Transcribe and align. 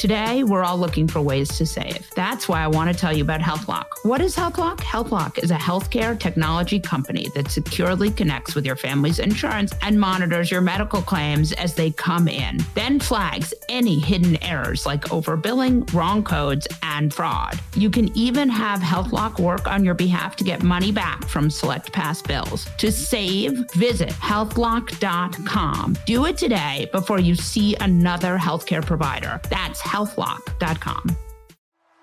Today, 0.00 0.44
we're 0.44 0.64
all 0.64 0.78
looking 0.78 1.06
for 1.06 1.20
ways 1.20 1.50
to 1.58 1.66
save. 1.66 2.08
That's 2.14 2.48
why 2.48 2.62
I 2.62 2.68
want 2.68 2.90
to 2.90 2.98
tell 2.98 3.14
you 3.14 3.22
about 3.22 3.40
HealthLock. 3.42 3.84
What 4.02 4.22
is 4.22 4.34
HealthLock? 4.34 4.78
HealthLock 4.78 5.36
is 5.36 5.50
a 5.50 5.56
healthcare 5.56 6.18
technology 6.18 6.80
company 6.80 7.28
that 7.34 7.50
securely 7.50 8.10
connects 8.10 8.54
with 8.54 8.64
your 8.64 8.76
family's 8.76 9.18
insurance 9.18 9.74
and 9.82 10.00
monitors 10.00 10.50
your 10.50 10.62
medical 10.62 11.02
claims 11.02 11.52
as 11.52 11.74
they 11.74 11.90
come 11.90 12.28
in, 12.28 12.60
then 12.74 12.98
flags 12.98 13.52
any 13.68 13.98
hidden 13.98 14.42
errors 14.42 14.86
like 14.86 15.02
overbilling, 15.10 15.92
wrong 15.92 16.24
codes, 16.24 16.66
and 16.82 17.12
fraud. 17.12 17.60
You 17.76 17.90
can 17.90 18.08
even 18.16 18.48
have 18.48 18.80
HealthLock 18.80 19.38
work 19.38 19.66
on 19.66 19.84
your 19.84 19.92
behalf 19.92 20.34
to 20.36 20.44
get 20.44 20.62
money 20.62 20.92
back 20.92 21.28
from 21.28 21.50
select 21.50 21.92
past 21.92 22.26
bills. 22.26 22.66
To 22.78 22.90
save, 22.90 23.70
visit 23.72 24.08
healthlock.com. 24.08 25.98
Do 26.06 26.24
it 26.24 26.38
today 26.38 26.88
before 26.90 27.20
you 27.20 27.34
see 27.34 27.76
another 27.80 28.38
healthcare 28.38 28.82
provider. 28.82 29.42
That's 29.50 29.89
healthlock.com. 29.90 31.16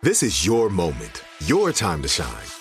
This 0.03 0.21
is 0.21 0.45
your 0.45 0.69
moment, 0.69 1.23
your 1.45 1.71
time 1.71 2.01
to 2.03 2.07
shine, 2.07 2.47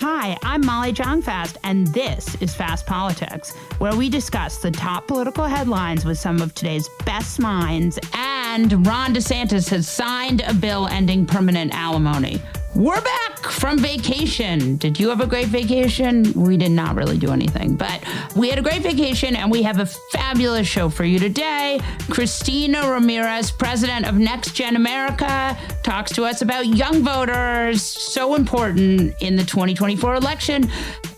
Hi, 0.00 0.36
I'm 0.42 0.64
Molly 0.64 0.92
Jong-Fast, 0.92 1.56
and 1.64 1.86
this 1.88 2.34
is 2.42 2.54
Fast 2.54 2.86
Politics, 2.86 3.54
where 3.78 3.96
we 3.96 4.10
discuss 4.10 4.58
the 4.58 4.70
top 4.70 5.06
political 5.06 5.44
headlines 5.44 6.04
with 6.04 6.18
some 6.18 6.42
of 6.42 6.54
today's 6.54 6.88
best 7.06 7.40
minds. 7.40 7.98
And 8.12 8.86
Ron 8.86 9.14
DeSantis 9.14 9.68
has 9.70 9.88
signed 9.88 10.42
a 10.46 10.52
bill 10.52 10.86
ending 10.88 11.24
permanent 11.24 11.74
alimony. 11.74 12.42
We're 12.76 13.00
back 13.00 13.38
from 13.38 13.78
vacation. 13.78 14.76
Did 14.76 15.00
you 15.00 15.08
have 15.08 15.22
a 15.22 15.26
great 15.26 15.48
vacation? 15.48 16.30
We 16.34 16.58
did 16.58 16.72
not 16.72 16.94
really 16.94 17.16
do 17.16 17.32
anything, 17.32 17.74
but 17.74 18.04
we 18.36 18.50
had 18.50 18.58
a 18.58 18.62
great 18.62 18.82
vacation 18.82 19.34
and 19.34 19.50
we 19.50 19.62
have 19.62 19.78
a 19.78 19.86
fabulous 19.86 20.66
show 20.66 20.90
for 20.90 21.04
you 21.04 21.18
today. 21.18 21.80
Cristina 22.10 22.90
Ramirez, 22.90 23.50
president 23.50 24.06
of 24.06 24.16
NextGen 24.16 24.76
America, 24.76 25.56
talks 25.86 26.10
to 26.10 26.24
us 26.24 26.42
about 26.42 26.66
young 26.66 27.04
voters, 27.04 27.80
so 27.80 28.34
important 28.34 29.14
in 29.22 29.36
the 29.36 29.44
2024 29.44 30.16
election. 30.16 30.68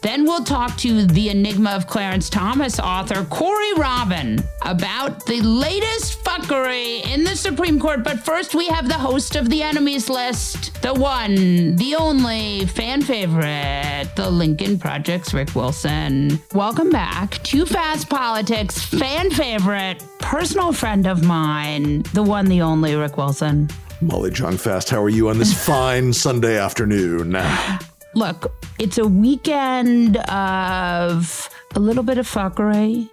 Then 0.02 0.24
we'll 0.24 0.44
talk 0.44 0.76
to 0.78 1.06
the 1.06 1.30
Enigma 1.30 1.70
of 1.70 1.86
Clarence 1.86 2.28
Thomas 2.28 2.78
author 2.78 3.24
Corey 3.30 3.72
Robin 3.78 4.38
about 4.60 5.24
the 5.24 5.40
latest 5.40 6.22
fuckery 6.22 7.02
in 7.06 7.24
the 7.24 7.34
Supreme 7.34 7.80
Court. 7.80 8.04
But 8.04 8.18
first, 8.20 8.54
we 8.54 8.66
have 8.66 8.88
the 8.88 8.94
host 8.94 9.36
of 9.36 9.48
the 9.48 9.62
enemies 9.62 10.10
list, 10.10 10.82
the 10.82 10.92
one, 10.92 11.74
the 11.76 11.96
only 11.98 12.66
fan 12.66 13.00
favorite, 13.00 14.10
the 14.16 14.28
Lincoln 14.30 14.78
Project's 14.78 15.32
Rick 15.32 15.54
Wilson. 15.54 16.38
Welcome 16.52 16.90
back 16.90 17.42
to 17.44 17.64
Fast 17.64 18.10
Politics, 18.10 18.84
fan 18.84 19.30
favorite, 19.30 20.04
personal 20.18 20.74
friend 20.74 21.06
of 21.06 21.24
mine, 21.24 22.02
the 22.12 22.22
one, 22.22 22.44
the 22.44 22.60
only 22.60 22.94
Rick 22.96 23.16
Wilson. 23.16 23.70
Molly 24.00 24.30
Jong-Fast, 24.30 24.90
how 24.90 25.02
are 25.02 25.08
you 25.08 25.28
on 25.28 25.38
this 25.38 25.52
fine 25.66 26.12
Sunday 26.12 26.56
afternoon? 26.58 27.36
Look, 28.14 28.52
it's 28.78 28.98
a 28.98 29.06
weekend 29.06 30.16
of 30.28 31.50
a 31.74 31.80
little 31.80 32.04
bit 32.04 32.18
of 32.18 32.26
fuckery, 32.26 33.08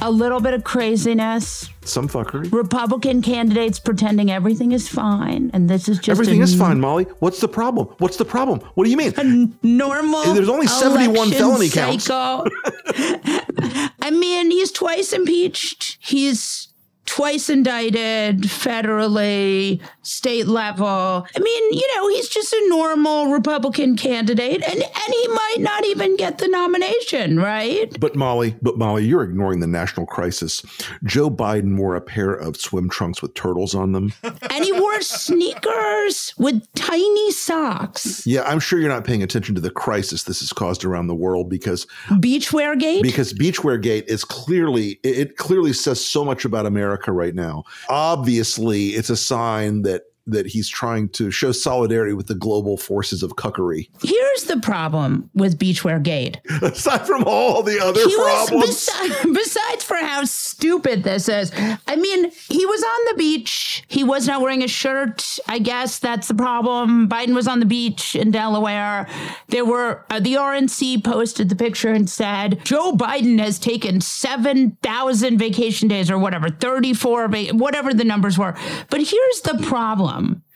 a 0.00 0.10
little 0.10 0.40
bit 0.40 0.54
of 0.54 0.64
craziness. 0.64 1.68
Some 1.82 2.08
fuckery. 2.08 2.50
Republican 2.52 3.20
candidates 3.20 3.78
pretending 3.78 4.30
everything 4.30 4.72
is 4.72 4.88
fine, 4.88 5.50
and 5.52 5.68
this 5.68 5.88
is 5.88 5.98
just 5.98 6.08
Everything 6.08 6.40
is 6.40 6.56
fine, 6.56 6.80
Molly. 6.80 7.04
What's 7.18 7.40
the 7.40 7.48
problem? 7.48 7.88
What's 7.98 8.16
the 8.16 8.24
problem? 8.24 8.60
What 8.74 8.84
do 8.84 8.90
you 8.90 8.96
mean? 8.96 9.12
a 9.18 9.66
normal. 9.66 10.32
There's 10.32 10.48
only 10.48 10.66
71 10.66 11.14
election 11.14 11.38
felony 11.38 11.68
counts. 11.68 12.08
I 14.02 14.10
mean, 14.10 14.50
he's 14.50 14.72
twice 14.72 15.12
impeached. 15.12 15.98
He's 16.00 16.69
twice 17.10 17.50
indicted 17.50 18.42
federally, 18.42 19.80
state 20.02 20.46
level. 20.46 20.86
I 20.86 21.38
mean, 21.40 21.72
you 21.72 21.96
know, 21.96 22.08
he's 22.08 22.28
just 22.28 22.52
a 22.52 22.68
normal 22.68 23.32
Republican 23.32 23.96
candidate, 23.96 24.62
and 24.62 24.80
and 24.80 25.14
he 25.14 25.28
might 25.28 25.56
not 25.58 25.84
even 25.86 26.16
get 26.16 26.38
the 26.38 26.46
nomination, 26.46 27.40
right? 27.40 27.98
But 27.98 28.14
Molly, 28.14 28.54
but 28.62 28.78
Molly, 28.78 29.04
you're 29.04 29.24
ignoring 29.24 29.58
the 29.58 29.66
national 29.66 30.06
crisis. 30.06 30.62
Joe 31.02 31.28
Biden 31.30 31.76
wore 31.76 31.96
a 31.96 32.00
pair 32.00 32.32
of 32.32 32.56
swim 32.56 32.88
trunks 32.88 33.20
with 33.22 33.34
turtles 33.34 33.74
on 33.74 33.90
them. 33.90 34.12
And 34.22 34.64
he 34.64 34.72
wore 34.72 35.00
sneakers 35.00 36.32
with 36.38 36.64
tiny 36.74 37.32
socks. 37.32 38.24
Yeah, 38.24 38.42
I'm 38.42 38.60
sure 38.60 38.78
you're 38.78 38.88
not 38.88 39.04
paying 39.04 39.22
attention 39.24 39.56
to 39.56 39.60
the 39.60 39.70
crisis 39.70 40.24
this 40.24 40.40
has 40.40 40.52
caused 40.52 40.84
around 40.84 41.08
the 41.08 41.14
world 41.14 41.50
because 41.50 41.86
Beachwear 42.08 42.78
gate. 42.78 43.02
because 43.02 43.32
Beachwear 43.32 43.82
Gate 43.82 44.04
is 44.06 44.24
clearly 44.24 45.00
it 45.02 45.18
it 45.18 45.36
clearly 45.36 45.72
says 45.72 46.04
so 46.04 46.24
much 46.24 46.44
about 46.44 46.66
America 46.66 46.99
right 47.08 47.34
now. 47.34 47.64
Obviously, 47.88 48.88
it's 48.88 49.10
a 49.10 49.16
sign 49.16 49.82
that 49.82 50.02
that 50.26 50.46
he's 50.46 50.68
trying 50.68 51.08
to 51.10 51.30
show 51.30 51.52
solidarity 51.52 52.12
with 52.12 52.26
the 52.26 52.34
global 52.34 52.76
forces 52.76 53.22
of 53.22 53.32
cuckery. 53.36 53.88
Here's 54.02 54.44
the 54.44 54.58
problem 54.60 55.30
with 55.34 55.58
Beachwear 55.58 56.02
Gate. 56.02 56.40
Aside 56.62 57.06
from 57.06 57.24
all 57.26 57.62
the 57.62 57.80
other 57.80 58.00
he 58.08 58.14
problems. 58.14 58.66
was 58.66 58.88
besi- 58.88 59.34
besides 59.34 59.84
for 59.84 59.96
how 59.96 60.24
stupid 60.24 61.02
this 61.02 61.28
is. 61.28 61.50
I 61.86 61.96
mean, 61.96 62.30
he 62.48 62.66
was 62.66 62.82
on 62.82 63.04
the 63.10 63.14
beach. 63.18 63.82
He 63.88 64.04
was 64.04 64.26
not 64.26 64.40
wearing 64.40 64.62
a 64.62 64.68
shirt. 64.68 65.38
I 65.48 65.58
guess 65.58 65.98
that's 65.98 66.28
the 66.28 66.34
problem. 66.34 67.08
Biden 67.08 67.34
was 67.34 67.48
on 67.48 67.60
the 67.60 67.66
beach 67.66 68.14
in 68.14 68.30
Delaware. 68.30 69.08
There 69.48 69.64
were 69.64 70.04
uh, 70.10 70.20
the 70.20 70.34
RNC 70.34 71.02
posted 71.04 71.48
the 71.48 71.56
picture 71.56 71.88
and 71.92 72.08
said 72.08 72.60
Joe 72.64 72.92
Biden 72.92 73.38
has 73.40 73.58
taken 73.58 74.00
seven 74.00 74.76
thousand 74.82 75.38
vacation 75.38 75.88
days 75.88 76.10
or 76.10 76.18
whatever, 76.18 76.48
thirty 76.50 76.94
four, 76.94 77.28
va- 77.28 77.46
whatever 77.52 77.92
the 77.94 78.04
numbers 78.04 78.38
were. 78.38 78.54
But 78.90 79.00
here's 79.00 79.40
the 79.42 79.58
problem. 79.66 80.09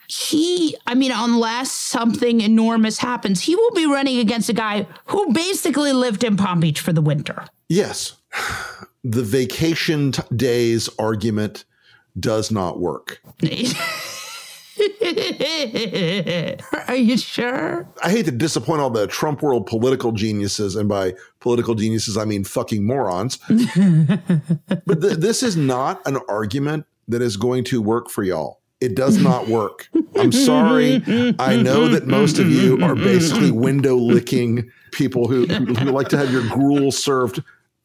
He, 0.07 0.77
I 0.87 0.95
mean, 0.95 1.13
unless 1.15 1.73
something 1.73 2.41
enormous 2.41 2.99
happens, 2.99 3.41
he 3.41 3.57
will 3.57 3.71
be 3.73 3.87
running 3.87 4.19
against 4.19 4.49
a 4.49 4.53
guy 4.53 4.87
who 5.07 5.33
basically 5.33 5.93
lived 5.93 6.25
in 6.25 6.37
Palm 6.37 6.61
Beach 6.61 6.81
for 6.81 6.93
the 6.93 7.01
winter. 7.01 7.47
Yes. 7.69 8.17
The 9.03 9.23
vacation 9.23 10.13
t- 10.13 10.23
days 10.35 10.89
argument 10.99 11.65
does 12.19 12.51
not 12.51 12.81
work. 12.81 13.21
Are 16.89 16.97
you 16.97 17.17
sure? 17.17 17.89
I 18.03 18.11
hate 18.11 18.25
to 18.27 18.33
disappoint 18.33 18.81
all 18.81 18.91
the 18.91 19.07
Trump 19.07 19.43
world 19.43 19.67
political 19.67 20.13
geniuses, 20.13 20.75
and 20.77 20.89
by 20.89 21.15
political 21.41 21.75
geniuses, 21.75 22.17
I 22.17 22.25
mean 22.25 22.45
fucking 22.45 22.85
morons. 22.85 23.37
but 23.49 25.01
th- 25.01 25.19
this 25.19 25.43
is 25.43 25.57
not 25.57 26.03
an 26.07 26.19
argument 26.29 26.87
that 27.09 27.23
is 27.23 27.37
going 27.37 27.65
to 27.65 27.81
work 27.81 28.11
for 28.11 28.23
y'all. 28.25 28.61
It 28.81 28.95
does 28.95 29.19
not 29.23 29.49
work. 29.49 29.89
I'm 30.17 30.33
sorry. 30.33 31.03
I 31.39 31.57
know 31.57 31.89
that 31.89 32.07
most 32.07 32.39
of 32.39 32.51
you 32.51 32.83
are 32.83 32.95
basically 32.95 33.51
window 33.51 33.97
licking 33.97 34.71
people 34.93 35.27
who, 35.29 35.47
who 35.47 35.91
like 35.91 36.09
to 36.09 36.19
have 36.19 36.31
your 36.33 36.47
gruel 36.49 36.93
served 36.93 37.43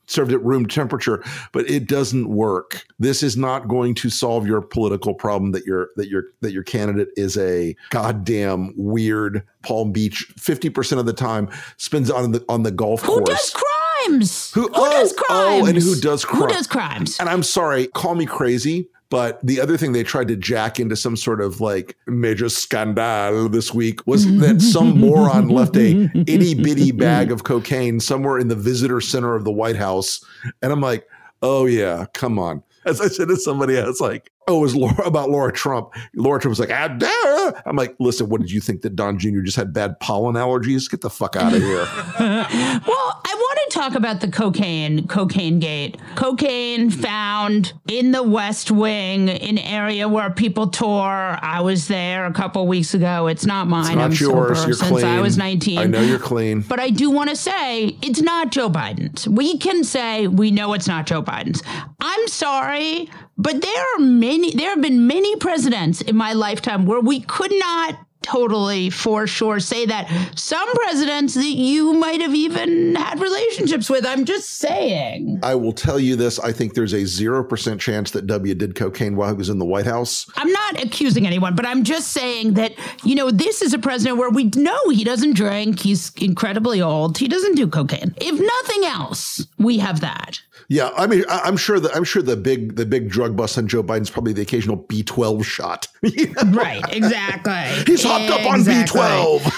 served 0.09 0.33
at 0.33 0.43
room 0.43 0.65
temperature, 0.65 1.23
but 1.51 1.69
it 1.69 1.87
doesn't 1.87 2.27
work. 2.29 2.83
This 2.97 3.21
is 3.23 3.37
not 3.37 3.67
going 3.67 3.93
to 3.95 4.09
solve 4.09 4.47
your 4.47 4.61
political 4.61 5.13
problem 5.13 5.51
that 5.51 5.65
your 5.65 5.89
that 5.95 6.09
your 6.09 6.23
that 6.41 6.51
your 6.51 6.63
candidate 6.63 7.09
is 7.15 7.37
a 7.37 7.75
goddamn 7.91 8.73
weird 8.75 9.43
Palm 9.61 9.91
Beach 9.91 10.31
50% 10.37 10.99
of 10.99 11.05
the 11.05 11.13
time 11.13 11.49
spends 11.77 12.09
on 12.09 12.31
the 12.31 12.43
on 12.49 12.63
the 12.63 12.71
golf 12.71 13.01
Who 13.03 13.19
course. 13.19 13.19
Who 13.19 13.35
does 13.35 13.51
crimes? 13.51 14.51
Who- 14.53 14.61
Who 14.61 14.69
oh, 14.73 14.91
does 14.91 15.13
crimes? 15.13 15.63
oh, 15.63 15.65
and 15.67 15.77
who 15.77 15.95
does 15.99 16.25
crimes? 16.25 16.43
Who 16.45 16.49
does 16.49 16.67
crimes? 16.67 17.19
And 17.19 17.29
I'm 17.29 17.43
sorry, 17.43 17.87
call 17.87 18.15
me 18.15 18.25
crazy, 18.25 18.89
but 19.09 19.39
the 19.43 19.59
other 19.59 19.75
thing 19.75 19.91
they 19.91 20.03
tried 20.03 20.27
to 20.27 20.35
jack 20.35 20.79
into 20.79 20.95
some 20.95 21.17
sort 21.17 21.41
of 21.41 21.59
like 21.59 21.97
major 22.07 22.47
scandal 22.47 23.49
this 23.49 23.73
week 23.73 24.05
was 24.05 24.25
that 24.37 24.61
some 24.61 24.99
moron 24.99 25.49
left 25.49 25.75
a 25.75 26.09
itty 26.27 26.53
bitty 26.53 26.91
bag 26.91 27.31
of 27.31 27.43
cocaine 27.43 27.99
somewhere 27.99 28.37
in 28.37 28.47
the 28.47 28.55
visitor 28.55 29.01
center 29.01 29.35
of 29.35 29.45
the 29.45 29.51
White 29.51 29.75
House. 29.75 30.23
And 30.61 30.71
I'm 30.71 30.81
like, 30.81 31.07
oh 31.41 31.65
yeah, 31.65 32.05
come 32.13 32.37
on. 32.37 32.63
As 32.85 33.01
I 33.01 33.07
said 33.07 33.27
to 33.29 33.35
somebody, 33.35 33.77
I 33.79 33.85
was 33.85 33.99
like, 33.99 34.31
oh, 34.49 34.57
it 34.57 34.61
was 34.61 34.75
Laura, 34.75 35.01
about 35.05 35.29
Laura 35.29 35.51
Trump. 35.51 35.93
Laura 36.15 36.39
Trump 36.39 36.51
was 36.51 36.59
like, 36.59 36.71
ah. 36.71 37.61
I'm 37.65 37.75
like, 37.75 37.95
listen, 37.99 38.29
what 38.29 38.41
did 38.41 38.51
you 38.51 38.59
think 38.59 38.81
that 38.81 38.95
Don 38.95 39.17
Jr. 39.17 39.41
just 39.41 39.57
had 39.57 39.73
bad 39.73 39.99
pollen 39.99 40.35
allergies? 40.35 40.89
Get 40.89 41.01
the 41.01 41.09
fuck 41.09 41.35
out 41.35 41.53
of 41.53 41.61
here. 41.61 41.87
Well, 42.89 43.21
I 43.25 43.35
want 43.35 43.59
to 43.69 43.79
talk 43.79 43.95
about 43.95 44.21
the 44.21 44.27
cocaine, 44.27 45.07
cocaine 45.07 45.59
gate. 45.59 45.97
Cocaine 46.15 46.89
found 46.89 47.73
in 47.87 48.11
the 48.11 48.23
West 48.23 48.71
Wing, 48.71 49.29
an 49.29 49.57
area 49.57 50.07
where 50.07 50.29
people 50.31 50.67
tore. 50.67 51.37
I 51.41 51.61
was 51.61 51.87
there 51.87 52.25
a 52.25 52.33
couple 52.33 52.65
weeks 52.67 52.93
ago. 52.93 53.27
It's 53.27 53.45
not 53.45 53.67
mine. 53.67 53.85
It's 53.85 53.95
not 53.95 54.05
I'm 54.05 54.13
yours. 54.13 54.65
You're 54.65 54.73
since 54.73 54.89
clean. 54.89 55.05
I 55.05 55.21
was 55.21 55.37
19. 55.37 55.77
I 55.77 55.85
know 55.85 56.01
you're 56.01 56.19
clean. 56.19 56.61
But 56.61 56.79
I 56.79 56.89
do 56.89 57.11
want 57.11 57.29
to 57.29 57.35
say 57.35 57.97
it's 58.01 58.21
not 58.21 58.51
Joe 58.51 58.69
Biden's. 58.69 59.27
We 59.27 59.57
can 59.57 59.83
say 59.83 60.27
we 60.27 60.51
know 60.51 60.73
it's 60.73 60.87
not 60.87 61.05
Joe 61.05 61.21
Biden's. 61.21 61.61
I'm 61.99 62.27
sorry, 62.27 63.09
but 63.37 63.61
there 63.61 63.83
are 63.95 63.99
many, 63.99 64.38
there 64.55 64.69
have 64.69 64.81
been 64.81 65.07
many 65.07 65.35
presidents 65.37 66.01
in 66.01 66.15
my 66.15 66.33
lifetime 66.33 66.85
where 66.85 66.99
we 66.99 67.19
could 67.21 67.51
not 67.51 67.99
totally 68.29 68.89
for 68.89 69.25
sure 69.25 69.59
say 69.59 69.85
that. 69.87 70.07
Some 70.35 70.71
presidents 70.73 71.33
that 71.33 71.43
you 71.43 71.93
might 71.93 72.21
have 72.21 72.35
even 72.35 72.95
had 72.95 73.19
relationships 73.19 73.89
with. 73.89 74.05
I'm 74.05 74.25
just 74.25 74.49
saying. 74.49 75.39
I 75.41 75.55
will 75.55 75.73
tell 75.73 75.99
you 75.99 76.15
this. 76.15 76.39
I 76.39 76.51
think 76.51 76.75
there's 76.75 76.93
a 76.93 77.01
0% 77.01 77.79
chance 77.79 78.11
that 78.11 78.27
W 78.27 78.53
did 78.53 78.75
cocaine 78.75 79.15
while 79.15 79.29
he 79.29 79.35
was 79.35 79.49
in 79.49 79.57
the 79.57 79.65
White 79.65 79.85
House. 79.85 80.29
I'm 80.35 80.51
not 80.51 80.83
accusing 80.83 81.25
anyone, 81.25 81.55
but 81.55 81.65
I'm 81.65 81.83
just 81.83 82.09
saying 82.09 82.53
that, 82.53 82.73
you 83.03 83.15
know, 83.15 83.31
this 83.31 83.61
is 83.61 83.73
a 83.73 83.79
president 83.79 84.17
where 84.17 84.29
we 84.29 84.45
know 84.55 84.89
he 84.89 85.03
doesn't 85.03 85.33
drink. 85.33 85.79
He's 85.79 86.11
incredibly 86.15 86.81
old. 86.81 87.17
He 87.17 87.27
doesn't 87.27 87.55
do 87.55 87.67
cocaine. 87.67 88.13
If 88.17 88.39
nothing 88.39 88.85
else, 88.85 89.45
we 89.57 89.79
have 89.79 90.01
that. 90.01 90.39
Yeah, 90.71 90.91
I 90.95 91.07
mean, 91.07 91.23
I, 91.27 91.39
I'm 91.45 91.57
sure 91.57 91.79
that 91.79 91.95
I'm 91.95 92.03
sure 92.03 92.21
the 92.21 92.37
big 92.37 92.75
the 92.75 92.85
big 92.85 93.09
drug 93.09 93.35
bust 93.35 93.57
on 93.57 93.67
Joe 93.67 93.81
Biden's 93.81 94.11
probably 94.11 94.33
the 94.33 94.43
occasional 94.43 94.77
B12 94.77 95.43
shot. 95.43 95.87
Right, 96.49 96.83
exactly. 96.95 97.83
He's 97.85 98.03
up 98.29 98.45
on 98.45 98.59
Exactly. 98.59 99.01
B12. 99.01 99.51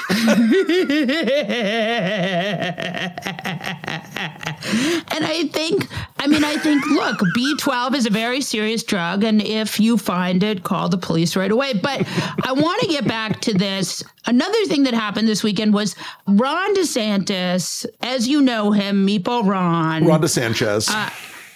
and 5.12 5.26
I 5.26 5.48
think, 5.52 5.88
I 6.20 6.28
mean, 6.28 6.44
I 6.44 6.58
think, 6.58 6.86
look, 6.88 7.20
B12 7.36 7.96
is 7.96 8.06
a 8.06 8.10
very 8.10 8.42
serious 8.42 8.84
drug. 8.84 9.24
And 9.24 9.42
if 9.42 9.80
you 9.80 9.98
find 9.98 10.44
it, 10.44 10.64
call 10.64 10.90
the 10.90 10.98
police 10.98 11.36
right 11.36 11.52
away. 11.52 11.74
But 11.74 12.08
I 12.44 12.52
want 12.52 12.82
to 12.82 12.88
get 12.88 13.08
back 13.08 13.42
to 13.42 13.54
this. 13.54 14.04
Another 14.26 14.66
thing 14.66 14.84
that 14.84 14.94
happened 14.94 15.28
this 15.28 15.44
weekend 15.44 15.74
was 15.74 15.96
Ron 16.28 16.76
DeSantis, 16.76 17.86
as 18.02 18.28
you 18.28 18.42
know 18.42 18.72
him, 18.72 19.06
Meatball 19.08 19.48
Ron. 19.48 20.04
Rhonda 20.04 20.30
Sanchez. 20.30 20.90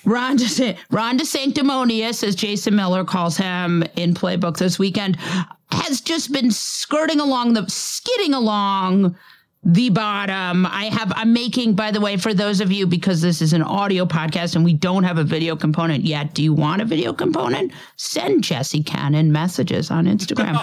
Ron, 0.06 0.36
De, 0.38 0.46
uh, 0.46 0.75
Ron 0.92 1.18
DeSanctimonious, 1.18 2.24
as 2.24 2.36
Jason 2.36 2.75
Miller 2.75 3.04
calls 3.04 3.38
him 3.38 3.84
in 3.96 4.13
Playbook 4.13 4.57
this 4.57 4.78
weekend, 4.78 5.18
has 5.71 6.01
just 6.01 6.31
been 6.31 6.51
skirting 6.51 7.19
along 7.19 7.53
the, 7.53 7.67
skidding 7.67 8.33
along 8.33 9.15
the 9.65 9.89
bottom. 9.89 10.67
I 10.67 10.85
have, 10.85 11.12
I'm 11.15 11.33
making, 11.33 11.73
by 11.73 11.89
the 11.89 12.00
way, 12.00 12.17
for 12.17 12.35
those 12.35 12.62
of 12.62 12.71
you, 12.71 12.85
because 12.85 13.21
this 13.21 13.41
is 13.41 13.51
an 13.51 13.63
audio 13.63 14.06
podcast 14.06 14.56
and 14.56 14.63
we 14.63 14.73
don't 14.73 15.03
have 15.03 15.17
a 15.17 15.23
video 15.23 15.56
component 15.56 16.03
yet, 16.03 16.35
do 16.35 16.44
you 16.44 16.53
want 16.53 16.83
a 16.83 16.85
video 16.85 17.13
component? 17.13 17.71
Send 17.95 18.44
Jesse 18.44 18.83
Cannon 18.83 19.31
messages 19.31 19.89
on 19.89 20.06
Instagram. 20.06 20.53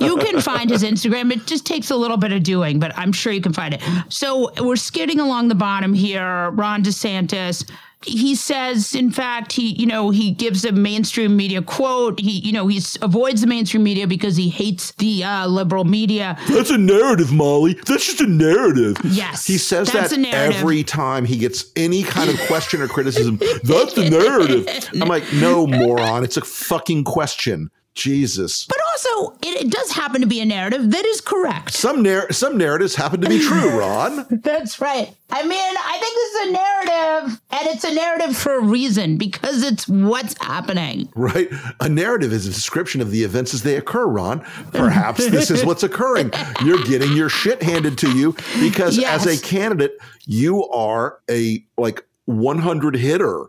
you 0.00 0.16
can 0.16 0.40
find 0.40 0.70
his 0.70 0.82
Instagram. 0.82 1.30
It 1.32 1.46
just 1.46 1.66
takes 1.66 1.90
a 1.90 1.96
little 1.96 2.16
bit 2.16 2.32
of 2.32 2.42
doing, 2.42 2.78
but 2.78 2.96
I'm 2.96 3.12
sure 3.12 3.30
you 3.30 3.42
can 3.42 3.52
find 3.52 3.74
it. 3.74 3.82
So 4.08 4.50
we're 4.62 4.76
skidding 4.76 5.20
along 5.20 5.48
the 5.48 5.54
bottom 5.54 5.92
here. 5.92 6.50
Ron 6.50 6.82
DeSantis. 6.82 7.70
He 8.04 8.34
says, 8.34 8.94
in 8.94 9.10
fact, 9.10 9.52
he, 9.52 9.74
you 9.74 9.86
know, 9.86 10.10
he 10.10 10.30
gives 10.32 10.64
a 10.64 10.72
mainstream 10.72 11.36
media 11.36 11.62
quote. 11.62 12.20
He, 12.20 12.40
you 12.40 12.52
know, 12.52 12.66
he 12.66 12.80
avoids 13.00 13.40
the 13.40 13.46
mainstream 13.46 13.82
media 13.82 14.06
because 14.06 14.36
he 14.36 14.48
hates 14.48 14.92
the 14.92 15.24
uh, 15.24 15.46
liberal 15.46 15.84
media. 15.84 16.36
That's 16.48 16.70
a 16.70 16.78
narrative, 16.78 17.32
Molly. 17.32 17.74
That's 17.86 18.04
just 18.06 18.20
a 18.20 18.26
narrative. 18.26 18.96
Yes, 19.04 19.46
He 19.46 19.58
says 19.58 19.90
that's 19.92 20.10
that 20.10 20.18
a 20.18 20.20
narrative. 20.20 20.56
every 20.60 20.82
time 20.84 21.24
he 21.24 21.36
gets 21.36 21.66
any 21.76 22.02
kind 22.02 22.30
of 22.30 22.38
question 22.46 22.80
or 22.82 22.88
criticism. 22.88 23.38
That's 23.62 23.94
the 23.94 24.08
narrative. 24.10 24.66
I'm 25.00 25.08
like, 25.08 25.24
no, 25.34 25.66
moron. 25.66 26.24
It's 26.24 26.36
a 26.36 26.42
fucking 26.42 27.04
question. 27.04 27.70
Jesus. 27.94 28.66
But 28.66 28.78
also, 28.92 29.36
it, 29.42 29.66
it 29.66 29.70
does 29.70 29.92
happen 29.92 30.20
to 30.20 30.26
be 30.26 30.40
a 30.40 30.44
narrative 30.44 30.90
that 30.90 31.04
is 31.04 31.20
correct. 31.20 31.72
Some 31.72 32.02
narr- 32.02 32.32
some 32.32 32.56
narratives 32.56 32.94
happen 32.94 33.20
to 33.20 33.28
be 33.28 33.40
true, 33.40 33.70
Ron. 33.78 34.26
That's 34.30 34.80
right. 34.80 35.14
I 35.30 35.42
mean, 35.46 35.74
I 35.78 35.98
think 35.98 36.14
this 36.14 36.34
is 36.34 36.48
a 36.48 36.52
narrative, 36.52 37.40
and 37.50 37.68
it's 37.68 37.84
a 37.84 37.94
narrative 37.94 38.36
for 38.36 38.54
a 38.54 38.62
reason 38.62 39.16
because 39.16 39.62
it's 39.62 39.88
what's 39.88 40.34
happening. 40.42 41.10
Right? 41.14 41.48
A 41.80 41.88
narrative 41.88 42.32
is 42.32 42.46
a 42.46 42.50
description 42.50 43.00
of 43.00 43.10
the 43.10 43.24
events 43.24 43.54
as 43.54 43.62
they 43.62 43.76
occur, 43.76 44.06
Ron. 44.06 44.40
Perhaps 44.72 45.30
this 45.30 45.50
is 45.50 45.64
what's 45.64 45.82
occurring. 45.82 46.30
You're 46.64 46.82
getting 46.84 47.12
your 47.12 47.28
shit 47.28 47.62
handed 47.62 47.98
to 47.98 48.16
you 48.16 48.36
because 48.60 49.02
as 49.02 49.26
a 49.26 49.40
candidate, 49.42 49.98
you 50.26 50.66
are 50.68 51.20
a 51.30 51.64
like 51.78 52.06
100 52.26 52.96
hitter. 52.96 53.46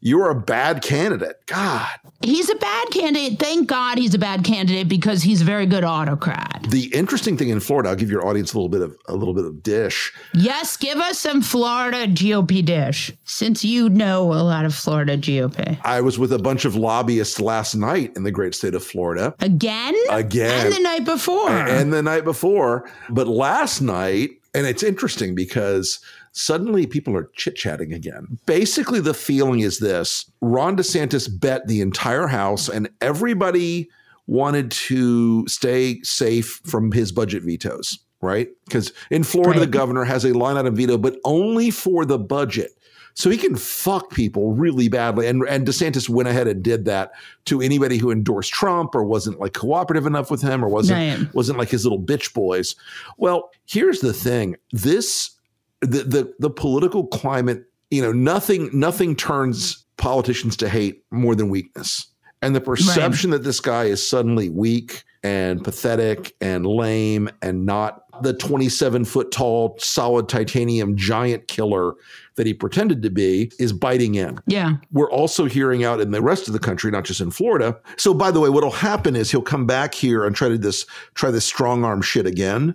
You're 0.00 0.30
a 0.30 0.34
bad 0.34 0.82
candidate. 0.82 1.36
God. 1.46 1.88
He's 2.22 2.50
a 2.50 2.54
bad 2.54 2.90
candidate. 2.90 3.38
Thank 3.38 3.68
God 3.68 3.98
he's 3.98 4.14
a 4.14 4.18
bad 4.18 4.44
candidate 4.44 4.88
because 4.88 5.22
he's 5.22 5.42
a 5.42 5.44
very 5.44 5.66
good 5.66 5.84
autocrat. 5.84 6.66
The 6.68 6.86
interesting 6.94 7.36
thing 7.36 7.48
in 7.48 7.60
Florida, 7.60 7.88
I'll 7.88 7.96
give 7.96 8.10
your 8.10 8.26
audience 8.26 8.52
a 8.52 8.56
little 8.56 8.68
bit 8.68 8.82
of 8.82 8.96
a 9.08 9.14
little 9.16 9.34
bit 9.34 9.44
of 9.44 9.62
dish. 9.62 10.12
Yes, 10.34 10.76
give 10.76 10.98
us 10.98 11.18
some 11.18 11.40
Florida 11.40 12.06
GOP 12.06 12.64
dish 12.64 13.12
since 13.24 13.64
you 13.64 13.88
know 13.88 14.32
a 14.32 14.42
lot 14.42 14.64
of 14.64 14.74
Florida 14.74 15.16
GOP. 15.16 15.78
I 15.82 16.00
was 16.02 16.18
with 16.18 16.32
a 16.32 16.38
bunch 16.38 16.64
of 16.64 16.76
lobbyists 16.76 17.40
last 17.40 17.74
night 17.74 18.12
in 18.16 18.24
the 18.24 18.30
great 18.32 18.54
state 18.54 18.74
of 18.74 18.84
Florida. 18.84 19.34
Again? 19.40 19.94
Again. 20.10 20.66
And 20.66 20.74
the 20.74 20.80
night 20.80 21.04
before. 21.04 21.50
and 21.50 21.92
the 21.92 22.02
night 22.02 22.24
before. 22.24 22.88
But 23.08 23.28
last 23.28 23.80
night, 23.80 24.30
and 24.54 24.66
it's 24.66 24.82
interesting 24.82 25.34
because 25.34 26.00
suddenly 26.36 26.86
people 26.86 27.16
are 27.16 27.30
chit 27.34 27.56
chatting 27.56 27.92
again. 27.94 28.38
Basically, 28.44 29.00
the 29.00 29.14
feeling 29.14 29.60
is 29.60 29.78
this 29.78 30.30
Ron 30.42 30.76
DeSantis 30.76 31.28
bet 31.40 31.66
the 31.66 31.80
entire 31.80 32.26
House, 32.26 32.68
and 32.68 32.90
everybody 33.00 33.88
wanted 34.26 34.70
to 34.70 35.46
stay 35.48 36.00
safe 36.02 36.60
from 36.64 36.92
his 36.92 37.10
budget 37.10 37.42
vetoes, 37.42 37.98
right? 38.20 38.48
Because 38.66 38.92
in 39.10 39.22
Florida, 39.24 39.60
the 39.60 39.66
governor 39.66 40.04
has 40.04 40.24
a 40.24 40.34
line 40.34 40.56
item 40.56 40.76
veto, 40.76 40.98
but 40.98 41.16
only 41.24 41.70
for 41.70 42.04
the 42.04 42.18
budget. 42.18 42.72
So 43.14 43.30
he 43.30 43.38
can 43.38 43.56
fuck 43.56 44.10
people 44.10 44.52
really 44.52 44.88
badly. 44.88 45.26
And, 45.26 45.42
and 45.48 45.66
DeSantis 45.66 46.06
went 46.06 46.28
ahead 46.28 46.48
and 46.48 46.62
did 46.62 46.84
that 46.84 47.12
to 47.46 47.62
anybody 47.62 47.96
who 47.96 48.10
endorsed 48.10 48.52
Trump 48.52 48.94
or 48.94 49.04
wasn't 49.04 49.40
like 49.40 49.54
cooperative 49.54 50.04
enough 50.04 50.30
with 50.30 50.42
him 50.42 50.62
or 50.62 50.68
wasn't 50.68 51.18
Right. 51.20 51.34
wasn't 51.34 51.56
like 51.58 51.70
his 51.70 51.86
little 51.86 52.02
bitch 52.02 52.34
boys. 52.34 52.76
Well, 53.16 53.48
here's 53.64 54.00
the 54.00 54.12
thing. 54.12 54.56
This 54.70 55.30
the 55.80 56.02
the 56.02 56.34
the 56.38 56.50
political 56.50 57.06
climate, 57.06 57.64
you 57.90 58.02
know, 58.02 58.12
nothing 58.12 58.70
nothing 58.72 59.16
turns 59.16 59.84
politicians 59.96 60.56
to 60.58 60.68
hate 60.68 61.02
more 61.10 61.34
than 61.34 61.48
weakness. 61.48 62.06
And 62.42 62.54
the 62.54 62.60
perception 62.60 63.30
that 63.30 63.44
this 63.44 63.60
guy 63.60 63.84
is 63.84 64.06
suddenly 64.06 64.50
weak 64.50 65.04
and 65.22 65.64
pathetic 65.64 66.36
and 66.40 66.66
lame 66.66 67.30
and 67.42 67.64
not 67.66 68.04
the 68.22 68.34
27 68.34 69.04
foot 69.04 69.30
tall, 69.32 69.76
solid 69.78 70.28
titanium 70.28 70.96
giant 70.96 71.48
killer 71.48 71.94
that 72.36 72.46
he 72.46 72.54
pretended 72.54 73.02
to 73.02 73.10
be 73.10 73.50
is 73.58 73.72
biting 73.72 74.14
in 74.14 74.38
yeah. 74.46 74.74
we're 74.92 75.10
also 75.10 75.46
hearing 75.46 75.84
out 75.84 76.00
in 76.00 76.10
the 76.10 76.22
rest 76.22 76.46
of 76.46 76.52
the 76.52 76.58
country, 76.58 76.90
not 76.90 77.04
just 77.04 77.20
in 77.20 77.30
Florida. 77.30 77.78
So, 77.96 78.14
by 78.14 78.30
the 78.30 78.40
way, 78.40 78.48
what'll 78.48 78.70
happen 78.70 79.16
is 79.16 79.30
he'll 79.30 79.42
come 79.42 79.66
back 79.66 79.94
here 79.94 80.24
and 80.24 80.36
try 80.36 80.48
to 80.48 80.58
this 80.58 80.86
try 81.14 81.30
this 81.30 81.44
strong 81.44 81.84
arm 81.84 82.02
shit 82.02 82.26
again, 82.26 82.74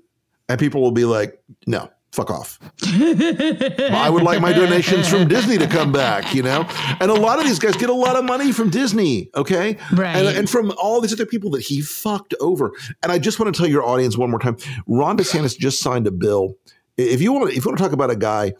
and 0.49 0.59
people 0.59 0.81
will 0.81 0.91
be 0.91 1.05
like, 1.05 1.41
"No, 1.67 1.89
fuck 2.11 2.29
off. 2.29 2.59
I 2.83 4.09
would 4.11 4.23
like 4.23 4.41
my 4.41 4.51
donations 4.51 5.07
from 5.07 5.27
Disney 5.27 5.57
to 5.57 5.67
come 5.67 5.91
back, 5.91 6.33
you 6.33 6.43
know? 6.43 6.65
And 6.99 7.09
a 7.09 7.13
lot 7.13 7.39
of 7.39 7.45
these 7.45 7.59
guys 7.59 7.75
get 7.77 7.89
a 7.89 7.93
lot 7.93 8.15
of 8.15 8.25
money 8.25 8.51
from 8.51 8.69
Disney, 8.69 9.29
okay? 9.35 9.77
Right. 9.93 10.15
And, 10.15 10.37
and 10.37 10.49
from 10.49 10.73
all 10.77 10.99
these 10.99 11.13
other 11.13 11.25
people 11.25 11.49
that 11.51 11.61
he 11.61 11.81
fucked 11.81 12.33
over. 12.39 12.71
And 13.01 13.11
I 13.11 13.19
just 13.19 13.39
want 13.39 13.53
to 13.53 13.57
tell 13.57 13.69
your 13.69 13.83
audience 13.83 14.17
one 14.17 14.29
more 14.29 14.39
time 14.39 14.57
Ron 14.87 15.17
DeSantis 15.17 15.57
just 15.57 15.79
signed 15.81 16.07
a 16.07 16.11
bill. 16.11 16.55
If 16.97 17.21
you 17.21 17.31
want 17.31 17.49
to, 17.49 17.57
if 17.57 17.63
you 17.63 17.69
want 17.69 17.77
to 17.77 17.83
talk 17.83 17.93
about 17.93 18.11
a 18.11 18.15
guy 18.15 18.53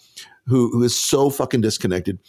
who, 0.47 0.69
who 0.71 0.83
is 0.83 0.99
so 0.99 1.29
fucking 1.29 1.61
disconnected, 1.61 2.19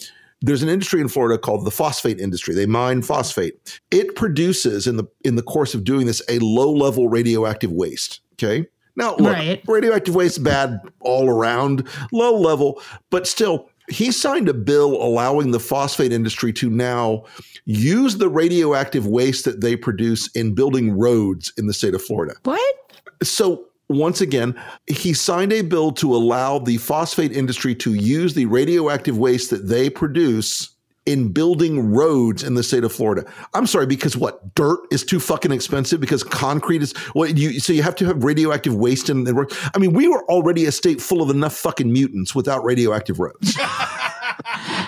there's 0.41 0.63
an 0.63 0.69
industry 0.69 1.01
in 1.01 1.07
Florida 1.07 1.39
called 1.39 1.65
the 1.65 1.71
phosphate 1.71 2.21
industry. 2.21 2.53
They 2.55 2.67
mine 2.67 3.03
phosphate. 3.03 3.81
It 3.93 4.17
produces 4.17 4.89
in 4.89 4.97
the 4.97 5.05
in 5.25 5.37
the 5.37 5.43
course 5.43 5.73
of 5.73 5.85
doing 5.85 6.07
this 6.07 6.21
a 6.29 6.41
low 6.41 6.73
level 6.73 7.09
radioactive 7.09 7.71
waste. 7.71 8.21
Okay. 8.35 8.67
Now, 8.97 9.17
look, 9.17 9.33
Right. 9.33 9.63
radioactive 9.67 10.15
waste 10.15 10.43
bad 10.43 10.81
all 11.01 11.29
around, 11.29 11.85
low 12.13 12.37
level, 12.39 12.81
but 13.11 13.27
still, 13.27 13.69
he 13.89 14.13
signed 14.13 14.49
a 14.49 14.55
bill 14.55 14.93
allowing 15.03 15.51
the 15.51 15.61
phosphate 15.61 16.13
industry 16.13 16.53
to 16.55 16.71
now 16.71 17.25
use 17.65 18.17
the 18.19 18.29
radioactive 18.29 19.07
waste 19.07 19.45
that 19.45 19.61
they 19.61 19.77
produce 19.77 20.29
in 20.35 20.55
building 20.55 20.97
roads 20.97 21.53
in 21.57 21.67
the 21.67 21.75
state 21.75 21.95
of 21.95 22.03
Florida. 22.03 22.35
What? 22.45 22.75
So 23.23 23.67
once 23.89 24.21
again, 24.21 24.55
he 24.87 25.13
signed 25.13 25.53
a 25.53 25.63
bill 25.63 25.93
to 25.93 26.15
allow 26.15 26.59
the 26.59 26.77
phosphate 26.79 27.33
industry 27.33 27.75
to 27.77 27.95
use 27.95 28.35
the 28.35 28.47
radioactive 28.47 29.19
waste 29.19 29.51
that 29.51 29.69
they 29.69 29.91
produce 29.91 30.71
in 31.05 31.33
building 31.33 31.93
roads 31.93 32.43
in 32.43 32.55
the 32.55 32.63
state 32.63 32.85
of 32.85 32.93
Florida. 32.93 33.25
I'm 33.55 33.67
sorry, 33.67 33.87
because 33.87 34.17
what? 34.17 34.55
Dirt 34.55 34.81
is 34.91 35.05
too 35.05 35.19
fucking 35.19 35.51
expensive 35.51 36.01
because 36.01 36.23
concrete 36.23 36.83
is 36.83 36.93
what 37.15 37.37
you 37.37 37.59
so 37.59 37.73
you 37.73 37.83
have 37.83 37.97
to 37.97 38.07
have 38.07 38.23
radioactive 38.23 38.75
waste 38.75 39.11
in 39.11 39.25
the 39.25 39.35
road. 39.35 39.53
I 39.75 39.79
mean, 39.79 39.93
we 39.93 40.09
were 40.09 40.25
already 40.27 40.67
a 40.67 40.73
state 40.73 41.01
full 41.01 41.23
of 41.23 41.31
enough 41.31 41.55
fucking 41.55 41.93
mutants 41.93 42.35
without 42.35 42.65
radioactive 42.65 43.19
roads. 43.19 43.57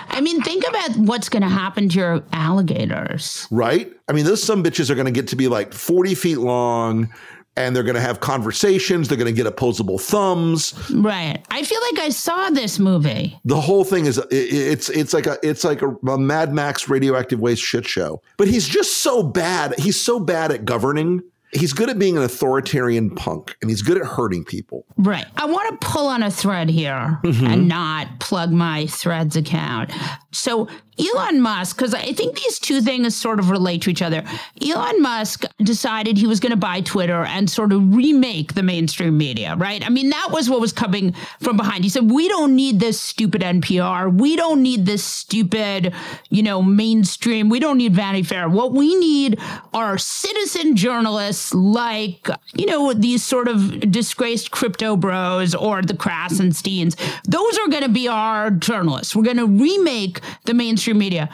I 0.07 0.21
mean, 0.21 0.41
think 0.41 0.65
about 0.67 0.95
what's 0.97 1.27
going 1.27 1.43
to 1.43 1.49
happen 1.49 1.89
to 1.89 1.97
your 1.97 2.23
alligators. 2.31 3.47
right? 3.51 3.91
I 4.07 4.13
mean, 4.13 4.25
those 4.25 4.41
some 4.41 4.63
bitches 4.63 4.89
are 4.89 4.95
going 4.95 5.05
to 5.05 5.11
get 5.11 5.27
to 5.29 5.35
be 5.35 5.47
like 5.47 5.73
40 5.73 6.15
feet 6.15 6.37
long 6.37 7.11
and 7.57 7.75
they're 7.75 7.83
going 7.83 7.95
to 7.95 8.01
have 8.01 8.19
conversations. 8.19 9.07
They're 9.07 9.17
going 9.17 9.33
to 9.33 9.35
get 9.35 9.47
opposable 9.47 9.97
thumbs. 9.97 10.73
Right. 10.91 11.43
I 11.49 11.63
feel 11.63 11.79
like 11.91 11.99
I 11.99 12.09
saw 12.09 12.49
this 12.49 12.79
movie. 12.79 13.39
The 13.45 13.59
whole 13.59 13.83
thing 13.83 14.05
is 14.05 14.21
it's 14.29 14.89
it's 14.89 15.13
like 15.13 15.25
a 15.27 15.37
it's 15.41 15.63
like 15.63 15.81
a, 15.81 15.89
a 16.07 16.17
Mad 16.17 16.53
Max 16.53 16.89
radioactive 16.89 17.39
waste 17.39 17.61
shit 17.61 17.85
show. 17.85 18.21
But 18.37 18.47
he's 18.47 18.67
just 18.67 18.99
so 18.99 19.23
bad. 19.23 19.77
He's 19.79 20.01
so 20.01 20.19
bad 20.19 20.51
at 20.51 20.65
governing. 20.65 21.21
He's 21.51 21.71
good 21.71 21.89
at 21.89 21.97
being 21.97 22.17
an 22.17 22.23
authoritarian 22.23 23.11
punk, 23.15 23.55
and 23.61 23.69
he's 23.69 23.81
good 23.81 23.97
at 23.97 24.05
hurting 24.05 24.43
people. 24.43 24.85
Right. 24.97 25.25
I 25.37 25.45
want 25.45 25.79
to 25.79 25.87
pull 25.87 26.07
on 26.07 26.21
a 26.21 26.29
thread 26.29 26.69
here 26.69 27.19
mm-hmm. 27.23 27.45
and 27.45 27.67
not 27.69 28.19
plug 28.19 28.51
my 28.51 28.87
threads 28.87 29.37
account. 29.37 29.91
So, 30.33 30.67
Elon 30.97 31.41
Musk, 31.41 31.77
because 31.77 31.93
I 31.93 32.13
think 32.13 32.35
these 32.37 32.59
two 32.59 32.81
things 32.81 33.15
sort 33.15 33.39
of 33.39 33.49
relate 33.49 33.81
to 33.83 33.89
each 33.89 34.01
other. 34.01 34.23
Elon 34.65 35.01
Musk 35.01 35.43
decided 35.59 36.17
he 36.17 36.27
was 36.27 36.39
going 36.39 36.51
to 36.51 36.57
buy 36.57 36.81
Twitter 36.81 37.25
and 37.25 37.49
sort 37.49 37.73
of 37.73 37.95
remake 37.95 38.53
the 38.53 38.63
mainstream 38.63 39.17
media, 39.17 39.55
right? 39.57 39.85
I 39.85 39.89
mean, 39.89 40.09
that 40.09 40.29
was 40.31 40.49
what 40.49 40.61
was 40.61 40.71
coming 40.71 41.13
from 41.41 41.57
behind. 41.57 41.83
He 41.83 41.89
said, 41.89 42.09
We 42.09 42.27
don't 42.29 42.55
need 42.55 42.79
this 42.79 42.99
stupid 42.99 43.41
NPR. 43.41 44.17
We 44.17 44.35
don't 44.35 44.63
need 44.63 44.85
this 44.85 45.03
stupid, 45.03 45.93
you 46.29 46.43
know, 46.43 46.61
mainstream. 46.61 47.49
We 47.49 47.59
don't 47.59 47.77
need 47.77 47.93
Vanity 47.93 48.23
Fair. 48.23 48.47
What 48.47 48.71
we 48.71 48.95
need 48.95 49.39
are 49.73 49.97
citizen 49.97 50.75
journalists 50.75 51.53
like, 51.53 52.29
you 52.55 52.65
know, 52.65 52.93
these 52.93 53.23
sort 53.23 53.47
of 53.47 53.91
disgraced 53.91 54.51
crypto 54.51 54.95
bros 54.95 55.53
or 55.53 55.81
the 55.81 55.93
Krassensteins. 55.93 56.95
Those 57.25 57.57
are 57.59 57.67
going 57.67 57.83
to 57.83 57.89
be 57.89 58.07
our 58.07 58.49
journalists. 58.49 59.15
We're 59.15 59.23
going 59.23 59.37
to 59.37 59.47
remake 59.47 60.21
the 60.45 60.53
mainstream 60.53 60.84
media. 60.93 61.29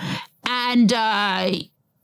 And, 0.48 0.94
uh, 0.94 1.52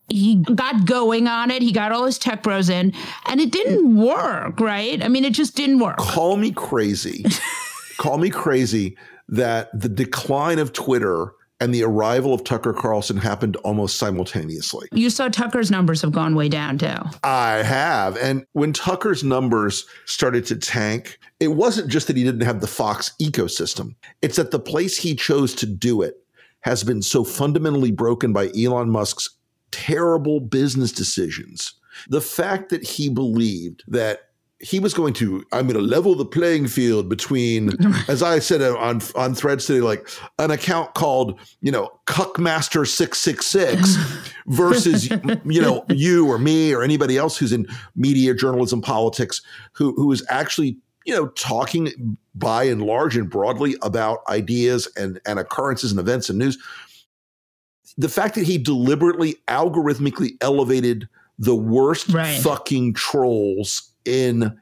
he 0.09 0.35
got 0.35 0.85
going 0.85 1.27
on 1.27 1.51
it. 1.51 1.61
He 1.61 1.71
got 1.71 1.91
all 1.91 2.05
his 2.05 2.17
tech 2.17 2.43
bros 2.43 2.69
in, 2.69 2.93
and 3.25 3.41
it 3.41 3.51
didn't 3.51 3.97
work, 3.97 4.59
right? 4.59 5.03
I 5.03 5.07
mean, 5.07 5.25
it 5.25 5.33
just 5.33 5.55
didn't 5.55 5.79
work. 5.79 5.97
Call 5.97 6.37
me 6.37 6.51
crazy. 6.51 7.25
Call 7.97 8.17
me 8.17 8.29
crazy 8.29 8.95
that 9.27 9.69
the 9.77 9.89
decline 9.89 10.59
of 10.59 10.71
Twitter 10.71 11.33
and 11.59 11.73
the 11.73 11.83
arrival 11.83 12.33
of 12.33 12.43
Tucker 12.43 12.71
Carlson 12.71 13.17
happened 13.17 13.55
almost 13.57 13.97
simultaneously. 13.97 14.87
You 14.91 15.09
saw 15.09 15.27
Tucker's 15.27 15.71
numbers 15.71 16.01
have 16.03 16.11
gone 16.11 16.35
way 16.35 16.49
down 16.49 16.77
too. 16.77 16.95
I 17.23 17.63
have. 17.63 18.15
And 18.17 18.45
when 18.53 18.73
Tucker's 18.73 19.23
numbers 19.23 19.85
started 20.05 20.45
to 20.47 20.55
tank, 20.55 21.17
it 21.39 21.49
wasn't 21.49 21.89
just 21.89 22.07
that 22.07 22.15
he 22.15 22.23
didn't 22.23 22.41
have 22.41 22.61
the 22.61 22.67
Fox 22.67 23.11
ecosystem, 23.19 23.95
it's 24.21 24.35
that 24.35 24.51
the 24.51 24.59
place 24.59 24.97
he 24.97 25.15
chose 25.15 25.55
to 25.55 25.65
do 25.65 26.03
it 26.03 26.15
has 26.67 26.83
been 26.83 27.01
so 27.01 27.23
fundamentally 27.23 27.91
broken 27.91 28.33
by 28.33 28.51
Elon 28.57 28.89
Musk's 28.89 29.29
terrible 29.71 30.41
business 30.41 30.91
decisions. 30.91 31.73
The 32.09 32.19
fact 32.19 32.69
that 32.71 32.83
he 32.83 33.07
believed 33.07 33.85
that 33.87 34.23
he 34.59 34.79
was 34.79 34.91
going 34.91 35.13
to 35.13 35.43
i'm 35.51 35.67
going 35.67 35.79
to 35.79 35.87
level 35.87 36.15
the 36.15 36.25
playing 36.25 36.67
field 36.67 37.07
between 37.07 37.69
as 38.07 38.23
i 38.23 38.39
said 38.39 38.59
on 38.59 38.99
on 39.13 39.35
threads 39.35 39.67
today 39.67 39.81
like 39.81 40.09
an 40.39 40.49
account 40.49 40.95
called 40.95 41.39
you 41.61 41.71
know 41.71 41.87
cuckmaster 42.07 42.87
666 42.87 44.33
versus 44.47 45.11
you 45.45 45.61
know 45.61 45.85
you 45.89 46.27
or 46.27 46.39
me 46.39 46.73
or 46.73 46.81
anybody 46.81 47.17
else 47.17 47.37
who's 47.37 47.53
in 47.53 47.67
media 47.95 48.33
journalism 48.33 48.81
politics 48.81 49.43
who 49.73 49.93
who 49.93 50.11
is 50.11 50.25
actually 50.27 50.75
you 51.07 51.15
know 51.15 51.27
talking 51.29 52.17
by 52.35 52.63
and 52.65 52.83
large 52.83 53.17
and 53.17 53.29
broadly 53.29 53.75
about 53.81 54.19
ideas 54.29 54.87
and 54.97 55.19
and 55.25 55.39
occurrences 55.39 55.89
and 55.91 55.99
events 55.99 56.29
and 56.29 56.37
news 56.37 56.57
the 57.97 58.09
fact 58.09 58.35
that 58.35 58.43
he 58.45 58.59
deliberately 58.59 59.37
algorithmically 59.47 60.31
elevated 60.41 61.07
the 61.39 61.55
worst 61.55 62.09
Right. 62.09 62.37
fucking 62.39 62.93
trolls 62.93 63.91
in 64.05 64.55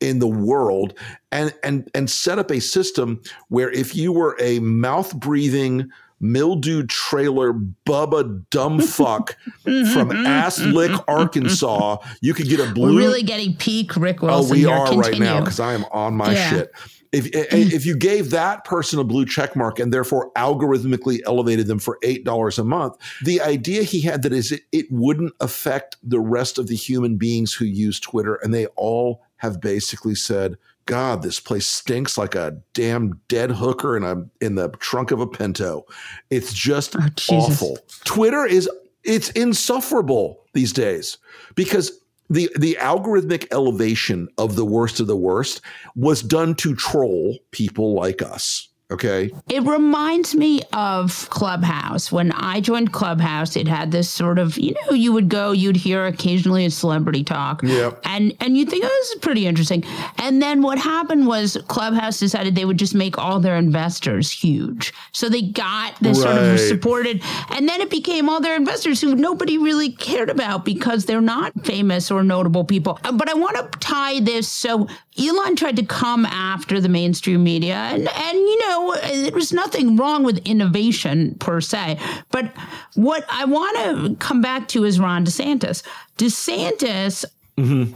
in 0.00 0.20
the 0.20 0.28
world 0.28 0.94
and 1.32 1.52
and 1.64 1.90
and 1.94 2.08
set 2.08 2.38
up 2.38 2.50
a 2.52 2.60
system 2.60 3.20
where 3.48 3.70
if 3.72 3.96
you 3.96 4.12
were 4.12 4.36
a 4.40 4.60
mouth 4.60 5.14
breathing 5.18 5.90
mildew 6.20 6.84
trailer 6.86 7.52
bubba 7.52 8.44
dumb 8.50 8.80
fuck 8.80 9.36
mm-hmm, 9.64 9.92
from 9.92 10.10
mm-hmm, 10.10 10.26
ass 10.26 10.58
mm-hmm, 10.58 10.72
lick 10.72 11.08
arkansas 11.08 11.96
you 12.20 12.34
could 12.34 12.48
get 12.48 12.60
a 12.60 12.66
blue 12.72 12.94
We're 12.94 13.00
really 13.00 13.22
getting 13.22 13.54
peak 13.54 13.96
Rick 13.96 14.18
oh 14.22 14.48
we 14.50 14.60
here. 14.60 14.70
are 14.70 14.96
right 14.96 15.18
now 15.18 15.40
because 15.40 15.60
i 15.60 15.72
am 15.74 15.84
on 15.92 16.14
my 16.14 16.32
Yeah. 16.32 16.50
shit 16.50 16.72
if 17.12 17.26
if 17.32 17.86
you 17.86 17.96
gave 17.96 18.30
that 18.30 18.64
person 18.64 18.98
a 18.98 19.04
blue 19.04 19.24
check 19.24 19.56
mark 19.56 19.78
and 19.78 19.92
therefore 19.92 20.30
algorithmically 20.36 21.20
elevated 21.24 21.66
them 21.66 21.78
for 21.78 21.98
eight 22.02 22.24
dollars 22.24 22.58
a 22.58 22.64
month, 22.64 22.96
the 23.24 23.40
idea 23.40 23.82
he 23.82 24.00
had 24.00 24.22
that 24.22 24.32
is 24.32 24.52
it, 24.52 24.62
it 24.72 24.86
wouldn't 24.90 25.32
affect 25.40 25.96
the 26.02 26.20
rest 26.20 26.58
of 26.58 26.66
the 26.66 26.76
human 26.76 27.16
beings 27.16 27.54
who 27.54 27.64
use 27.64 27.98
Twitter, 27.98 28.34
and 28.42 28.52
they 28.52 28.66
all 28.76 29.22
have 29.36 29.60
basically 29.60 30.14
said, 30.14 30.56
"God, 30.88 31.22
this 31.22 31.38
place 31.38 31.66
stinks 31.66 32.16
like 32.16 32.34
a 32.34 32.56
damn 32.72 33.20
dead 33.28 33.50
hooker 33.50 33.94
in 33.94 34.02
a 34.02 34.24
in 34.44 34.54
the 34.54 34.70
trunk 34.80 35.10
of 35.10 35.20
a 35.20 35.26
Pinto. 35.26 35.84
It's 36.30 36.52
just 36.52 36.96
Oh, 36.96 37.08
awful." 37.28 37.78
Twitter 38.04 38.46
is 38.46 38.68
it's 39.04 39.28
insufferable 39.30 40.44
these 40.54 40.72
days 40.72 41.18
because 41.54 41.92
the 42.30 42.50
the 42.58 42.78
algorithmic 42.80 43.46
elevation 43.52 44.28
of 44.38 44.56
the 44.56 44.64
worst 44.64 44.98
of 44.98 45.06
the 45.06 45.16
worst 45.16 45.60
was 45.94 46.22
done 46.22 46.54
to 46.56 46.74
troll 46.74 47.38
people 47.50 47.94
like 47.94 48.22
us. 48.22 48.68
Okay. 48.90 49.30
It 49.50 49.62
reminds 49.64 50.34
me 50.34 50.62
of 50.72 51.28
Clubhouse. 51.28 52.10
When 52.10 52.32
I 52.32 52.60
joined 52.60 52.90
Clubhouse, 52.90 53.54
it 53.54 53.68
had 53.68 53.92
this 53.92 54.08
sort 54.08 54.38
of, 54.38 54.56
you 54.56 54.74
know, 54.74 54.94
you 54.94 55.12
would 55.12 55.28
go, 55.28 55.52
you'd 55.52 55.76
hear 55.76 56.06
occasionally 56.06 56.64
a 56.64 56.70
celebrity 56.70 57.22
talk. 57.22 57.62
Yep. 57.62 58.00
And 58.04 58.34
and 58.40 58.56
you 58.56 58.64
think, 58.64 58.84
oh, 58.86 58.88
this 58.88 59.10
is 59.10 59.20
pretty 59.20 59.46
interesting. 59.46 59.84
And 60.16 60.40
then 60.40 60.62
what 60.62 60.78
happened 60.78 61.26
was 61.26 61.58
Clubhouse 61.68 62.18
decided 62.18 62.54
they 62.54 62.64
would 62.64 62.78
just 62.78 62.94
make 62.94 63.18
all 63.18 63.40
their 63.40 63.56
investors 63.56 64.30
huge. 64.30 64.94
So 65.12 65.28
they 65.28 65.42
got 65.42 65.94
this 66.00 66.22
sort 66.22 66.38
of 66.38 66.58
supported. 66.58 67.22
And 67.50 67.68
then 67.68 67.82
it 67.82 67.90
became 67.90 68.30
all 68.30 68.40
their 68.40 68.56
investors 68.56 69.02
who 69.02 69.14
nobody 69.14 69.58
really 69.58 69.92
cared 69.92 70.30
about 70.30 70.64
because 70.64 71.04
they're 71.04 71.20
not 71.20 71.52
famous 71.66 72.10
or 72.10 72.24
notable 72.24 72.64
people. 72.64 72.98
Uh, 73.04 73.12
But 73.12 73.28
I 73.28 73.34
want 73.34 73.56
to 73.56 73.78
tie 73.80 74.20
this. 74.20 74.48
So 74.48 74.88
Elon 75.18 75.56
tried 75.56 75.76
to 75.76 75.84
come 75.84 76.24
after 76.24 76.80
the 76.80 76.88
mainstream 76.88 77.42
media, 77.42 77.74
and, 77.74 78.08
and 78.08 78.38
you 78.38 78.58
know, 78.60 78.77
there 78.92 79.32
was 79.32 79.52
nothing 79.52 79.96
wrong 79.96 80.24
with 80.24 80.38
innovation 80.46 81.34
per 81.36 81.60
se. 81.60 81.98
But 82.30 82.52
what 82.94 83.24
I 83.30 83.44
want 83.44 83.76
to 83.78 84.16
come 84.16 84.40
back 84.40 84.68
to 84.68 84.84
is 84.84 84.98
Ron 84.98 85.24
DeSantis. 85.24 85.82
DeSantis 86.16 87.24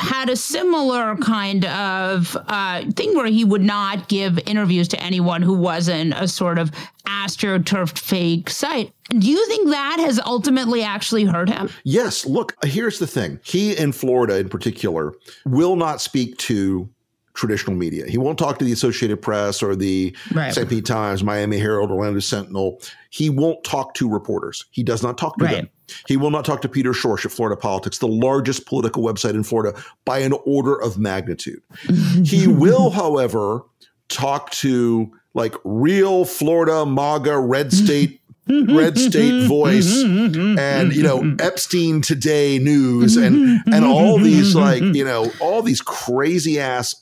had 0.01 0.29
a 0.29 0.35
similar 0.35 1.17
kind 1.17 1.65
of 1.67 2.37
uh, 2.49 2.83
thing 2.97 3.15
where 3.15 3.27
he 3.27 3.45
would 3.45 3.63
not 3.63 4.09
give 4.09 4.39
interviews 4.41 4.89
to 4.89 5.01
anyone 5.01 5.41
who 5.41 5.55
wasn't 5.55 6.15
a 6.15 6.27
sort 6.27 6.59
of 6.59 6.73
astroturfed 7.07 7.97
fake 7.97 8.51
site. 8.51 8.93
Do 9.11 9.31
you 9.31 9.47
think 9.47 9.69
that 9.69 9.99
has 10.01 10.19
ultimately 10.27 10.83
actually 10.83 11.25
hurt 11.25 11.49
him? 11.49 11.71
Yes. 11.85 12.27
Look, 12.27 12.57
here's 12.65 12.99
the 12.99 13.07
thing. 13.07 13.39
He 13.45 13.77
in 13.77 13.93
Florida, 13.93 14.39
in 14.39 14.49
particular, 14.49 15.13
will 15.47 15.77
not 15.77 16.01
speak 16.01 16.39
to 16.39 16.89
traditional 17.35 17.77
media. 17.77 18.07
He 18.07 18.19
won't 18.19 18.39
talk 18.39 18.59
to 18.59 18.65
the 18.65 18.73
Associated 18.73 19.23
Press 19.23 19.63
or 19.63 19.75
the 19.75 20.15
Right. 20.33 20.53
St. 20.53 20.69
Pete 20.69 20.85
Times, 20.85 21.25
Miami 21.25 21.59
Herald, 21.59 21.91
Orlando 21.91 22.21
Sentinel. 22.21 22.81
He 23.11 23.31
won't 23.31 23.65
talk 23.65 23.95
to 23.95 24.09
reporters. 24.09 24.65
He 24.71 24.83
does 24.83 25.03
not 25.03 25.17
talk 25.19 25.39
to 25.39 25.45
Right. 25.45 25.55
them. 25.57 25.69
He 26.09 26.17
will 26.17 26.31
not 26.31 26.45
talk 26.45 26.63
to 26.63 26.69
Peter 26.69 26.93
Schorsch 26.93 27.25
at 27.25 27.33
Florida 27.33 27.57
Politics, 27.57 27.99
the 27.99 28.09
largest 28.09 28.67
political 28.67 29.03
website 29.03 29.35
in 29.35 29.43
Florida 29.45 29.79
by 30.05 30.19
an 30.21 30.33
order 30.47 30.75
of 30.75 30.99
magnitude. 30.99 31.61
he 32.25 32.47
will, 32.47 32.91
however, 32.91 33.63
talk 34.09 34.51
to 34.51 35.11
like 35.35 35.55
real 35.65 36.25
Florida 36.25 36.85
MAGA 36.87 37.39
red 37.39 37.73
state 37.73 38.21
red 38.49 38.99
state 38.99 39.47
voice 39.47 40.03
and 40.03 40.93
you 40.93 41.03
know 41.03 41.37
Epstein 41.39 42.03
today 42.03 42.59
news 42.59 43.17
and 43.17 43.61
and 43.73 43.85
all 43.85 44.19
these 44.19 44.55
like 44.57 44.83
you 44.83 45.05
know 45.05 45.31
all 45.41 45.63
these 45.63 45.81
crazy 45.81 46.59
ass 46.59 47.02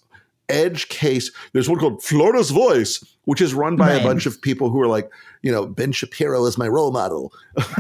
edge 0.55 0.89
case 0.89 1.31
there's 1.53 1.69
one 1.69 1.79
called 1.79 2.03
Florida's 2.03 2.51
Voice 2.51 3.03
which 3.25 3.41
is 3.41 3.55
run 3.55 3.77
by 3.77 3.93
Right. 3.93 4.01
a 4.03 4.05
bunch 4.05 4.27
of 4.27 4.41
people 4.43 4.71
who 4.71 4.81
are 4.81 4.87
like 4.89 5.11
you 5.43 5.51
know 5.53 5.67
Ben 5.67 5.93
Shapiro 5.93 6.45
is 6.47 6.59
my 6.59 6.69
role 6.69 6.91
model 6.93 7.33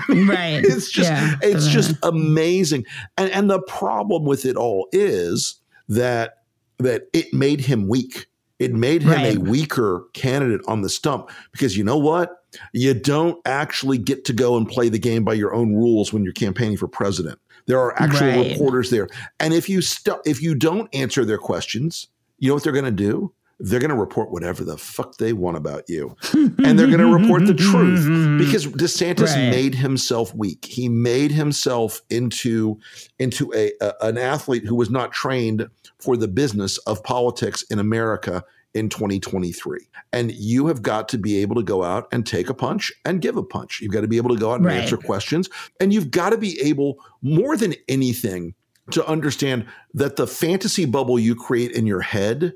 Right. 0.08 0.62
it's 0.64 0.90
just 0.90 1.10
Yeah. 1.10 1.36
it's 1.42 1.66
just 1.68 1.94
amazing 2.02 2.84
and 3.18 3.30
and 3.32 3.50
the 3.50 3.60
problem 3.62 4.24
with 4.24 4.44
it 4.44 4.56
all 4.56 4.88
is 4.92 5.56
that 5.88 6.38
that 6.78 7.02
it 7.12 7.32
made 7.34 7.60
him 7.60 7.88
weak 7.88 8.26
it 8.58 8.72
made 8.74 9.02
him 9.02 9.10
Right. 9.10 9.36
a 9.36 9.40
weaker 9.40 10.04
candidate 10.12 10.60
on 10.68 10.82
the 10.82 10.88
stump 10.88 11.30
because 11.52 11.76
you 11.76 11.84
know 11.84 11.98
what 11.98 12.36
you 12.72 12.94
don't 12.94 13.38
actually 13.46 13.96
get 13.98 14.24
to 14.26 14.32
go 14.32 14.56
and 14.56 14.68
play 14.68 14.88
the 14.88 14.98
game 14.98 15.24
by 15.24 15.34
your 15.34 15.54
own 15.54 15.74
rules 15.74 16.12
when 16.12 16.24
you're 16.24 16.32
campaigning 16.32 16.76
for 16.76 16.88
president 16.88 17.38
there 17.66 17.78
are 17.78 17.94
actual 18.02 18.26
Right. 18.28 18.50
reporters 18.52 18.90
there 18.90 19.08
and 19.38 19.54
if 19.54 19.68
you 19.68 19.80
st- 19.82 20.16
if 20.26 20.42
you 20.42 20.54
don't 20.54 20.88
answer 20.94 21.24
their 21.24 21.38
questions 21.38 22.08
you 22.40 22.48
know 22.48 22.54
what 22.54 22.64
they're 22.64 22.72
going 22.72 22.84
to 22.84 22.90
do 22.90 23.32
they're 23.62 23.78
going 23.80 23.90
to 23.90 23.94
report 23.96 24.30
whatever 24.30 24.64
the 24.64 24.78
fuck 24.78 25.18
they 25.18 25.34
want 25.34 25.54
about 25.54 25.84
you 25.86 26.16
and 26.32 26.78
they're 26.78 26.86
going 26.86 26.98
to 26.98 27.12
report 27.12 27.44
the 27.44 27.52
truth 27.52 28.06
because 28.38 28.66
DeSantis 28.66 29.34
Right. 29.36 29.50
made 29.50 29.74
himself 29.74 30.34
weak. 30.34 30.64
He 30.64 30.88
made 30.88 31.30
himself 31.30 32.00
into 32.08 32.78
into 33.18 33.52
a, 33.54 33.70
a 33.82 33.92
an 34.00 34.16
athlete 34.16 34.64
who 34.64 34.74
was 34.74 34.88
not 34.88 35.12
trained 35.12 35.68
for 35.98 36.16
the 36.16 36.26
business 36.26 36.78
of 36.86 37.04
politics 37.04 37.62
in 37.70 37.78
America 37.78 38.42
in 38.72 38.88
2023. 38.88 39.80
And 40.14 40.32
you 40.32 40.68
have 40.68 40.80
got 40.80 41.06
to 41.10 41.18
be 41.18 41.36
able 41.42 41.56
to 41.56 41.62
go 41.62 41.82
out 41.84 42.08
and 42.12 42.24
take 42.26 42.48
a 42.48 42.54
punch 42.54 42.90
and 43.04 43.20
give 43.20 43.36
a 43.36 43.42
punch. 43.42 43.80
You've 43.82 43.92
got 43.92 44.00
to 44.02 44.08
be 44.08 44.16
able 44.16 44.30
to 44.34 44.40
go 44.40 44.52
out 44.52 44.60
and 44.60 44.64
Right. 44.66 44.80
answer 44.80 44.96
questions 44.96 45.50
and 45.80 45.92
you've 45.92 46.10
got 46.10 46.30
to 46.30 46.38
be 46.38 46.58
able 46.62 46.96
more 47.20 47.58
than 47.58 47.74
anything 47.88 48.54
to 48.92 49.06
understand 49.06 49.66
that 49.94 50.16
the 50.16 50.26
fantasy 50.26 50.84
bubble 50.84 51.18
you 51.18 51.34
create 51.34 51.72
in 51.72 51.86
your 51.86 52.00
head 52.00 52.54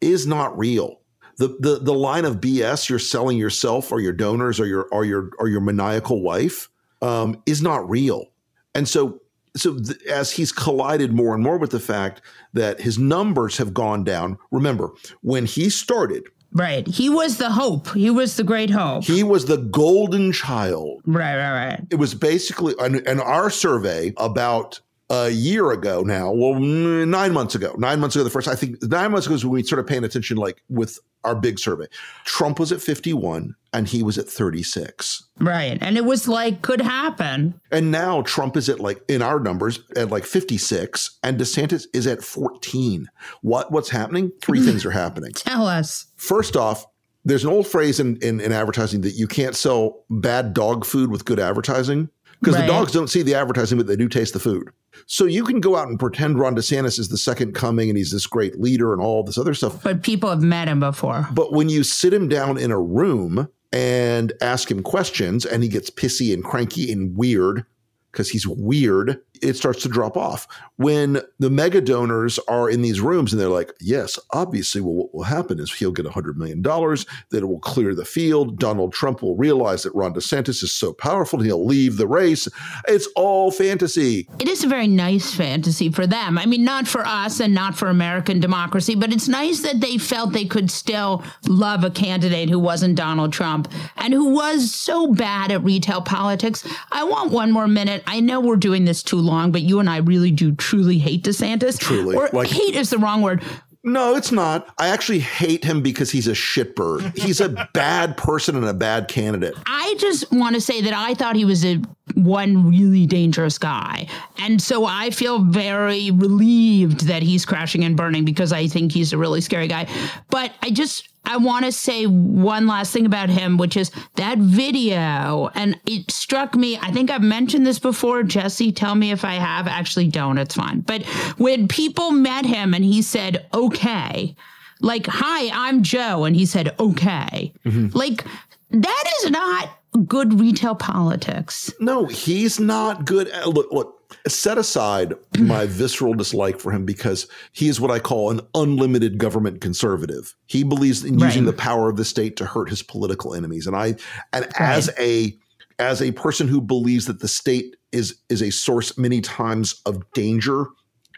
is 0.00 0.26
not 0.26 0.56
real. 0.58 1.00
The, 1.36 1.56
the 1.58 1.80
the 1.80 1.94
line 1.94 2.24
of 2.24 2.36
BS 2.36 2.88
you're 2.88 2.98
selling 3.00 3.36
yourself 3.38 3.90
or 3.90 4.00
your 4.00 4.12
donors 4.12 4.60
or 4.60 4.66
your 4.66 4.82
or 4.92 5.04
your 5.04 5.30
or 5.38 5.48
your 5.48 5.60
maniacal 5.60 6.22
wife 6.22 6.68
um, 7.02 7.42
is 7.46 7.60
not 7.60 7.88
real. 7.90 8.26
And 8.74 8.88
so 8.88 9.20
so 9.56 9.78
th- 9.78 10.00
as 10.04 10.30
he's 10.32 10.52
collided 10.52 11.12
more 11.12 11.34
and 11.34 11.42
more 11.42 11.58
with 11.58 11.70
the 11.70 11.80
fact 11.80 12.22
that 12.52 12.80
his 12.80 12.98
numbers 12.98 13.56
have 13.56 13.74
gone 13.74 14.04
down. 14.04 14.38
Remember 14.52 14.90
when 15.22 15.46
he 15.46 15.70
started, 15.70 16.24
Right. 16.52 16.86
He 16.86 17.10
was 17.10 17.38
the 17.38 17.50
hope. 17.50 17.92
He 17.94 18.10
was 18.10 18.36
the 18.36 18.44
great 18.44 18.70
hope. 18.70 19.02
he 19.02 19.24
was 19.24 19.46
the 19.46 19.56
golden 19.56 20.30
child. 20.30 21.02
right, 21.04 21.36
right, 21.36 21.66
right. 21.66 21.80
It 21.90 21.96
was 21.96 22.14
basically 22.14 22.74
and, 22.78 22.96
and 23.08 23.20
our 23.20 23.50
survey 23.50 24.12
about 24.18 24.80
a 25.14 25.30
year 25.30 25.70
ago 25.72 26.02
now, 26.02 26.32
well, 26.32 26.54
nine 26.54 27.32
months 27.32 27.54
ago, 27.54 27.74
nine 27.78 28.00
months 28.00 28.16
ago, 28.16 28.24
the 28.24 28.30
first, 28.30 28.48
I 28.48 28.54
think 28.54 28.82
nine 28.82 29.12
months 29.12 29.26
ago 29.26 29.34
is 29.34 29.44
when 29.44 29.52
we 29.52 29.62
started 29.62 29.86
paying 29.86 30.04
attention, 30.04 30.36
like 30.36 30.62
with 30.68 30.98
our 31.24 31.34
big 31.34 31.58
survey. 31.58 31.86
Trump 32.24 32.58
was 32.58 32.70
at 32.70 32.80
51 32.80 33.54
and 33.72 33.88
he 33.88 34.02
was 34.02 34.18
at 34.18 34.28
36. 34.28 35.24
Right. 35.40 35.78
And 35.80 35.96
it 35.96 36.04
was 36.04 36.28
like 36.28 36.62
could 36.62 36.80
happen. 36.80 37.60
And 37.70 37.90
now 37.90 38.22
Trump 38.22 38.56
is 38.56 38.68
at 38.68 38.80
like, 38.80 39.02
in 39.08 39.22
our 39.22 39.40
numbers, 39.40 39.80
at 39.96 40.10
like 40.10 40.24
56 40.24 41.18
and 41.22 41.38
DeSantis 41.38 41.86
is 41.92 42.06
at 42.06 42.22
14. 42.22 43.08
What 43.42 43.72
What's 43.72 43.90
happening? 43.90 44.32
Three 44.42 44.60
things 44.64 44.84
are 44.84 44.90
happening. 44.90 45.32
Tell 45.32 45.66
us. 45.66 46.06
First 46.16 46.56
off, 46.56 46.86
there's 47.24 47.44
an 47.44 47.50
old 47.50 47.66
phrase 47.66 48.00
in, 48.00 48.16
in, 48.18 48.38
in 48.40 48.52
advertising 48.52 49.00
that 49.00 49.14
you 49.14 49.26
can't 49.26 49.56
sell 49.56 50.04
bad 50.10 50.52
dog 50.52 50.84
food 50.84 51.10
with 51.10 51.24
good 51.24 51.40
advertising 51.40 52.10
because 52.44 52.54
Right. 52.60 52.66
the 52.66 52.72
dogs 52.72 52.92
don't 52.92 53.08
see 53.08 53.22
the 53.22 53.34
advertising, 53.34 53.78
but 53.78 53.86
they 53.86 53.96
do 53.96 54.08
taste 54.08 54.32
the 54.34 54.38
food. 54.38 54.68
So 55.06 55.24
you 55.24 55.44
can 55.44 55.60
go 55.60 55.76
out 55.76 55.88
and 55.88 55.98
pretend 55.98 56.38
Ron 56.38 56.54
DeSantis 56.54 56.98
is 56.98 57.08
the 57.08 57.18
second 57.18 57.54
coming 57.54 57.88
and 57.88 57.96
he's 57.96 58.10
this 58.12 58.26
great 58.26 58.60
leader 58.60 58.92
and 58.92 59.00
all 59.02 59.22
this 59.24 59.38
other 59.38 59.54
stuff. 59.54 59.82
But 59.82 60.02
people 60.02 60.30
have 60.30 60.42
met 60.42 60.68
him 60.68 60.80
before. 60.80 61.26
But 61.32 61.52
when 61.52 61.68
you 61.68 61.82
sit 61.82 62.12
him 62.12 62.28
down 62.28 62.58
in 62.58 62.70
a 62.70 62.80
room 62.80 63.48
and 63.72 64.32
ask 64.40 64.70
him 64.70 64.82
questions 64.82 65.44
and 65.44 65.62
he 65.62 65.68
gets 65.68 65.90
pissy 65.90 66.32
and 66.32 66.44
cranky 66.44 66.92
and 66.92 67.16
weird 67.16 67.64
because 68.12 68.30
he's 68.30 68.46
weird, 68.46 69.20
it 69.42 69.54
starts 69.54 69.82
to 69.82 69.88
drop 69.88 70.16
off. 70.16 70.46
When 70.76 71.20
the 71.38 71.50
mega 71.50 71.80
donors 71.80 72.38
are 72.48 72.68
in 72.68 72.82
these 72.82 73.00
rooms 73.00 73.32
and 73.32 73.40
they're 73.40 73.48
like, 73.48 73.72
yes, 73.80 74.18
obviously, 74.32 74.80
well, 74.80 74.94
what 74.94 75.14
will 75.14 75.22
happen 75.22 75.60
is 75.60 75.72
he'll 75.72 75.92
get 75.92 76.06
$100 76.06 76.36
million, 76.36 76.62
that 76.62 77.42
it 77.42 77.46
will 77.46 77.60
clear 77.60 77.94
the 77.94 78.04
field. 78.04 78.58
Donald 78.58 78.92
Trump 78.92 79.22
will 79.22 79.36
realize 79.36 79.82
that 79.82 79.94
Ron 79.94 80.14
DeSantis 80.14 80.62
is 80.62 80.72
so 80.72 80.92
powerful, 80.92 81.40
he'll 81.40 81.64
leave 81.64 81.96
the 81.96 82.06
race. 82.06 82.48
It's 82.88 83.06
all 83.14 83.50
fantasy. 83.50 84.28
It 84.40 84.48
is 84.48 84.64
a 84.64 84.68
very 84.68 84.88
nice 84.88 85.34
fantasy 85.34 85.90
for 85.90 86.06
them. 86.06 86.38
I 86.38 86.46
mean, 86.46 86.64
not 86.64 86.88
for 86.88 87.06
us 87.06 87.40
and 87.40 87.54
not 87.54 87.76
for 87.76 87.88
American 87.88 88.40
democracy, 88.40 88.94
but 88.94 89.12
it's 89.12 89.28
nice 89.28 89.60
that 89.60 89.80
they 89.80 89.98
felt 89.98 90.32
they 90.32 90.44
could 90.44 90.70
still 90.70 91.22
love 91.48 91.84
a 91.84 91.90
candidate 91.90 92.50
who 92.50 92.58
wasn't 92.58 92.96
Donald 92.96 93.32
Trump 93.32 93.70
and 93.96 94.12
who 94.12 94.34
was 94.34 94.74
so 94.74 95.12
bad 95.12 95.52
at 95.52 95.62
retail 95.62 96.00
politics. 96.00 96.66
I 96.90 97.04
want 97.04 97.30
one 97.30 97.52
more 97.52 97.68
minute. 97.68 98.02
I 98.06 98.20
know 98.20 98.40
we're 98.40 98.56
doing 98.56 98.84
this 98.84 99.02
too 99.02 99.23
long, 99.24 99.50
but 99.50 99.62
you 99.62 99.80
and 99.80 99.90
I 99.90 99.96
really 99.98 100.30
do 100.30 100.52
truly 100.54 100.98
hate 100.98 101.24
DeSantis. 101.24 101.78
Truly. 101.78 102.14
Or 102.16 102.28
Like- 102.32 102.48
hate 102.48 102.76
is 102.76 102.90
the 102.90 102.98
wrong 102.98 103.22
word. 103.22 103.42
No, 103.86 104.16
it's 104.16 104.32
not. 104.32 104.72
I 104.78 104.88
actually 104.88 105.18
hate 105.18 105.62
him 105.62 105.82
because 105.82 106.10
he's 106.10 106.26
a 106.26 106.32
shitbird. 106.32 107.18
He's 107.18 107.42
a 107.42 107.50
bad 107.74 108.16
person 108.16 108.56
and 108.56 108.64
a 108.64 108.72
bad 108.72 109.08
candidate. 109.08 109.52
I 109.66 109.94
just 109.98 110.32
want 110.32 110.54
to 110.54 110.60
say 110.62 110.80
that 110.80 110.94
I 110.94 111.12
thought 111.12 111.36
he 111.36 111.44
was 111.44 111.66
a 111.66 111.82
one 112.14 112.68
really 112.68 113.06
dangerous 113.06 113.58
guy. 113.58 114.06
And 114.38 114.60
so 114.60 114.84
I 114.86 115.10
feel 115.10 115.40
very 115.40 116.10
relieved 116.10 117.06
that 117.06 117.22
he's 117.22 117.44
crashing 117.44 117.84
and 117.84 117.96
burning 117.96 118.24
because 118.24 118.52
I 118.52 118.66
think 118.66 118.92
he's 118.92 119.12
a 119.12 119.18
really 119.18 119.40
scary 119.40 119.68
guy. 119.68 119.88
But 120.30 120.52
I 120.62 120.70
just 120.70 121.08
I 121.26 121.38
want 121.38 121.64
to 121.64 121.72
say 121.72 122.06
one 122.06 122.66
last 122.66 122.92
thing 122.92 123.06
about 123.06 123.30
him, 123.30 123.56
which 123.56 123.76
is 123.76 123.90
that 124.16 124.38
video. 124.38 125.50
And 125.54 125.80
it 125.86 126.10
struck 126.10 126.54
me, 126.54 126.76
I 126.76 126.90
think 126.90 127.10
I've 127.10 127.22
mentioned 127.22 127.66
this 127.66 127.78
before. 127.78 128.22
Jesse, 128.22 128.72
tell 128.72 128.94
me 128.94 129.10
if 129.10 129.24
I 129.24 129.34
have. 129.34 129.66
Actually, 129.66 130.08
don't. 130.08 130.38
It's 130.38 130.54
fine. 130.54 130.80
But 130.80 131.04
when 131.38 131.66
people 131.66 132.10
met 132.10 132.44
him 132.44 132.74
and 132.74 132.84
he 132.84 133.00
said, 133.00 133.46
okay, 133.54 134.36
like, 134.80 135.06
hi, 135.06 135.50
I'm 135.52 135.82
Joe. 135.82 136.24
And 136.24 136.36
he 136.36 136.44
said, 136.44 136.74
okay. 136.78 137.54
Mm-hmm. 137.64 137.96
Like, 137.96 138.24
that 138.70 139.04
is 139.20 139.30
not 139.30 139.70
good 140.06 140.38
retail 140.40 140.74
politics. 140.74 141.72
No, 141.80 142.06
he's 142.06 142.58
not 142.58 143.04
good. 143.04 143.28
At, 143.28 143.48
look, 143.48 143.72
look, 143.72 144.16
set 144.28 144.58
aside 144.58 145.14
my 145.38 145.66
visceral 145.66 146.14
dislike 146.14 146.58
for 146.58 146.72
him 146.72 146.84
because 146.84 147.28
he 147.52 147.68
is 147.68 147.80
what 147.80 147.90
I 147.90 147.98
call 147.98 148.30
an 148.30 148.40
unlimited 148.54 149.18
government 149.18 149.60
conservative. 149.60 150.34
He 150.46 150.64
believes 150.64 151.04
in 151.04 151.18
using 151.18 151.44
the 151.44 151.52
power 151.52 151.88
of 151.88 151.96
the 151.96 152.04
state 152.04 152.36
to 152.36 152.46
hurt 152.46 152.70
his 152.70 152.82
political 152.82 153.34
enemies. 153.34 153.66
And 153.66 153.76
I, 153.76 153.94
and 154.32 154.48
as 154.58 154.90
a, 154.98 155.36
as 155.78 156.00
a 156.02 156.12
person 156.12 156.48
who 156.48 156.60
believes 156.60 157.06
that 157.06 157.20
the 157.20 157.28
state 157.28 157.76
is 157.92 158.16
is 158.28 158.42
a 158.42 158.50
source 158.50 158.98
many 158.98 159.20
times 159.20 159.80
of 159.86 160.02
danger 160.12 160.66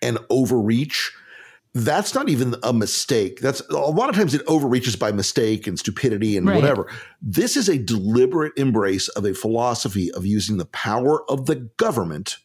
and 0.02 0.18
overreach, 0.30 1.10
that's 1.84 2.14
not 2.14 2.28
even 2.28 2.54
a 2.62 2.72
mistake. 2.72 3.40
That's 3.40 3.60
a 3.68 3.74
lot 3.76 4.08
of 4.08 4.16
times 4.16 4.34
it 4.34 4.42
overreaches 4.46 4.96
by 4.96 5.12
mistake 5.12 5.66
and 5.66 5.78
stupidity 5.78 6.36
and 6.36 6.46
Right. 6.46 6.56
whatever. 6.56 6.88
This 7.20 7.56
is 7.56 7.68
a 7.68 7.76
deliberate 7.78 8.52
embrace 8.56 9.08
of 9.08 9.24
a 9.26 9.34
philosophy 9.34 10.10
of 10.12 10.24
using 10.24 10.56
the 10.56 10.64
power 10.66 11.28
of 11.30 11.46
the 11.46 11.56
government 11.76 12.38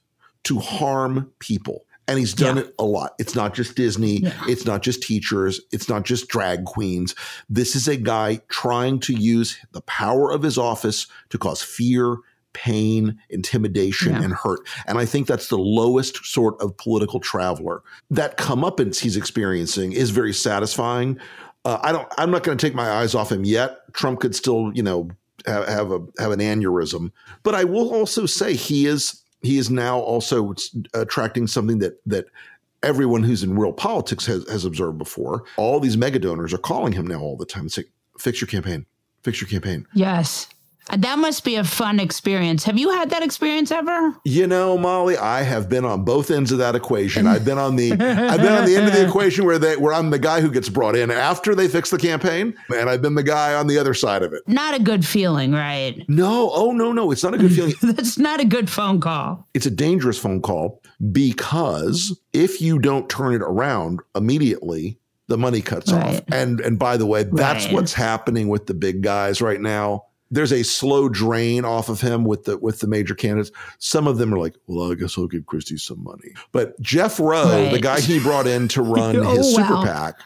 to 0.44 0.60
harm 0.60 1.32
people. 1.40 1.86
And 2.08 2.20
he's 2.20 2.34
done 2.34 2.58
Yeah. 2.58 2.64
it 2.64 2.76
a 2.78 2.84
lot. 2.84 3.14
It's 3.20 3.36
not 3.36 3.54
just 3.54 3.76
Disney. 3.76 4.24
It's 4.50 4.66
not 4.66 4.82
just 4.82 5.02
teachers. 5.02 5.62
It's 5.72 5.88
not 5.88 6.04
just 6.04 6.28
drag 6.28 6.66
queens. 6.66 7.16
This 7.48 7.74
is 7.76 7.88
a 7.88 7.96
guy 7.96 8.42
trying 8.50 9.00
to 9.02 9.14
use 9.14 9.56
the 9.72 9.82
power 9.82 10.30
of 10.32 10.42
his 10.44 10.58
office 10.58 11.08
to 11.30 11.38
cause 11.38 11.62
fear, 11.62 12.18
pain, 12.54 13.18
intimidation, 13.30 14.14
Yeah. 14.14 14.24
and 14.24 14.34
hurt. 14.34 14.60
And 14.88 14.98
I 14.98 15.06
think 15.06 15.28
that's 15.28 15.48
the 15.48 15.58
lowest 15.58 16.26
sort 16.26 16.60
of 16.62 16.76
political 16.78 17.20
traveler. 17.20 17.82
That 18.10 18.38
comeuppance 18.38 19.00
he's 19.00 19.18
experiencing 19.18 19.92
is 19.94 20.10
very 20.10 20.34
satisfying. 20.34 21.20
Uh, 21.66 21.78
I 21.82 21.92
don't. 21.92 22.08
I'm 22.18 22.32
not 22.32 22.44
going 22.44 22.58
to 22.58 22.66
take 22.66 22.76
my 22.76 22.90
eyes 22.90 23.14
off 23.14 23.32
him 23.32 23.44
yet. 23.46 23.80
Trump 23.94 24.20
could 24.20 24.36
still, 24.36 24.72
you 24.74 24.82
know, 24.84 25.10
have, 25.46 25.68
have 25.68 25.92
a 25.92 26.00
have 26.20 26.32
an 26.32 26.40
aneurysm. 26.40 27.12
But 27.44 27.56
I 27.56 27.64
will 27.64 27.94
also 27.94 28.26
say 28.26 28.56
he 28.56 28.88
is 28.88 29.22
he 29.42 29.58
is 29.58 29.70
now 29.70 30.00
also 30.00 30.54
attracting 30.94 31.48
something 31.48 31.80
that 31.80 32.02
that 32.08 32.26
everyone 32.84 33.22
who's 33.22 33.44
in 33.44 33.56
real 33.56 33.74
politics 33.74 34.26
has, 34.26 34.48
has 34.50 34.66
observed 34.66 34.98
before, 34.98 35.44
all 35.56 35.80
these 35.80 35.98
mega 35.98 36.18
donors 36.18 36.52
are 36.52 36.58
calling 36.58 36.94
him 36.94 37.06
now 37.06 37.20
all 37.20 37.38
the 37.38 37.46
time 37.46 37.62
and 37.62 37.72
saying, 37.72 37.88
fix 38.18 38.42
your 38.42 38.48
campaign, 38.48 38.88
fix 39.22 39.40
your 39.40 39.48
campaign. 39.48 39.86
Yes. 39.94 40.48
That 40.98 41.18
must 41.20 41.44
be 41.44 41.56
a 41.56 41.64
fun 41.64 42.00
experience. 42.00 42.64
Have 42.66 42.78
you 42.78 42.90
had 42.90 43.10
that 43.12 43.24
experience 43.24 43.72
ever? 43.72 44.16
You 44.26 44.48
know, 44.48 44.78
Molly, 44.78 45.18
I 45.18 45.42
have 45.44 45.70
been 45.70 45.86
on 45.86 46.04
both 46.04 46.30
ends 46.32 46.52
of 46.52 46.58
that 46.58 46.76
equation. 46.76 47.28
I've 47.28 47.46
been 47.46 47.58
on 47.58 47.76
the 47.76 47.92
I've 47.94 47.98
been 48.42 48.52
on 48.54 48.66
the 48.66 48.76
end 48.76 48.88
of 48.88 48.94
the 48.94 49.06
equation 49.08 49.46
where 49.46 49.58
they 49.58 49.78
where 49.78 49.94
I'm 49.94 50.10
the 50.10 50.20
guy 50.20 50.42
who 50.42 50.52
gets 50.52 50.70
brought 50.70 50.96
in 50.96 51.10
after 51.12 51.56
they 51.56 51.68
fix 51.68 51.90
the 51.90 51.98
campaign, 51.98 52.54
and 52.76 52.90
I've 52.90 53.02
been 53.02 53.16
the 53.16 53.24
guy 53.24 53.54
on 53.54 53.68
the 53.68 53.78
other 53.78 53.94
side 53.94 54.22
of 54.24 54.34
it. 54.34 54.42
Not 54.48 54.76
a 54.76 54.80
good 54.84 55.06
feeling, 55.06 55.54
right? 55.54 56.04
No, 56.10 56.50
oh 56.54 56.72
no, 56.72 56.92
no, 56.92 57.12
it's 57.12 57.24
not 57.24 57.34
a 57.34 57.38
good 57.38 57.54
feeling. 57.54 57.74
That's 57.82 58.18
not 58.18 58.40
a 58.40 58.46
good 58.46 58.70
phone 58.70 59.00
call. 59.00 59.48
It's 59.54 59.66
a 59.66 59.72
dangerous 59.72 60.18
phone 60.18 60.42
call 60.42 60.82
because 61.12 62.18
if 62.34 62.62
you 62.62 62.80
don't 62.80 63.10
turn 63.10 63.34
it 63.34 63.42
around 63.42 64.00
immediately, 64.16 64.98
the 65.28 65.38
money 65.38 65.62
cuts 65.62 65.92
Right. 65.92 66.18
off. 66.18 66.24
And 66.32 66.60
and 66.60 66.78
by 66.78 66.98
the 66.98 67.06
way, 67.06 67.24
that's 67.24 67.66
Right. 67.66 67.74
what's 67.74 67.94
happening 67.94 68.50
with 68.50 68.66
the 68.68 68.74
big 68.74 69.02
guys 69.02 69.42
right 69.42 69.62
now. 69.62 70.06
There's 70.32 70.54
a 70.54 70.64
slow 70.64 71.10
drain 71.10 71.66
off 71.66 71.90
of 71.90 72.02
him 72.02 72.24
with 72.24 72.46
the 72.46 72.58
with 72.58 72.80
the 72.80 72.88
major 72.88 73.14
candidates. 73.14 73.52
Some 73.80 74.08
of 74.08 74.18
them 74.18 74.34
are 74.34 74.40
like, 74.40 74.56
"Well, 74.68 74.92
I 74.92 74.96
guess 74.96 75.18
I'll 75.18 75.28
give 75.28 75.46
Christie 75.46 75.78
some 75.78 76.04
money." 76.04 76.32
But 76.52 76.80
Jeff 76.82 77.20
Roe, 77.20 77.70
the 77.70 77.80
guy 77.82 78.00
he 78.00 78.20
brought 78.20 78.48
in 78.48 78.68
to 78.70 78.82
run 78.82 79.16
Oh, 79.24 79.36
his 79.36 79.54
super 79.56 79.74
wow. 79.76 79.84
PAC, 79.84 80.20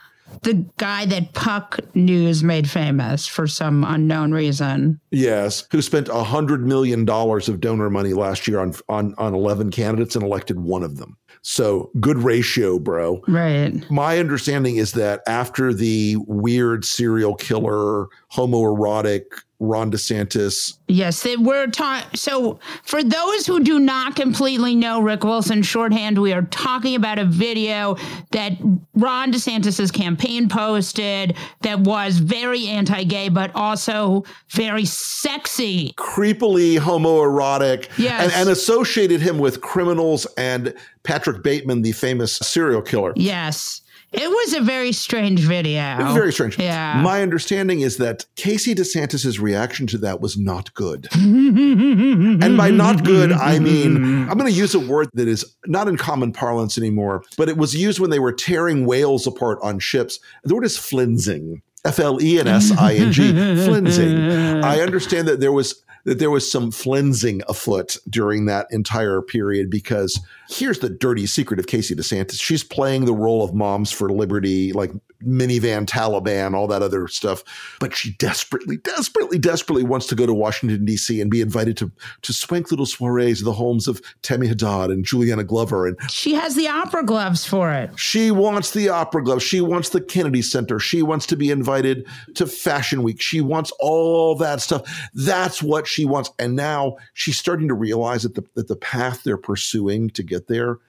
The 0.43 0.65
guy 0.77 1.05
that 1.07 1.33
Puck 1.33 1.79
News 1.95 2.43
made 2.43 2.69
famous 2.69 3.25
for 3.27 3.47
some 3.47 3.83
unknown 3.83 4.31
reason. 4.31 4.99
yes, 5.11 5.67
who 5.71 5.81
spent 5.81 6.07
a 6.09 6.23
hundred 6.23 6.65
million 6.67 7.03
dollars 7.05 7.49
of 7.49 7.59
donor 7.59 7.89
money 7.89 8.13
last 8.13 8.47
year 8.47 8.59
on 8.59 8.73
on 8.89 9.15
on 9.17 9.33
eleven 9.33 9.71
candidates 9.71 10.15
and 10.15 10.23
elected 10.23 10.59
one 10.59 10.83
of 10.83 10.97
them. 10.97 11.17
So 11.41 11.91
good 11.99 12.17
ratio, 12.17 12.79
bro. 12.79 13.21
Right. 13.27 13.71
My 13.91 14.17
understanding 14.17 14.77
is 14.77 14.93
that 14.93 15.21
after 15.27 15.73
the 15.73 16.17
weird 16.27 16.85
serial 16.85 17.35
killer, 17.35 18.07
homoerotic 18.33 19.25
Ron 19.59 19.89
DeSantis, 19.91 20.77
Yes, 20.87 21.23
they 21.23 21.37
we're 21.37 21.67
talking. 21.67 22.09
So, 22.17 22.59
for 22.83 23.01
those 23.03 23.47
who 23.47 23.63
do 23.63 23.79
not 23.79 24.15
completely 24.15 24.75
know 24.75 25.01
Rick 25.01 25.23
Wilson 25.23 25.63
shorthand, 25.63 26.19
we 26.19 26.33
are 26.33 26.41
talking 26.43 26.95
about 26.95 27.17
a 27.19 27.25
video 27.25 27.95
that 28.31 28.51
Ron 28.93 29.31
DeSantis's 29.31 29.91
campaign 29.91 30.49
posted 30.49 31.35
that 31.61 31.79
was 31.79 32.17
very 32.17 32.67
anti-gay, 32.67 33.29
but 33.29 33.51
also 33.55 34.25
very 34.49 34.85
sexy. 34.85 35.93
creepily 35.97 36.77
homoerotic, 36.77 37.87
Yes. 37.97 38.23
and, 38.23 38.33
and 38.33 38.49
associated 38.49 39.21
him 39.21 39.37
with 39.39 39.61
criminals 39.61 40.25
and 40.37 40.73
Patrick 41.03 41.43
Bateman, 41.43 41.81
the 41.81 41.93
famous 41.93 42.35
serial 42.37 42.81
killer. 42.81 43.13
Yes, 43.15 43.81
it 44.11 44.29
was 44.29 44.53
a 44.53 44.61
very 44.61 44.91
strange 44.91 45.41
video. 45.41 45.97
It 45.99 46.03
was 46.03 46.13
very 46.13 46.31
strange. 46.31 46.57
Yeah. 46.57 47.01
My 47.01 47.21
understanding 47.21 47.81
is 47.81 47.97
that 47.97 48.25
Casey 48.35 48.73
DeSantis's 48.73 49.39
reaction 49.39 49.87
to 49.87 49.97
that 49.99 50.21
was 50.21 50.37
not 50.37 50.73
good. 50.73 51.07
And 51.15 52.57
by 52.57 52.69
not 52.69 53.03
good, 53.03 53.31
I 53.31 53.59
mean, 53.59 53.97
I'm 54.29 54.37
going 54.37 54.51
to 54.51 54.57
use 54.57 54.75
a 54.75 54.79
word 54.79 55.09
that 55.13 55.27
is 55.27 55.55
not 55.65 55.87
in 55.87 55.97
common 55.97 56.31
parlance 56.31 56.77
anymore, 56.77 57.23
but 57.37 57.49
it 57.49 57.57
was 57.57 57.75
used 57.75 57.99
when 57.99 58.09
they 58.09 58.19
were 58.19 58.33
tearing 58.33 58.85
whales 58.85 59.25
apart 59.25 59.59
on 59.61 59.79
ships. 59.79 60.19
The 60.43 60.55
word 60.55 60.65
is 60.65 60.77
flensing. 60.77 61.61
F 61.85 61.99
L 61.99 62.21
E 62.21 62.39
N 62.39 62.47
S 62.47 62.71
I 62.71 62.95
N 62.95 63.11
G, 63.11 63.31
flensing. 63.65 64.17
I 64.63 64.81
understand 64.81 65.27
that 65.27 65.39
there 65.39 65.51
was 65.51 65.83
that 66.05 66.19
there 66.19 66.31
was 66.31 66.49
some 66.49 66.71
flensing 66.71 67.41
afoot 67.49 67.97
during 68.09 68.45
that 68.45 68.67
entire 68.71 69.21
period 69.21 69.69
because 69.69 70.19
here's 70.49 70.79
the 70.79 70.89
dirty 70.89 71.25
secret 71.25 71.59
of 71.59 71.67
Casey 71.67 71.95
DeSantis. 71.95 72.41
She's 72.41 72.63
playing 72.63 73.05
the 73.05 73.13
role 73.13 73.43
of 73.43 73.53
Moms 73.53 73.91
for 73.91 74.09
Liberty, 74.09 74.71
like 74.71 74.91
minivan 75.25 75.85
Taliban, 75.85 76.53
all 76.53 76.67
that 76.67 76.81
other 76.81 77.07
stuff. 77.07 77.43
But 77.79 77.95
she 77.95 78.11
desperately, 78.13 78.77
desperately, 78.77 79.37
desperately 79.37 79.83
wants 79.83 80.07
to 80.07 80.15
go 80.15 80.25
to 80.25 80.33
Washington, 80.33 80.85
D.C. 80.85 81.19
and 81.21 81.29
be 81.31 81.41
invited 81.41 81.77
to, 81.77 81.91
to 82.23 82.33
swank 82.33 82.71
little 82.71 82.85
soirees 82.85 83.39
at 83.41 83.45
the 83.45 83.53
homes 83.53 83.87
of 83.87 84.01
Tammy 84.21 84.47
Haddad 84.47 84.89
and 84.91 85.05
Juleanna 85.05 85.43
Glover. 85.45 85.87
And 85.87 85.97
She 86.11 86.33
has 86.35 86.55
the 86.55 86.67
opera 86.67 87.03
gloves 87.03 87.45
for 87.45 87.71
it. 87.71 87.97
she 87.99 88.31
wants 88.31 88.71
the 88.71 88.89
Opera 88.89 89.23
gloves. 89.23 89.43
She 89.43 89.61
wants 89.61 89.89
the 89.89 90.01
Kennedy 90.01 90.41
Center. 90.41 90.79
She 90.79 91.01
wants 91.01 91.25
to 91.27 91.35
be 91.35 91.51
invited 91.51 92.07
to 92.35 92.45
Fashion 92.45 93.03
Week. 93.03 93.21
She 93.21 93.41
wants 93.41 93.71
all 93.79 94.35
that 94.35 94.61
stuff. 94.61 95.09
That's 95.13 95.61
what 95.61 95.87
she 95.87 96.05
wants. 96.05 96.29
And 96.39 96.55
now 96.55 96.97
she's 97.13 97.37
starting 97.37 97.67
to 97.67 97.73
realize 97.73 98.23
that 98.23 98.35
the, 98.35 98.43
that 98.55 98.67
the 98.67 98.75
path 98.75 99.23
they're 99.23 99.37
pursuing 99.37 100.09
to 100.11 100.23
get 100.23 100.47
there, 100.47 100.79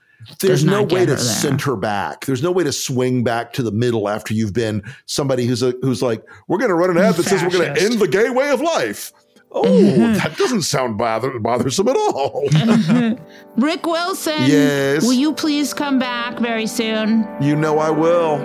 there's 0.40 0.64
no 0.64 0.83
way 0.83 1.00
to 1.00 1.07
there. 1.07 1.18
center 1.18 1.76
back. 1.76 2.26
There's 2.26 2.42
no 2.42 2.50
way 2.50 2.64
to 2.64 2.72
swing 2.72 3.24
back 3.24 3.52
to 3.55 3.62
the 3.62 3.72
middle 3.72 4.09
after 4.09 4.35
you've 4.35 4.52
been 4.52 4.83
somebody 5.07 5.46
who's 5.46 5.62
a, 5.62 5.72
who's 5.83 6.02
like, 6.02 6.24
we're 6.48 6.59
going 6.59 6.70
to 6.70 6.74
run 6.74 6.90
an 6.90 6.98
ad 6.98 7.14
that 7.14 7.24
says 7.24 7.42
we're 7.42 7.50
going 7.50 7.74
to 7.74 7.83
end 7.83 7.98
the 7.98 8.09
gay 8.09 8.31
way 8.31 8.50
of 8.50 8.61
life. 8.61 9.12
Oh, 9.52 9.62
mm-hmm. 9.62 10.14
that 10.14 10.37
doesn't 10.37 10.62
sound 10.62 10.98
bother- 10.98 11.38
bothersome 11.38 11.88
at 11.88 11.96
all. 11.96 12.42
Mm-hmm. 12.50 13.22
Rick 13.61 13.87
Wilson. 13.87 14.42
Yes. 14.46 15.02
Will 15.02 15.12
you 15.14 15.33
please 15.33 15.72
come 15.72 15.98
back 15.98 16.38
very 16.38 16.66
soon? 16.66 17.26
you 17.40 17.57
know 17.57 17.79
I 17.79 17.90
will. 17.90 18.37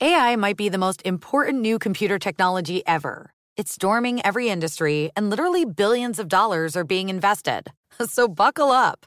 AI 0.00 0.36
might 0.36 0.56
be 0.56 0.68
the 0.68 0.78
most 0.78 1.02
important 1.04 1.60
new 1.60 1.78
computer 1.78 2.18
technology 2.18 2.86
ever. 2.86 3.32
It's 3.56 3.72
storming 3.72 4.24
every 4.24 4.48
industry, 4.48 5.10
and 5.16 5.30
literally 5.30 5.64
billions 5.64 6.18
of 6.18 6.28
dollars 6.28 6.76
are 6.76 6.84
being 6.84 7.08
invested. 7.08 7.72
So 8.06 8.28
buckle 8.28 8.70
up. 8.70 9.06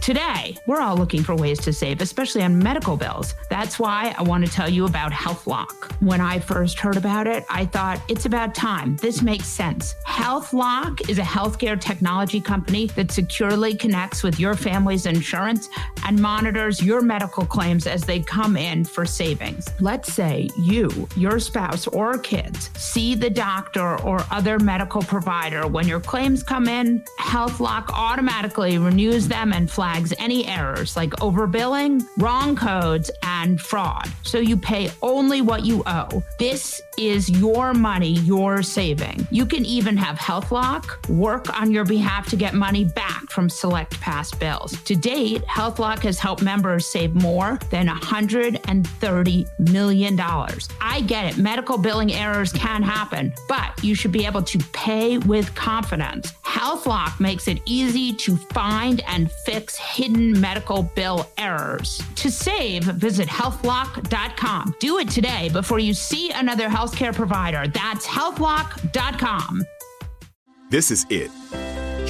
Today, 0.00 0.54
we're 0.66 0.82
all 0.82 0.96
looking 0.96 1.22
for 1.22 1.34
ways 1.34 1.58
to 1.60 1.72
save, 1.72 2.02
especially 2.02 2.42
on 2.42 2.58
medical 2.58 2.94
bills. 2.94 3.34
That's 3.48 3.78
why 3.78 4.14
I 4.18 4.22
want 4.22 4.44
to 4.44 4.52
tell 4.52 4.68
you 4.68 4.84
about 4.84 5.12
HealthLock. 5.12 5.92
When 6.02 6.20
I 6.20 6.38
first 6.38 6.78
heard 6.78 6.98
about 6.98 7.26
it, 7.26 7.44
I 7.48 7.64
thought 7.64 8.02
it's 8.08 8.26
about 8.26 8.54
time. 8.54 8.96
This 8.96 9.22
makes 9.22 9.46
sense. 9.46 9.94
HealthLock 10.06 11.08
is 11.08 11.18
a 11.18 11.22
healthcare 11.22 11.80
technology 11.80 12.38
company 12.38 12.88
that 12.88 13.10
securely 13.10 13.74
connects 13.74 14.22
with 14.22 14.38
your 14.38 14.54
family's 14.54 15.06
insurance 15.06 15.70
and 16.04 16.20
monitors 16.20 16.82
your 16.82 17.00
medical 17.00 17.46
claims 17.46 17.86
as 17.86 18.04
they 18.04 18.20
come 18.20 18.58
in 18.58 18.84
for 18.84 19.06
savings. 19.06 19.68
Let's 19.80 20.12
say 20.12 20.50
you, 20.58 21.08
your 21.16 21.38
spouse, 21.38 21.86
or 21.86 22.18
kids 22.18 22.68
see 22.76 23.14
the 23.14 23.30
doctor 23.30 23.98
or 24.02 24.22
other 24.30 24.58
medical 24.58 25.02
provider 25.02 25.66
when 25.66 25.88
your 25.88 26.00
claims 26.00 26.42
come 26.42 26.68
in, 26.68 27.02
HealthLock 27.20 27.88
automatically 27.88 28.76
renews 28.76 29.26
them 29.28 29.54
and 29.54 29.70
flags 29.70 29.93
any 30.18 30.46
errors 30.46 30.96
like 30.96 31.10
overbilling, 31.10 32.04
wrong 32.18 32.56
codes, 32.56 33.10
and 33.22 33.60
fraud. 33.60 34.08
So 34.22 34.38
you 34.38 34.56
pay 34.56 34.90
only 35.02 35.40
what 35.40 35.64
you 35.64 35.82
owe. 35.86 36.22
This 36.38 36.82
is 36.98 37.28
your 37.28 37.74
money 37.74 38.12
you're 38.20 38.62
saving. 38.62 39.26
You 39.30 39.46
can 39.46 39.64
even 39.64 39.96
have 39.96 40.18
HealthLock 40.18 41.08
work 41.08 41.58
on 41.60 41.70
your 41.70 41.84
behalf 41.84 42.28
to 42.30 42.36
get 42.36 42.54
money 42.54 42.84
back 42.84 43.30
from 43.30 43.48
select 43.48 44.00
past 44.00 44.38
bills. 44.38 44.80
To 44.82 44.94
date, 44.94 45.42
HealthLock 45.44 46.00
has 46.00 46.18
helped 46.18 46.42
members 46.42 46.86
save 46.86 47.14
more 47.14 47.58
than 47.70 47.86
$130 47.88 49.46
million. 49.58 50.20
I 50.80 51.00
get 51.06 51.26
it, 51.26 51.38
medical 51.38 51.78
billing 51.78 52.12
errors 52.12 52.52
can 52.52 52.82
happen, 52.82 53.32
but 53.48 53.82
you 53.82 53.94
should 53.94 54.12
be 54.12 54.26
able 54.26 54.42
to 54.42 54.58
pay 54.72 55.18
with 55.18 55.54
confidence. 55.54 56.32
HealthLock 56.44 57.18
makes 57.18 57.48
it 57.48 57.60
easy 57.66 58.12
to 58.12 58.36
find 58.36 59.02
and 59.08 59.30
fix 59.44 59.76
hidden 59.76 60.40
medical 60.40 60.84
bill 60.84 61.28
errors. 61.36 62.00
To 62.16 62.30
save, 62.30 62.84
visit 62.84 63.28
healthlock.com. 63.28 64.76
Do 64.78 64.98
it 64.98 65.10
today 65.10 65.48
before 65.52 65.78
you 65.78 65.94
see 65.94 66.30
another 66.30 66.68
healthcare 66.84 67.14
provider. 67.14 67.66
That's 67.68 68.06
healthlock.com. 68.06 69.64
This 70.70 70.90
is 70.90 71.06
it. 71.08 71.30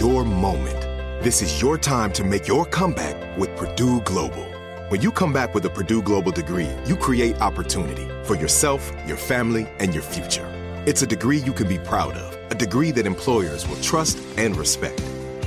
Your 0.01 0.25
moment. 0.25 0.81
This 1.23 1.43
is 1.43 1.63
your 1.63 1.79
time 1.79 2.13
to 2.13 2.25
make 2.25 2.49
your 2.49 2.67
comeback 2.67 3.39
with 3.39 3.55
Purdue 3.57 4.01
Global. 4.03 4.45
When 4.89 5.01
you 5.01 5.11
come 5.11 5.33
back 5.33 5.55
with 5.55 5.65
a 5.65 5.71
Purdue 5.71 6.03
Global 6.03 6.33
degree, 6.33 6.71
you 6.87 6.97
create 6.97 7.41
opportunity 7.41 8.09
for 8.25 8.35
yourself, 8.37 8.93
your 9.07 9.17
family, 9.17 9.67
and 9.79 9.95
your 9.95 10.03
future. 10.03 10.47
It's 10.87 11.03
a 11.03 11.07
degree 11.07 11.39
you 11.39 11.53
can 11.53 11.69
be 11.69 11.79
proud 11.79 12.15
of, 12.15 12.51
a 12.51 12.55
degree 12.55 12.91
that 12.93 13.07
employers 13.07 13.67
will 13.69 13.81
trust 13.81 14.19
and 14.37 14.57
respect. 14.57 15.01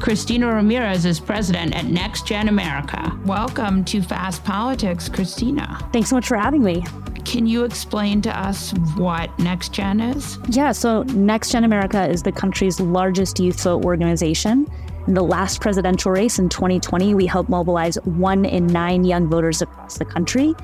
Cristina 0.00 0.46
Ramirez 0.46 1.04
is 1.04 1.18
president 1.18 1.74
at 1.74 1.84
NextGen 1.86 2.48
America. 2.48 3.18
Welcome 3.24 3.84
to 3.86 4.00
Fast 4.00 4.44
Politics, 4.44 5.08
Cristina. 5.08 5.78
Thanks 5.92 6.10
so 6.10 6.16
much 6.16 6.28
for 6.28 6.36
having 6.36 6.62
me. 6.62 6.84
Can 7.24 7.46
you 7.46 7.64
explain 7.64 8.22
to 8.22 8.38
us 8.38 8.72
what 8.96 9.36
NextGen 9.38 10.16
is? 10.16 10.38
Yeah, 10.48 10.70
so 10.70 11.02
NextGen 11.04 11.64
America 11.64 12.08
is 12.08 12.22
the 12.22 12.30
country's 12.30 12.78
largest 12.78 13.40
youth 13.40 13.60
vote 13.62 13.84
organization. 13.84 14.70
In 15.08 15.14
the 15.14 15.24
last 15.24 15.60
presidential 15.60 16.12
race 16.12 16.38
in 16.38 16.48
2020, 16.48 17.14
we 17.14 17.26
helped 17.26 17.50
mobilize 17.50 17.96
one 18.04 18.44
in 18.44 18.68
nine 18.68 19.04
young 19.04 19.28
voters 19.28 19.62
across 19.62 19.98
the 19.98 20.04
country, 20.04 20.54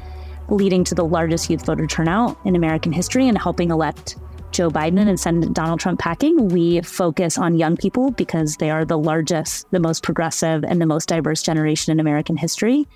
leading 0.49 0.85
to 0.85 0.95
the 0.95 1.05
largest 1.05 1.51
youth 1.51 1.67
voter 1.67 1.89
turnout 1.89 2.39
in 2.45 2.55
American 2.55 2.93
history 2.93 3.29
and 3.29 3.37
helping 3.37 3.71
elect 3.71 4.17
Joe 4.55 4.71
Biden 4.71 5.09
and 5.09 5.19
send 5.19 5.53
Donald 5.53 5.81
Trump 5.81 5.99
packing, 5.99 6.49
we 6.49 6.81
focus 6.83 7.37
on 7.37 7.59
young 7.59 7.77
people 7.77 8.13
because 8.13 8.57
they 8.59 8.71
are 8.71 8.85
the 8.85 8.97
largest, 8.97 9.69
the 9.73 9.81
most 9.81 10.05
progressive, 10.05 10.63
and 10.63 10.81
the 10.81 10.87
most 10.87 11.09
diverse 11.09 11.43
generation 11.43 11.91
in 11.91 11.99
American 11.99 12.37
history. 12.37 12.87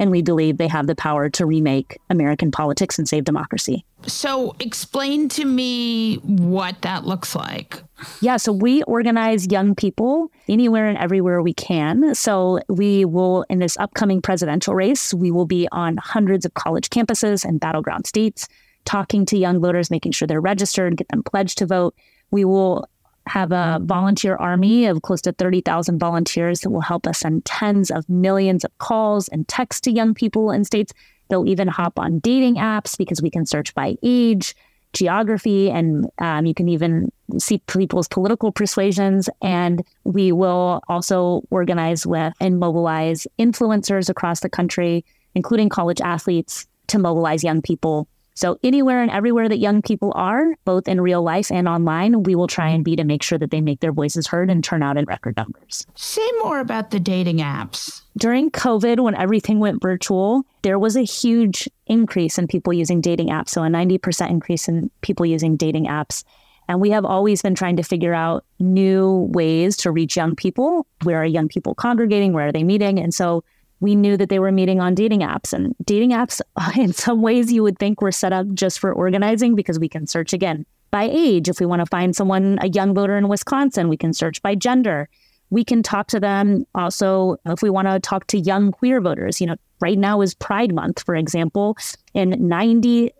And 0.00 0.12
we 0.12 0.22
believe 0.22 0.58
they 0.58 0.68
have 0.68 0.86
the 0.86 0.94
power 0.94 1.28
to 1.30 1.44
remake 1.44 1.98
American 2.08 2.52
politics 2.52 3.00
and 3.00 3.08
save 3.08 3.24
democracy. 3.24 3.84
So, 4.06 4.54
explain 4.60 5.28
to 5.30 5.44
me 5.44 6.18
what 6.18 6.82
that 6.82 7.04
looks 7.04 7.34
like. 7.34 7.82
Yeah, 8.20 8.36
so 8.36 8.52
we 8.52 8.84
organize 8.84 9.50
young 9.50 9.74
people 9.74 10.30
anywhere 10.48 10.86
and 10.86 10.96
everywhere 10.96 11.42
we 11.42 11.52
can. 11.52 12.14
So, 12.14 12.60
we 12.68 13.04
will, 13.04 13.44
in 13.50 13.58
this 13.58 13.76
upcoming 13.78 14.22
presidential 14.22 14.76
race, 14.76 15.12
we 15.12 15.32
will 15.32 15.46
be 15.46 15.66
on 15.72 15.96
hundreds 15.96 16.46
of 16.46 16.54
college 16.54 16.90
campuses 16.90 17.44
and 17.44 17.58
battleground 17.58 18.06
states 18.06 18.46
talking 18.88 19.26
to 19.26 19.36
young 19.36 19.60
voters, 19.60 19.90
making 19.90 20.12
sure 20.12 20.26
they're 20.26 20.40
registered, 20.40 20.96
get 20.96 21.08
them 21.08 21.22
pledged 21.22 21.58
to 21.58 21.66
vote. 21.66 21.94
We 22.30 22.46
will 22.46 22.88
have 23.26 23.52
a 23.52 23.78
volunteer 23.82 24.34
army 24.36 24.86
of 24.86 25.02
close 25.02 25.20
to 25.20 25.32
30,000 25.32 25.98
volunteers 25.98 26.60
that 26.60 26.70
will 26.70 26.80
help 26.80 27.06
us 27.06 27.18
send 27.18 27.44
tens 27.44 27.90
of 27.90 28.08
millions 28.08 28.64
of 28.64 28.76
calls 28.78 29.28
and 29.28 29.46
texts 29.46 29.82
to 29.82 29.90
young 29.90 30.14
people 30.14 30.50
in 30.50 30.64
states. 30.64 30.94
They'll 31.28 31.46
even 31.46 31.68
hop 31.68 31.98
on 31.98 32.20
dating 32.20 32.56
apps 32.56 32.96
because 32.96 33.20
we 33.20 33.30
can 33.30 33.44
search 33.44 33.74
by 33.74 33.96
age, 34.02 34.56
geography, 34.94 35.70
and 35.70 36.08
um, 36.16 36.46
you 36.46 36.54
can 36.54 36.70
even 36.70 37.12
see 37.36 37.58
people's 37.66 38.08
political 38.08 38.50
persuasions. 38.50 39.28
And 39.42 39.84
we 40.04 40.32
will 40.32 40.82
also 40.88 41.42
organize 41.50 42.06
with 42.06 42.32
and 42.40 42.58
mobilize 42.58 43.26
influencers 43.38 44.08
across 44.08 44.40
the 44.40 44.48
country, 44.48 45.04
including 45.34 45.68
college 45.68 46.00
athletes, 46.00 46.66
to 46.86 46.98
mobilize 46.98 47.44
young 47.44 47.60
people 47.60 48.08
so, 48.38 48.56
anywhere 48.62 49.02
and 49.02 49.10
everywhere 49.10 49.48
that 49.48 49.58
young 49.58 49.82
people 49.82 50.12
are, 50.14 50.54
both 50.64 50.86
in 50.86 51.00
real 51.00 51.24
life 51.24 51.50
and 51.50 51.66
online, 51.66 52.22
we 52.22 52.36
will 52.36 52.46
try 52.46 52.68
and 52.68 52.84
be 52.84 52.94
to 52.94 53.02
make 53.02 53.20
sure 53.20 53.36
that 53.36 53.50
they 53.50 53.60
make 53.60 53.80
their 53.80 53.90
voices 53.90 54.28
heard 54.28 54.48
and 54.48 54.62
turn 54.62 54.80
out 54.80 54.96
in 54.96 55.06
record 55.06 55.36
numbers. 55.36 55.84
Say 55.96 56.24
more 56.40 56.60
about 56.60 56.92
the 56.92 57.00
dating 57.00 57.38
apps. 57.38 58.02
During 58.16 58.52
COVID, 58.52 59.00
when 59.00 59.16
everything 59.16 59.58
went 59.58 59.82
virtual, 59.82 60.44
there 60.62 60.78
was 60.78 60.94
a 60.94 61.02
huge 61.02 61.68
increase 61.88 62.38
in 62.38 62.46
people 62.46 62.72
using 62.72 63.00
dating 63.00 63.30
apps. 63.30 63.48
So, 63.48 63.64
a 63.64 63.66
90% 63.66 64.30
increase 64.30 64.68
in 64.68 64.88
people 65.00 65.26
using 65.26 65.56
dating 65.56 65.86
apps. 65.86 66.22
And 66.68 66.80
we 66.80 66.90
have 66.90 67.04
always 67.04 67.42
been 67.42 67.56
trying 67.56 67.74
to 67.78 67.82
figure 67.82 68.14
out 68.14 68.44
new 68.60 69.28
ways 69.32 69.76
to 69.78 69.90
reach 69.90 70.16
young 70.16 70.36
people. 70.36 70.86
Where 71.02 71.20
are 71.20 71.26
young 71.26 71.48
people 71.48 71.74
congregating? 71.74 72.34
Where 72.34 72.46
are 72.46 72.52
they 72.52 72.62
meeting? 72.62 73.00
And 73.00 73.12
so 73.12 73.42
we 73.80 73.94
knew 73.94 74.16
that 74.16 74.28
they 74.28 74.38
were 74.38 74.52
meeting 74.52 74.80
on 74.80 74.94
dating 74.94 75.20
apps. 75.20 75.52
And 75.52 75.74
dating 75.84 76.10
apps, 76.10 76.40
in 76.76 76.92
some 76.92 77.22
ways, 77.22 77.52
you 77.52 77.62
would 77.62 77.78
think 77.78 78.00
were 78.00 78.12
set 78.12 78.32
up 78.32 78.46
just 78.54 78.78
for 78.78 78.92
organizing 78.92 79.54
because 79.54 79.78
we 79.78 79.88
can 79.88 80.06
search 80.06 80.32
again 80.32 80.66
by 80.90 81.08
age. 81.10 81.48
If 81.48 81.60
we 81.60 81.66
want 81.66 81.80
to 81.80 81.86
find 81.86 82.14
someone, 82.16 82.58
a 82.60 82.68
young 82.68 82.94
voter 82.94 83.16
in 83.16 83.28
Wisconsin, 83.28 83.88
we 83.88 83.96
can 83.96 84.12
search 84.12 84.42
by 84.42 84.54
gender. 84.54 85.08
We 85.50 85.64
can 85.64 85.82
talk 85.82 86.08
to 86.08 86.20
them 86.20 86.66
also 86.74 87.36
if 87.46 87.62
we 87.62 87.70
want 87.70 87.88
to 87.88 88.00
talk 88.00 88.26
to 88.28 88.38
young 88.38 88.72
queer 88.72 89.00
voters. 89.00 89.40
You 89.40 89.48
know, 89.48 89.56
right 89.80 89.98
now 89.98 90.20
is 90.20 90.34
Pride 90.34 90.74
Month, 90.74 91.02
for 91.04 91.14
example, 91.14 91.76
and 92.14 92.34
93% 92.34 93.12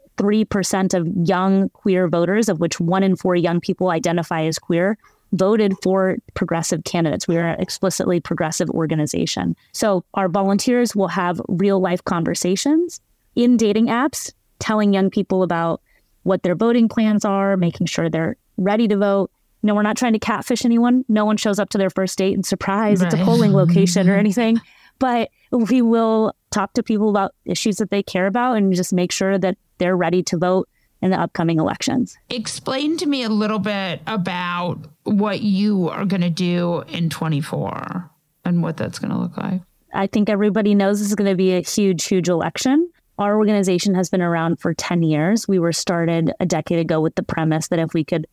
of 0.95 1.07
young 1.27 1.69
queer 1.71 2.09
voters, 2.09 2.49
of 2.49 2.61
which 2.61 2.81
one 2.81 3.03
in 3.03 3.17
four 3.17 3.37
young 3.37 3.61
people 3.61 3.91
identify 3.91 4.43
as 4.43 4.59
queer, 4.59 4.99
voted 5.33 5.75
for 5.83 6.17
progressive 6.35 6.85
candidates. 6.85 7.29
We 7.29 7.37
are 7.37 7.49
an 7.49 7.61
explicitly 7.61 8.21
progressive 8.21 8.71
organization. 8.71 9.57
So 9.73 10.05
our 10.15 10.29
volunteers 10.29 10.97
will 10.97 11.09
have 11.09 11.41
real 11.49 11.81
life 11.81 12.05
conversations 12.05 13.01
in 13.35 13.57
dating 13.57 13.87
apps, 13.87 14.33
telling 14.59 14.93
young 14.93 15.11
people 15.11 15.43
about 15.43 15.81
what 16.23 16.43
their 16.43 16.55
voting 16.55 16.89
plans 16.89 17.25
are, 17.25 17.57
making 17.57 17.87
sure 17.87 18.09
they're 18.09 18.37
ready 18.57 18.89
to 18.89 18.97
vote. 18.97 19.31
No, 19.63 19.75
we're 19.75 19.83
not 19.83 19.97
trying 19.97 20.13
to 20.13 20.19
catfish 20.19 20.65
anyone. 20.65 21.05
No 21.09 21.25
one 21.25 21.37
shows 21.37 21.59
up 21.59 21.71
to 21.71 21.79
their 21.79 21.91
first 21.91 22.17
date 22.19 22.35
and 22.35 22.47
surprise, 22.47 23.01
right. 23.01 23.13
it's 23.13 23.21
a 23.21 23.25
polling 23.25 23.53
location 23.55 24.09
or 24.09 24.17
anything. 24.17 24.61
But 24.99 25.31
we 25.51 25.83
will 25.83 26.35
talk 26.51 26.73
to 26.75 26.83
people 26.83 27.11
about 27.11 27.35
issues 27.45 27.77
that 27.77 27.91
they 27.91 28.03
care 28.03 28.27
about 28.27 28.57
and 28.57 28.73
just 28.75 28.93
make 28.93 29.13
sure 29.13 29.39
that 29.39 29.57
they're 29.79 29.97
ready 29.97 30.23
to 30.25 30.39
vote 30.39 30.69
in 31.01 31.11
the 31.11 31.21
upcoming 31.21 31.59
elections. 31.59 32.17
Explain 32.29 32.97
to 32.99 33.07
me 33.07 33.23
a 33.23 33.29
little 33.29 33.59
bit 33.59 34.01
about 34.07 34.79
what 35.05 35.41
you 35.41 35.89
are 35.89 36.05
going 36.05 36.23
to 36.23 36.31
do 36.31 36.83
in 36.89 37.09
24 37.09 38.11
and 38.45 38.63
what 38.63 38.77
that's 38.77 38.99
going 38.99 39.13
to 39.13 39.19
look 39.19 39.37
like. 39.37 39.61
I 39.93 40.07
think 40.07 40.29
everybody 40.29 40.75
knows 40.75 40.99
this 40.99 41.09
is 41.09 41.15
going 41.15 41.31
to 41.31 41.37
be 41.37 41.55
a 41.55 41.61
huge, 41.61 42.05
huge 42.05 42.29
election. 42.29 42.91
Our 43.19 43.37
organization 43.37 43.95
has 43.95 44.11
been 44.11 44.23
around 44.23 44.61
for 44.61 44.75
10 44.75 45.03
years. 45.03 45.49
We 45.49 45.59
were 45.59 45.73
started 45.73 46.33
a 46.41 46.47
decade 46.47 46.79
ago 46.79 47.01
with 47.01 47.15
the 47.15 47.23
premise 47.23 47.69
that 47.69 47.79
if 47.79 47.95
we 47.95 48.05
could 48.05 48.27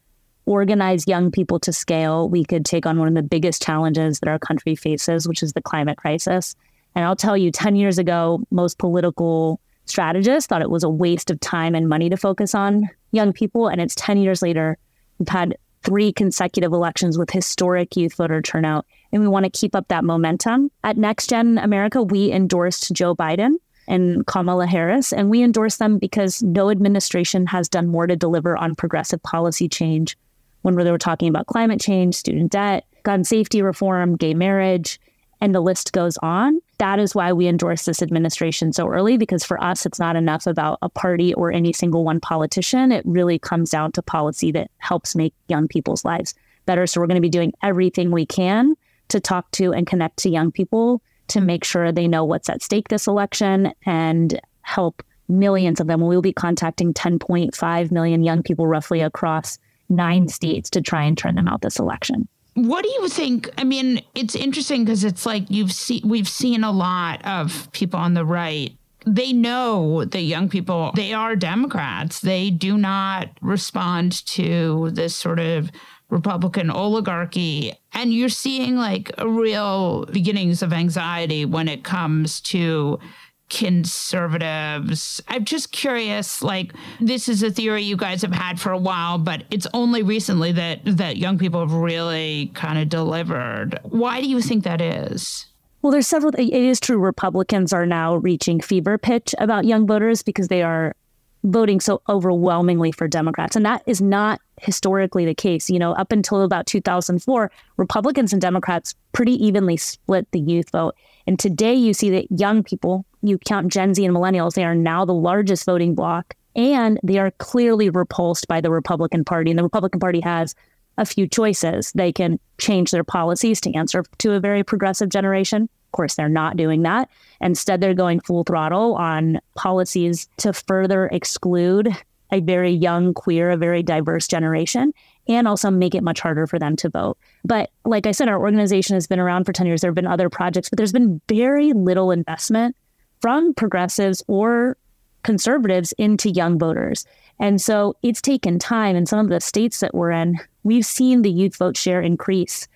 organize 0.45 1.08
young 1.08 1.32
people 1.32 1.60
to 1.62 1.73
scale, 1.73 2.30
we 2.30 2.43
could 2.43 2.65
take 2.65 2.86
on 2.86 2.99
one 2.99 3.08
of 3.08 3.15
the 3.15 3.23
biggest 3.23 3.63
challenges 3.63 4.19
that 4.19 4.30
our 4.30 4.38
country 4.38 4.75
faces, 4.75 5.28
which 5.28 5.41
is 5.41 5.54
the 5.54 5.62
climate 5.62 5.97
crisis. 5.97 6.56
And 6.93 7.04
I'll 7.04 7.15
tell 7.15 7.36
you, 7.36 7.51
10 7.51 7.75
years 7.75 7.97
ago, 7.97 8.43
most 8.51 8.78
political 8.78 9.60
strategists 9.86 10.48
thought 10.48 10.62
it 10.62 10.69
was 10.69 10.84
a 10.84 10.89
waste 10.89 11.32
of 11.32 11.39
time 11.39 11.76
and 11.76 11.89
money 11.89 12.10
to 12.10 12.17
focus 12.17 12.54
on 12.56 12.89
young 13.12 13.34
people. 13.34 13.67
And 13.67 13.82
it's 13.82 13.95
10 13.95 14.17
years 14.17 14.41
later, 14.41 14.78
we've 15.19 15.30
had 15.30 15.58
three 15.84 16.12
consecutive 16.12 16.74
elections 16.74 17.17
with 17.17 17.30
historic 17.30 17.95
youth 17.95 18.15
voter 18.15 18.41
turnout. 18.41 18.86
And 19.12 19.21
we 19.21 19.28
want 19.28 19.45
to 19.45 19.52
keep 19.52 19.76
up 19.76 19.88
that 19.88 20.04
momentum. 20.04 20.71
At 20.84 20.98
NextGen 20.98 21.63
America, 21.63 22.02
we 22.02 22.32
endorsed 22.32 22.91
Joe 22.91 23.15
Biden 23.15 23.54
and 23.88 24.26
Kamala 24.26 24.65
Harris. 24.65 25.13
And 25.13 25.30
we 25.30 25.43
endorse 25.43 25.78
them 25.78 26.00
because 26.00 26.41
no 26.41 26.71
administration 26.71 27.45
has 27.48 27.69
done 27.69 27.88
more 27.88 28.08
to 28.08 28.15
deliver 28.15 28.58
on 28.58 28.76
progressive 28.76 29.21
policy 29.21 29.69
change 29.69 30.17
when 30.63 30.76
they 30.76 30.91
were 30.91 30.98
talking 30.98 31.30
about 31.30 31.45
climate 31.45 31.80
change, 31.80 32.15
student 32.15 32.52
debt, 32.52 32.86
gun 33.04 33.24
safety 33.24 33.62
reform, 33.62 34.15
gay 34.15 34.34
marriage, 34.34 35.00
and 35.41 35.54
the 35.54 35.62
list 35.62 35.93
goes 35.93 36.17
on. 36.17 36.60
That 36.78 37.00
is 37.00 37.15
why 37.15 37.34
we 37.34 37.48
endorse 37.48 37.86
this 37.86 38.02
administration 38.02 38.74
so 38.74 38.88
early, 38.88 39.17
because 39.17 39.43
for 39.43 39.62
us, 39.63 39.86
it's 39.86 40.00
not 40.00 40.15
enough 40.15 40.48
about 40.48 40.80
a 40.82 40.89
party 40.89 41.34
or 41.34 41.52
any 41.52 41.74
single 41.74 42.04
one 42.04 42.19
politician. 42.19 42.91
It 42.91 43.06
really 43.06 43.39
comes 43.39 43.69
down 43.69 43.91
to 43.93 44.02
policy 44.02 44.52
that 44.54 44.71
helps 44.78 45.15
make 45.15 45.34
young 45.48 45.67
people's 45.67 46.06
lives 46.06 46.34
better. 46.65 46.88
So 46.88 47.00
we're 47.00 47.08
going 47.08 47.15
to 47.15 47.21
be 47.21 47.30
doing 47.30 47.54
everything 47.62 48.12
we 48.12 48.26
can 48.26 48.76
to 49.10 49.19
talk 49.19 49.52
to 49.52 49.71
and 49.71 49.86
connect 49.86 50.17
to 50.17 50.30
young 50.30 50.52
people 50.52 51.02
to 51.28 51.41
make 51.41 51.63
sure 51.63 51.91
they 51.91 52.08
know 52.08 52.24
what's 52.24 52.50
at 52.50 52.62
stake 52.62 52.88
this 52.88 53.08
election 53.08 53.74
and 53.86 54.39
help 54.62 55.04
millions 55.28 55.80
of 55.80 55.88
them. 55.88 56.02
We'll 56.02 56.21
be 56.21 56.34
contacting 56.34 56.93
10.5 56.93 57.91
million 57.91 58.24
young 58.24 58.43
people 58.43 58.67
roughly 58.67 59.02
across 59.02 59.58
nine 59.89 60.28
states 60.28 60.69
to 60.71 60.82
try 60.82 61.04
and 61.04 61.17
turn 61.17 61.36
them 61.36 61.48
out 61.48 61.62
this 61.62 61.80
election. 61.80 62.28
What 62.56 62.84
do 62.84 62.89
you 62.89 63.10
think? 63.10 63.50
I 63.58 63.65
mean, 63.65 64.02
it's 64.15 64.34
interesting 64.34 64.86
because 64.86 65.04
it's 65.04 65.26
like 65.26 65.50
you've 65.50 65.74
seen 65.74 66.02
we've 66.06 66.28
seen 66.28 66.63
a 66.63 66.72
lot 66.72 67.24
of 67.26 67.70
people 67.74 68.00
on 68.00 68.13
the 68.13 68.26
right. 68.26 68.74
They 69.06 69.34
know 69.34 70.06
that 70.06 70.22
young 70.22 70.50
people, 70.50 70.91
they 70.96 71.13
are 71.13 71.36
Democrats. 71.36 72.22
They 72.22 72.50
do 72.50 72.78
not 72.78 73.30
respond 73.41 74.26
to 74.28 74.89
this 74.94 75.15
sort 75.15 75.39
of 75.39 75.70
Republican 76.10 76.72
oligarchy. 76.72 77.74
And 77.94 78.13
you're 78.13 78.30
seeing 78.30 78.78
like 78.78 79.12
real 79.24 80.06
beginnings 80.06 80.62
of 80.62 80.72
anxiety 80.72 81.46
when 81.46 81.68
it 81.68 81.84
comes 81.84 82.39
to 82.41 83.00
conservatives. 83.49 85.21
I'm 85.27 85.45
just 85.45 85.71
curious 85.71 86.41
like 86.41 86.73
this 86.99 87.29
is 87.29 87.43
a 87.43 87.51
theory 87.51 87.84
you 87.84 87.95
guys 87.95 88.21
have 88.23 88.34
had 88.34 88.60
for 88.60 88.71
a 88.71 88.77
while 88.77 89.17
but 89.17 89.43
it's 89.51 89.67
only 89.73 90.01
recently 90.01 90.51
that 90.53 90.79
that 90.86 91.17
young 91.17 91.38
people 91.38 91.60
have 91.60 91.73
really 91.73 92.51
kind 92.55 92.79
of 92.79 92.89
delivered. 92.89 93.79
Why 93.84 94.19
do 94.21 94.27
you 94.27 94.41
think 94.41 94.63
that 94.63 94.81
is? 94.81 95.45
Well, 95.81 95.91
there's 95.91 96.08
several. 96.08 96.34
It 96.36 96.51
is 96.51 96.79
true. 96.79 96.97
Republicans 96.97 97.71
are 97.71 97.86
now 97.86 98.15
reaching 98.15 98.60
fever 98.60 98.97
pitch 98.97 99.36
about 99.38 99.65
young 99.65 99.86
voters 99.86 100.23
because 100.23 100.47
they 100.47 100.63
are 100.63 100.95
voting 101.43 101.79
so 101.79 102.01
overwhelmingly 102.10 102.91
for 102.91 103.08
Democrats. 103.08 103.55
And 103.55 103.65
that 103.65 103.84
is 103.86 104.01
not 104.01 104.41
historically 104.62 105.25
the 105.25 105.36
case. 105.36 105.69
You 105.69 105.77
know, 105.77 105.93
up 105.93 106.12
until 106.12 106.41
about 106.41 106.65
2004, 106.65 107.51
Republicans 107.77 108.34
and 108.34 108.41
Democrats 108.41 108.95
pretty 109.13 109.34
evenly 109.45 109.77
split 109.77 110.27
the 110.31 110.39
youth 110.39 110.71
vote. 110.71 110.95
And 111.27 111.38
today 111.39 111.75
you 111.75 111.93
see 111.93 112.10
that 112.12 112.31
young 112.31 112.63
people, 112.63 113.05
you 113.27 113.38
count 113.39 113.71
Gen 113.71 113.93
Z 113.93 114.03
and 114.05 114.15
millennials, 114.15 114.53
they 114.53 114.63
are 114.65 114.75
now 114.75 115.05
the 115.05 115.13
largest 115.13 115.65
voting 115.65 115.95
bloc 115.95 116.35
and 116.55 116.99
they 117.03 117.17
are 117.17 117.31
clearly 117.31 117.89
repulsed 117.89 118.47
by 118.47 118.61
the 118.61 118.71
Republican 118.71 119.25
Party. 119.25 119.51
And 119.51 119.59
the 119.59 119.63
Republican 119.63 119.99
Party 119.99 120.21
has 120.21 120.55
a 120.97 121.05
few 121.05 121.27
choices. 121.27 121.91
They 121.93 122.13
can 122.13 122.39
change 122.57 122.91
their 122.91 123.03
policies 123.03 123.59
to 123.61 123.73
answer 123.73 124.03
to 124.19 124.33
a 124.33 124.39
very 124.39 124.63
progressive 124.63 125.09
generation. 125.09 125.63
Of 125.63 125.91
course, 125.91 126.15
they're 126.15 126.29
not 126.29 126.57
doing 126.57 126.83
that. 126.83 127.09
Instead, 127.41 127.81
they're 127.81 127.93
going 127.93 128.21
full 128.21 128.43
throttle 128.43 128.95
on 128.95 129.39
policies 129.55 130.27
to 130.38 130.53
further 130.53 131.07
exclude 131.07 131.89
a 132.31 132.39
very 132.39 132.71
young, 132.71 133.13
queer, 133.13 133.51
a 133.51 133.57
very 133.57 133.83
diverse 133.83 134.27
generation, 134.27 134.93
and 135.27 135.47
also 135.47 135.69
make 135.69 135.93
it 135.93 136.03
much 136.03 136.19
harder 136.19 136.47
for 136.47 136.57
them 136.57 136.75
to 136.77 136.89
vote. 136.89 137.17
But 137.43 137.69
like 137.85 138.07
I 138.07 138.11
said, 138.11 138.29
our 138.29 138.39
organization 138.39 138.95
has 138.95 139.07
been 139.07 139.19
around 139.19 139.45
for 139.45 139.53
10 139.53 139.67
years. 139.67 139.81
There 139.81 139.89
have 139.89 139.95
been 139.95 140.07
other 140.07 140.29
projects, 140.29 140.69
but 140.69 140.77
there's 140.77 140.91
been 140.91 141.21
very 141.27 141.71
little 141.73 142.11
investment 142.11 142.75
from 143.21 143.54
progressives 143.54 144.23
or 144.28 144.78
conservatives 145.23 145.91
into 145.93 146.30
young 146.30 146.60
voters. 146.60 147.06
And 147.39 147.62
so 147.62 147.95
it's 148.04 148.21
taken 148.21 148.60
time. 148.60 148.95
In 148.95 149.06
some 149.06 149.19
of 149.19 149.30
the 149.30 149.41
states 149.41 149.80
that 149.80 149.93
we're 149.93 150.12
in, 150.12 150.39
we've 150.63 150.86
seen 150.86 151.21
the 151.21 151.32
youth 151.32 151.58
vote 151.58 151.75
share 151.75 152.01
increase 152.01 152.67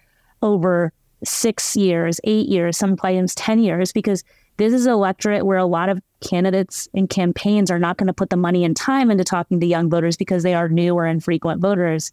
over 0.42 0.92
six 1.24 1.76
years, 1.76 2.20
eight 2.24 2.48
years, 2.48 2.78
some 2.78 2.92
sometimes 2.92 3.36
10 3.36 3.60
years, 3.60 3.92
because 3.92 4.24
this 4.58 4.74
is 4.74 4.86
an 4.86 4.92
electorate 4.92 5.46
where 5.46 5.58
a 5.58 5.66
lot 5.66 5.90
of 5.90 6.02
candidates 6.22 6.90
and 6.94 7.10
campaigns 7.10 7.72
are 7.72 7.80
not 7.80 7.98
going 7.98 8.08
to 8.08 8.14
put 8.14 8.30
the 8.30 8.38
money 8.38 8.66
and 8.66 8.76
time 8.76 9.10
into 9.10 9.24
talking 9.24 9.60
to 9.60 9.66
young 9.66 9.90
voters 9.90 10.18
because 10.18 10.44
they 10.44 10.54
are 10.54 10.68
new 10.68 10.96
or 10.96 11.06
infrequent 11.06 11.62
voters. 11.62 12.12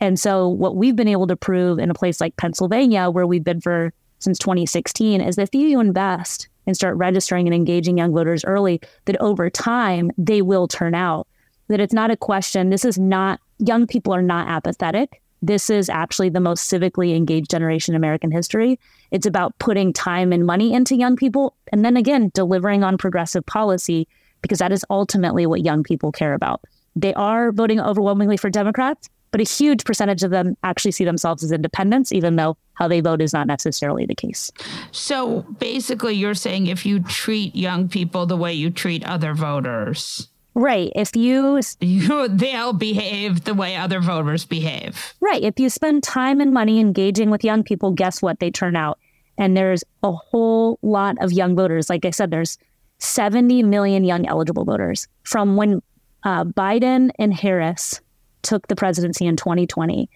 And 0.00 0.18
so, 0.18 0.48
what 0.48 0.76
we've 0.76 0.96
been 0.96 1.08
able 1.08 1.26
to 1.26 1.36
prove 1.36 1.78
in 1.78 1.90
a 1.90 1.94
place 1.94 2.20
like 2.20 2.36
Pennsylvania, 2.36 3.10
where 3.10 3.26
we've 3.26 3.44
been 3.44 3.60
for 3.60 3.92
since 4.18 4.38
2016, 4.38 5.20
is 5.20 5.36
that 5.36 5.42
if 5.42 5.54
you 5.54 5.78
invest 5.78 6.48
and 6.66 6.76
start 6.76 6.96
registering 6.96 7.46
and 7.46 7.54
engaging 7.54 7.98
young 7.98 8.12
voters 8.12 8.44
early, 8.44 8.80
that 9.04 9.20
over 9.20 9.50
time 9.50 10.10
they 10.18 10.42
will 10.42 10.68
turn 10.68 10.94
out. 10.94 11.26
That 11.68 11.80
it's 11.80 11.94
not 11.94 12.10
a 12.10 12.16
question. 12.16 12.70
This 12.70 12.84
is 12.84 12.98
not, 12.98 13.40
young 13.58 13.86
people 13.86 14.14
are 14.14 14.22
not 14.22 14.48
apathetic. 14.48 15.22
This 15.40 15.68
is 15.68 15.88
actually 15.88 16.30
the 16.30 16.40
most 16.40 16.70
civically 16.70 17.14
engaged 17.14 17.50
generation 17.50 17.94
in 17.94 17.96
American 17.96 18.30
history. 18.30 18.78
It's 19.10 19.26
about 19.26 19.58
putting 19.58 19.92
time 19.92 20.32
and 20.32 20.46
money 20.46 20.72
into 20.72 20.96
young 20.96 21.16
people 21.16 21.54
and 21.72 21.84
then 21.84 21.96
again, 21.96 22.30
delivering 22.34 22.82
on 22.82 22.96
progressive 22.98 23.44
policy 23.44 24.08
because 24.42 24.58
that 24.58 24.72
is 24.72 24.84
ultimately 24.90 25.46
what 25.46 25.64
young 25.64 25.82
people 25.82 26.12
care 26.12 26.34
about. 26.34 26.62
They 26.96 27.14
are 27.14 27.50
voting 27.50 27.80
overwhelmingly 27.80 28.36
for 28.36 28.50
Democrats, 28.50 29.08
but 29.34 29.40
a 29.40 29.44
huge 29.44 29.82
percentage 29.82 30.22
of 30.22 30.30
them 30.30 30.56
actually 30.62 30.92
see 30.92 31.04
themselves 31.04 31.42
as 31.42 31.50
independents, 31.50 32.12
even 32.12 32.36
though 32.36 32.56
how 32.74 32.86
they 32.86 33.00
vote 33.00 33.20
is 33.20 33.32
not 33.32 33.48
necessarily 33.48 34.06
the 34.06 34.14
case. 34.14 34.52
So 34.92 35.40
basically, 35.58 36.14
you're 36.14 36.36
saying 36.36 36.68
if 36.68 36.86
you 36.86 37.00
treat 37.00 37.56
young 37.56 37.88
people 37.88 38.26
the 38.26 38.36
way 38.36 38.52
you 38.52 38.70
treat 38.70 39.04
other 39.04 39.34
voters, 39.34 40.28
Right. 40.54 40.92
If 40.94 41.16
you, 41.16 41.60
you 41.80 42.28
they'll 42.28 42.74
behave 42.74 43.42
the 43.42 43.54
way 43.54 43.74
other 43.74 43.98
voters 43.98 44.44
behave. 44.44 45.14
Right. 45.20 45.42
If 45.42 45.58
you 45.58 45.68
spend 45.68 46.04
time 46.04 46.40
and 46.40 46.54
money 46.54 46.78
engaging 46.78 47.28
with 47.28 47.42
young 47.42 47.64
people, 47.64 47.90
guess 47.90 48.22
what? 48.22 48.38
They 48.38 48.52
turn 48.52 48.76
out. 48.76 49.00
And 49.36 49.56
there's 49.56 49.82
a 50.04 50.12
whole 50.12 50.78
lot 50.80 51.16
of 51.20 51.32
young 51.32 51.56
voters. 51.56 51.90
Like 51.90 52.04
I 52.04 52.10
said, 52.10 52.30
there's 52.30 52.56
70 52.98 53.64
million 53.64 54.04
young 54.04 54.26
eligible 54.26 54.64
voters 54.64 55.08
from 55.24 55.56
when 55.56 55.82
uh, 56.22 56.44
Biden 56.44 57.10
and 57.18 57.34
Harris 57.34 58.00
took 58.44 58.68
the 58.68 58.76
presidency 58.76 59.26
in 59.26 59.36
2020. 59.36 60.08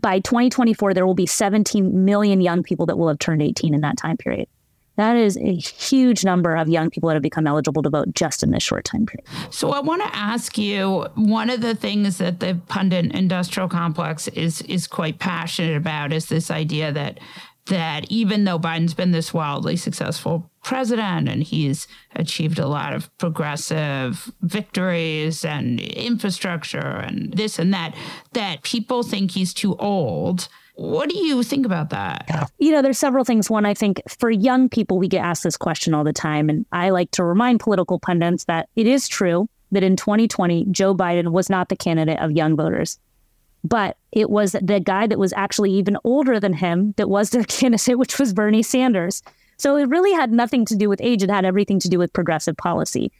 By 0.00 0.20
2024, 0.20 0.94
there 0.94 1.06
will 1.06 1.14
be 1.14 1.26
17 1.26 2.04
million 2.04 2.40
young 2.40 2.62
people 2.62 2.86
that 2.86 2.98
will 2.98 3.08
have 3.08 3.18
turned 3.18 3.42
18 3.42 3.74
in 3.74 3.80
that 3.82 3.96
time 3.96 4.16
period. 4.16 4.48
That 4.96 5.16
is 5.16 5.36
a 5.36 5.54
huge 5.54 6.24
number 6.24 6.54
of 6.54 6.68
young 6.68 6.88
people 6.88 7.08
that 7.08 7.14
have 7.14 7.22
become 7.22 7.46
eligible 7.46 7.82
to 7.82 7.90
vote 7.90 8.14
just 8.14 8.44
in 8.44 8.52
this 8.52 8.62
short 8.62 8.84
time 8.84 9.06
period. 9.06 9.26
So 9.50 9.72
I 9.72 9.80
want 9.80 10.02
to 10.02 10.16
ask 10.16 10.56
you 10.56 11.06
one 11.16 11.50
of 11.50 11.62
the 11.62 11.74
things 11.74 12.18
that 12.18 12.38
the 12.38 12.60
pundit 12.68 13.12
industrial 13.12 13.68
complex 13.68 14.28
is 14.28 14.62
is 14.62 14.86
quite 14.86 15.18
passionate 15.18 15.76
about 15.76 16.12
is 16.12 16.26
this 16.26 16.50
idea 16.50 16.92
that 16.92 17.18
that 17.66 18.04
even 18.10 18.44
though 18.44 18.58
Biden's 18.58 18.94
been 18.94 19.12
this 19.12 19.32
wildly 19.32 19.76
successful 19.76 20.50
president 20.62 21.28
and 21.28 21.42
he's 21.42 21.86
achieved 22.14 22.58
a 22.58 22.66
lot 22.66 22.92
of 22.92 23.16
progressive 23.18 24.30
victories 24.42 25.44
and 25.44 25.80
infrastructure 25.80 26.78
and 26.78 27.32
this 27.32 27.58
and 27.58 27.72
that, 27.72 27.94
that 28.32 28.62
people 28.62 29.02
think 29.02 29.30
he's 29.30 29.54
too 29.54 29.76
old. 29.76 30.48
What 30.76 31.08
do 31.08 31.16
you 31.16 31.42
think 31.42 31.64
about 31.64 31.90
that? 31.90 32.50
You 32.58 32.72
know, 32.72 32.82
there's 32.82 32.98
several 32.98 33.24
things. 33.24 33.48
One, 33.48 33.64
I 33.64 33.74
think 33.74 34.02
for 34.08 34.30
young 34.30 34.68
people, 34.68 34.98
we 34.98 35.06
get 35.06 35.24
asked 35.24 35.44
this 35.44 35.56
question 35.56 35.94
all 35.94 36.02
the 36.02 36.12
time. 36.12 36.48
And 36.48 36.66
I 36.72 36.90
like 36.90 37.12
to 37.12 37.24
remind 37.24 37.60
political 37.60 38.00
pundits 38.00 38.44
that 38.44 38.68
it 38.74 38.86
is 38.86 39.06
true 39.06 39.48
that 39.70 39.84
in 39.84 39.96
2020, 39.96 40.66
Joe 40.70 40.94
Biden 40.94 41.28
was 41.28 41.48
not 41.48 41.68
the 41.68 41.76
candidate 41.76 42.18
of 42.20 42.32
young 42.32 42.56
voters 42.56 42.98
but 43.64 43.96
it 44.12 44.28
was 44.28 44.52
the 44.52 44.78
guy 44.78 45.06
that 45.06 45.18
was 45.18 45.32
actually 45.32 45.72
even 45.72 45.96
older 46.04 46.38
than 46.38 46.52
him 46.52 46.92
that 46.96 47.08
was 47.08 47.30
their 47.30 47.44
candidate, 47.48 47.98
which 47.98 48.18
was 48.18 48.34
Bernie 48.34 48.62
Sanders. 48.62 49.22
So 49.56 49.76
it 49.76 49.88
really 49.88 50.12
had 50.12 50.30
nothing 50.30 50.64
to 50.66 50.76
do 50.76 50.88
with 50.88 51.00
age. 51.02 51.22
It 51.22 51.30
had 51.30 51.44
everything 51.44 51.80
to 51.80 51.88
do 51.88 51.98
with 51.98 52.12
progressive 52.12 52.56
policy. 52.56 53.10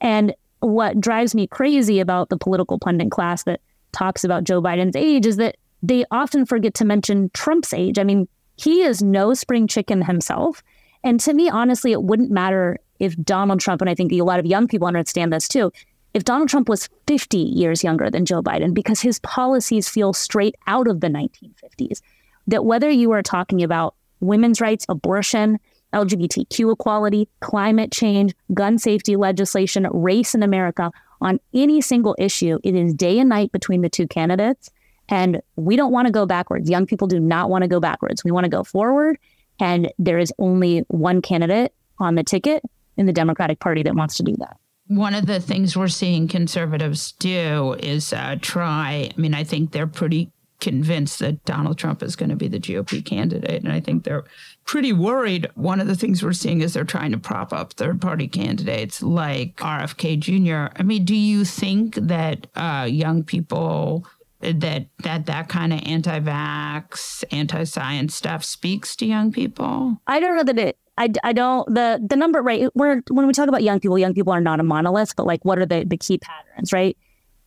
And 0.00 0.34
what 0.60 1.00
drives 1.00 1.34
me 1.34 1.46
crazy 1.46 1.98
about 1.98 2.28
the 2.28 2.36
political 2.36 2.78
pundit 2.78 3.10
class 3.10 3.42
that 3.44 3.60
talks 3.92 4.22
about 4.22 4.44
Joe 4.44 4.62
Biden's 4.62 4.96
age 4.96 5.26
is 5.26 5.36
that 5.36 5.56
they 5.82 6.04
often 6.10 6.46
forget 6.46 6.74
to 6.74 6.84
mention 6.84 7.30
Trump's 7.34 7.72
age. 7.72 7.98
I 7.98 8.04
mean, 8.04 8.28
he 8.56 8.82
is 8.82 9.02
no 9.02 9.34
spring 9.34 9.66
chicken 9.66 10.02
himself. 10.02 10.62
And 11.04 11.20
to 11.20 11.32
me, 11.32 11.48
honestly, 11.48 11.92
it 11.92 12.02
wouldn't 12.02 12.30
matter 12.30 12.78
if 12.98 13.16
Donald 13.16 13.60
Trump, 13.60 13.80
and 13.80 13.88
I 13.88 13.94
think 13.94 14.12
a 14.12 14.22
lot 14.22 14.40
of 14.40 14.46
young 14.46 14.66
people 14.66 14.88
understand 14.88 15.32
this 15.32 15.46
too, 15.46 15.72
if 16.14 16.24
Donald 16.24 16.48
Trump 16.48 16.68
was 16.68 16.88
50 17.06 17.38
years 17.38 17.84
younger 17.84 18.10
than 18.10 18.24
Joe 18.24 18.42
Biden, 18.42 18.74
because 18.74 19.00
his 19.00 19.18
policies 19.20 19.88
feel 19.88 20.12
straight 20.12 20.54
out 20.66 20.88
of 20.88 21.00
the 21.00 21.08
1950s, 21.08 22.00
that 22.46 22.64
whether 22.64 22.90
you 22.90 23.12
are 23.12 23.22
talking 23.22 23.62
about 23.62 23.94
women's 24.20 24.60
rights, 24.60 24.86
abortion, 24.88 25.58
LGBTQ 25.92 26.72
equality, 26.72 27.28
climate 27.40 27.92
change, 27.92 28.34
gun 28.52 28.78
safety 28.78 29.16
legislation, 29.16 29.86
race 29.92 30.34
in 30.34 30.42
America, 30.42 30.90
on 31.20 31.40
any 31.52 31.80
single 31.80 32.14
issue, 32.18 32.58
it 32.62 32.74
is 32.74 32.94
day 32.94 33.18
and 33.18 33.28
night 33.28 33.52
between 33.52 33.82
the 33.82 33.88
two 33.88 34.06
candidates. 34.06 34.70
And 35.08 35.40
we 35.56 35.76
don't 35.76 35.92
want 35.92 36.06
to 36.06 36.12
go 36.12 36.26
backwards. 36.26 36.68
Young 36.68 36.86
people 36.86 37.08
do 37.08 37.18
not 37.18 37.48
want 37.48 37.62
to 37.62 37.68
go 37.68 37.80
backwards. 37.80 38.22
We 38.24 38.30
want 38.30 38.44
to 38.44 38.50
go 38.50 38.62
forward. 38.62 39.18
And 39.58 39.90
there 39.98 40.18
is 40.18 40.32
only 40.38 40.80
one 40.88 41.22
candidate 41.22 41.72
on 41.98 42.14
the 42.14 42.22
ticket 42.22 42.62
in 42.96 43.06
the 43.06 43.12
Democratic 43.12 43.58
Party 43.58 43.82
that 43.82 43.94
wants 43.94 44.16
to 44.18 44.22
do 44.22 44.36
that 44.36 44.58
one 44.88 45.14
of 45.14 45.26
the 45.26 45.40
things 45.40 45.76
we're 45.76 45.88
seeing 45.88 46.28
conservatives 46.28 47.12
do 47.12 47.74
is 47.78 48.12
uh, 48.12 48.36
try. 48.40 49.10
I 49.16 49.20
mean, 49.20 49.34
I 49.34 49.44
think 49.44 49.72
they're 49.72 49.86
pretty 49.86 50.32
convinced 50.60 51.20
that 51.20 51.44
Donald 51.44 51.78
Trump 51.78 52.02
is 52.02 52.16
going 52.16 52.30
to 52.30 52.36
be 52.36 52.48
the 52.48 52.58
GOP 52.58 53.04
candidate. 53.04 53.62
And 53.62 53.72
I 53.72 53.80
think 53.80 54.04
they're 54.04 54.24
pretty 54.64 54.92
worried. 54.92 55.48
One 55.54 55.80
of 55.80 55.86
the 55.86 55.94
things 55.94 56.22
we're 56.22 56.32
seeing 56.32 56.62
is 56.62 56.72
they're 56.72 56.84
trying 56.84 57.12
to 57.12 57.18
prop 57.18 57.52
up 57.52 57.74
third 57.74 58.00
party 58.00 58.26
candidates 58.26 59.02
like 59.02 59.56
RFK 59.56 60.18
Jr. 60.18 60.74
I 60.78 60.82
mean, 60.82 61.04
do 61.04 61.14
you 61.14 61.44
think 61.44 61.94
that 61.94 62.48
uh, 62.56 62.88
young 62.90 63.22
people 63.22 64.06
that 64.40 64.86
that 65.02 65.26
that 65.26 65.48
kind 65.48 65.72
of 65.72 65.80
anti-vax, 65.84 67.24
anti-science 67.30 68.14
stuff 68.14 68.44
speaks 68.44 68.96
to 68.96 69.06
young 69.06 69.32
people? 69.32 70.00
I 70.06 70.20
don't 70.20 70.36
know 70.36 70.44
that 70.44 70.58
it. 70.58 70.78
I, 70.98 71.08
I 71.22 71.32
don't 71.32 71.72
the 71.72 72.04
the 72.04 72.16
number 72.16 72.42
right. 72.42 72.68
We're 72.74 73.02
when 73.08 73.26
we 73.26 73.32
talk 73.32 73.48
about 73.48 73.62
young 73.62 73.78
people, 73.78 73.98
young 73.98 74.14
people 74.14 74.32
are 74.32 74.40
not 74.40 74.58
a 74.58 74.64
monolith, 74.64 75.14
but 75.16 75.26
like 75.26 75.44
what 75.44 75.58
are 75.58 75.66
the 75.66 75.84
the 75.86 75.96
key 75.96 76.18
patterns, 76.18 76.72
right? 76.72 76.96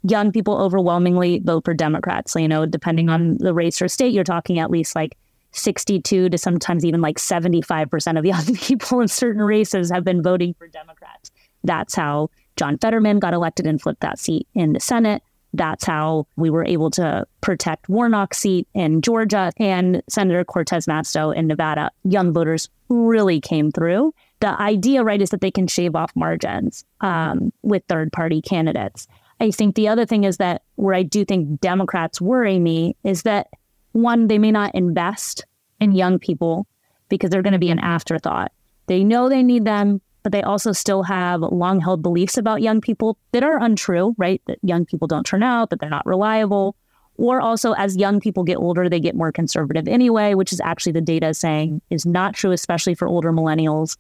Young 0.04 0.32
people 0.32 0.58
overwhelmingly 0.58 1.40
vote 1.40 1.66
for 1.66 1.74
Democrats. 1.74 2.32
So, 2.32 2.40
you 2.40 2.48
know, 2.48 2.66
depending 2.66 3.10
on 3.10 3.38
the 3.38 3.54
race 3.54 3.82
or 3.82 3.88
state, 3.88 4.14
you're 4.14 4.24
talking 4.24 4.58
at 4.58 4.72
least 4.72 4.96
like 4.96 5.18
62 5.52 6.30
to 6.30 6.38
sometimes 6.38 6.86
even 6.86 7.02
like 7.02 7.18
75% 7.18 8.18
of 8.18 8.26
young 8.34 8.56
people 8.56 9.02
in 9.02 9.08
certain 9.10 9.42
races 9.42 9.92
have 9.92 10.04
been 10.04 10.24
voting 10.24 10.56
for 10.56 10.68
Democrats. 10.68 11.30
That's 11.64 11.94
how 11.94 12.30
John 12.56 12.78
Fetterman 12.78 13.20
got 13.20 13.34
elected 13.34 13.68
and 13.68 13.80
flipped 13.80 14.02
that 14.02 14.18
seat 14.18 14.48
in 14.56 14.74
the 14.74 14.80
Senate. 14.80 15.22
That's 15.54 15.84
how 15.84 16.28
we 16.36 16.50
were 16.50 16.66
able 16.66 16.92
to 16.92 17.26
protect 17.42 17.90
Warnock's 17.90 18.38
seat 18.38 18.68
in 18.74 19.02
Georgia 19.02 19.52
and 19.58 20.02
Senator 20.10 20.44
Cortez 20.44 20.86
Masto 20.86 21.36
in 21.36 21.48
Nevada. 21.48 21.92
Young 22.04 22.32
voters 22.32 22.70
really 22.90 23.42
came 23.42 23.72
through. 23.72 24.14
The 24.40 24.60
idea, 24.60 25.04
right, 25.04 25.22
is 25.22 25.30
that 25.30 25.42
they 25.42 25.52
can 25.52 25.68
shave 25.68 25.96
off 25.96 26.12
margins 26.16 26.86
um, 27.02 27.52
with 27.64 27.84
third 27.88 28.12
party 28.12 28.42
candidates. 28.42 29.08
I 29.40 29.52
think 29.52 29.76
the 29.76 29.88
other 29.88 30.06
thing 30.06 30.24
is 30.24 30.38
that 30.38 30.62
where 30.76 30.96
I 30.96 31.04
do 31.04 31.26
think 31.26 31.60
Democrats 31.60 32.22
worry 32.22 32.60
me 32.60 32.96
is 33.04 33.24
that 33.24 33.48
one, 33.92 34.28
they 34.28 34.38
may 34.38 34.52
not 34.52 34.74
invest 34.74 35.46
in 35.80 35.94
young 35.94 36.20
people 36.20 36.68
because 37.10 37.30
they're 37.30 37.42
going 37.42 37.54
to 37.54 37.60
be 37.60 37.72
an 37.72 37.80
afterthought. 37.80 38.52
They 38.88 39.04
know 39.04 39.30
they 39.30 39.44
need 39.44 39.66
them 39.66 40.02
but 40.24 40.32
they 40.32 40.44
also 40.44 40.72
still 40.72 41.04
have 41.04 41.42
long 41.42 41.80
held 41.80 42.02
beliefs 42.02 42.38
about 42.38 42.62
young 42.62 42.82
people 42.82 43.18
that 43.32 43.44
are 43.44 43.62
untrue, 43.62 44.16
right? 44.18 44.42
That 44.46 44.60
young 44.62 44.86
people 44.86 45.08
don't 45.08 45.26
turn 45.26 45.44
out, 45.44 45.70
that 45.70 45.80
they're 45.80 45.90
not 45.90 46.06
reliable. 46.06 46.76
Or 47.18 47.42
also, 47.42 47.74
as 47.74 47.98
young 47.98 48.20
people 48.20 48.44
get 48.44 48.58
older, 48.58 48.90
they 48.90 49.00
get 49.00 49.16
more 49.16 49.32
conservative 49.32 49.88
anyway, 49.88 50.34
which 50.34 50.54
is 50.54 50.62
actually 50.62 50.94
the 50.94 51.02
data 51.02 51.34
saying 51.34 51.82
is 51.90 52.06
not 52.06 52.34
true, 52.34 52.52
especially 52.52 52.96
for 52.96 53.08
older 53.08 53.32
millennials. 53.32 53.98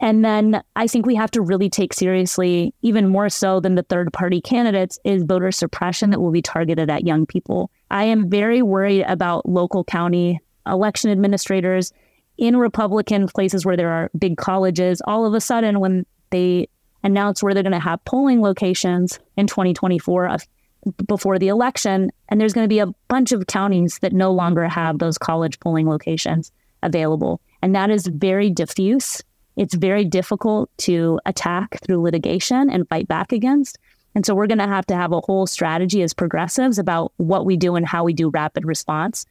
And 0.00 0.24
then 0.24 0.62
I 0.74 0.86
think 0.86 1.06
we 1.06 1.14
have 1.14 1.30
to 1.32 1.40
really 1.40 1.70
take 1.70 1.92
seriously, 1.92 2.74
even 2.82 3.08
more 3.08 3.28
so 3.28 3.60
than 3.60 3.76
the 3.76 3.84
third 3.84 4.12
party 4.12 4.40
candidates, 4.40 4.98
is 5.04 5.22
voter 5.22 5.52
suppression 5.52 6.10
that 6.10 6.20
will 6.20 6.32
be 6.32 6.42
targeted 6.42 6.90
at 6.90 7.06
young 7.06 7.24
people. 7.24 7.70
I 7.90 8.04
am 8.04 8.28
very 8.28 8.62
worried 8.62 9.04
about 9.04 9.48
local 9.48 9.84
county 9.84 10.40
election 10.66 11.10
administrators 11.10 11.92
in 12.42 12.56
Republican 12.56 13.28
places 13.28 13.64
where 13.64 13.76
there 13.76 13.92
are 13.92 14.10
big 14.18 14.36
colleges, 14.36 15.00
all 15.06 15.24
of 15.24 15.32
a 15.32 15.40
sudden, 15.40 15.78
when 15.78 16.04
they 16.30 16.68
announce 17.04 17.40
where 17.40 17.54
they're 17.54 17.62
going 17.62 17.72
to 17.72 17.78
have 17.78 18.04
polling 18.04 18.42
locations 18.42 19.20
in 19.36 19.46
2024 19.46 20.26
uh, 20.26 20.38
before 21.06 21.38
the 21.38 21.46
election, 21.46 22.10
and 22.28 22.40
there's 22.40 22.52
going 22.52 22.64
to 22.64 22.68
be 22.68 22.80
a 22.80 22.92
bunch 23.06 23.30
of 23.30 23.46
counties 23.46 24.00
that 24.00 24.12
no 24.12 24.32
longer 24.32 24.66
have 24.66 24.98
those 24.98 25.18
college 25.18 25.60
polling 25.60 25.88
locations 25.88 26.50
available. 26.82 27.40
And 27.62 27.76
that 27.76 27.90
is 27.90 28.08
very 28.08 28.50
diffuse. 28.50 29.22
It's 29.56 29.76
very 29.76 30.04
difficult 30.04 30.68
to 30.78 31.20
attack 31.24 31.78
through 31.84 32.02
litigation 32.02 32.70
and 32.70 32.88
fight 32.88 33.06
back 33.06 33.30
against. 33.30 33.78
And 34.16 34.26
so 34.26 34.34
we're 34.34 34.48
going 34.48 34.58
to 34.58 34.66
have 34.66 34.86
to 34.86 34.96
have 34.96 35.12
a 35.12 35.20
whole 35.20 35.46
strategy 35.46 36.02
as 36.02 36.12
progressives 36.12 36.80
about 36.80 37.12
what 37.18 37.46
we 37.46 37.56
do 37.56 37.76
and 37.76 37.86
how 37.86 38.02
we 38.02 38.12
do 38.12 38.30
rapid 38.30 38.64
response, 38.64 39.26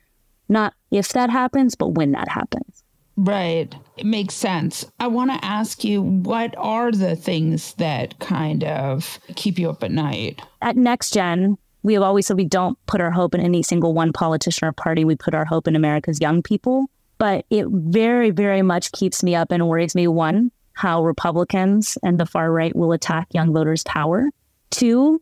not 0.47 0.73
if 0.91 1.09
that 1.09 1.29
happens, 1.29 1.75
but 1.75 1.89
when 1.89 2.13
that 2.13 2.29
happens. 2.29 2.70
Right. 3.17 3.73
It 3.97 4.05
makes 4.05 4.33
sense. 4.33 4.85
I 4.99 5.07
want 5.07 5.31
to 5.31 5.45
ask 5.45 5.83
you 5.83 6.01
what 6.01 6.55
are 6.57 6.91
the 6.91 7.15
things 7.15 7.73
that 7.75 8.17
kind 8.19 8.63
of 8.63 9.19
keep 9.35 9.59
you 9.59 9.69
up 9.69 9.83
at 9.83 9.91
night? 9.91 10.41
At 10.61 10.75
NextGen, 10.75 11.57
we 11.83 11.93
have 11.93 12.03
always 12.03 12.27
said 12.27 12.37
we 12.37 12.45
don't 12.45 12.77
put 12.85 13.01
our 13.01 13.11
hope 13.11 13.35
in 13.35 13.41
any 13.41 13.63
single 13.63 13.93
one 13.93 14.13
politician 14.13 14.67
or 14.67 14.71
party. 14.71 15.03
We 15.03 15.15
put 15.15 15.33
our 15.33 15.45
hope 15.45 15.67
in 15.67 15.75
America's 15.75 16.21
young 16.21 16.41
people. 16.41 16.87
But 17.17 17.45
it 17.51 17.67
very, 17.69 18.31
very 18.31 18.63
much 18.63 18.91
keeps 18.93 19.21
me 19.21 19.35
up 19.35 19.51
and 19.51 19.67
worries 19.67 19.93
me 19.93 20.07
one, 20.07 20.51
how 20.73 21.03
Republicans 21.03 21.97
and 22.01 22.19
the 22.19 22.25
far 22.25 22.51
right 22.51 22.75
will 22.75 22.93
attack 22.93 23.27
young 23.31 23.53
voters' 23.53 23.83
power. 23.83 24.29
Two, 24.71 25.21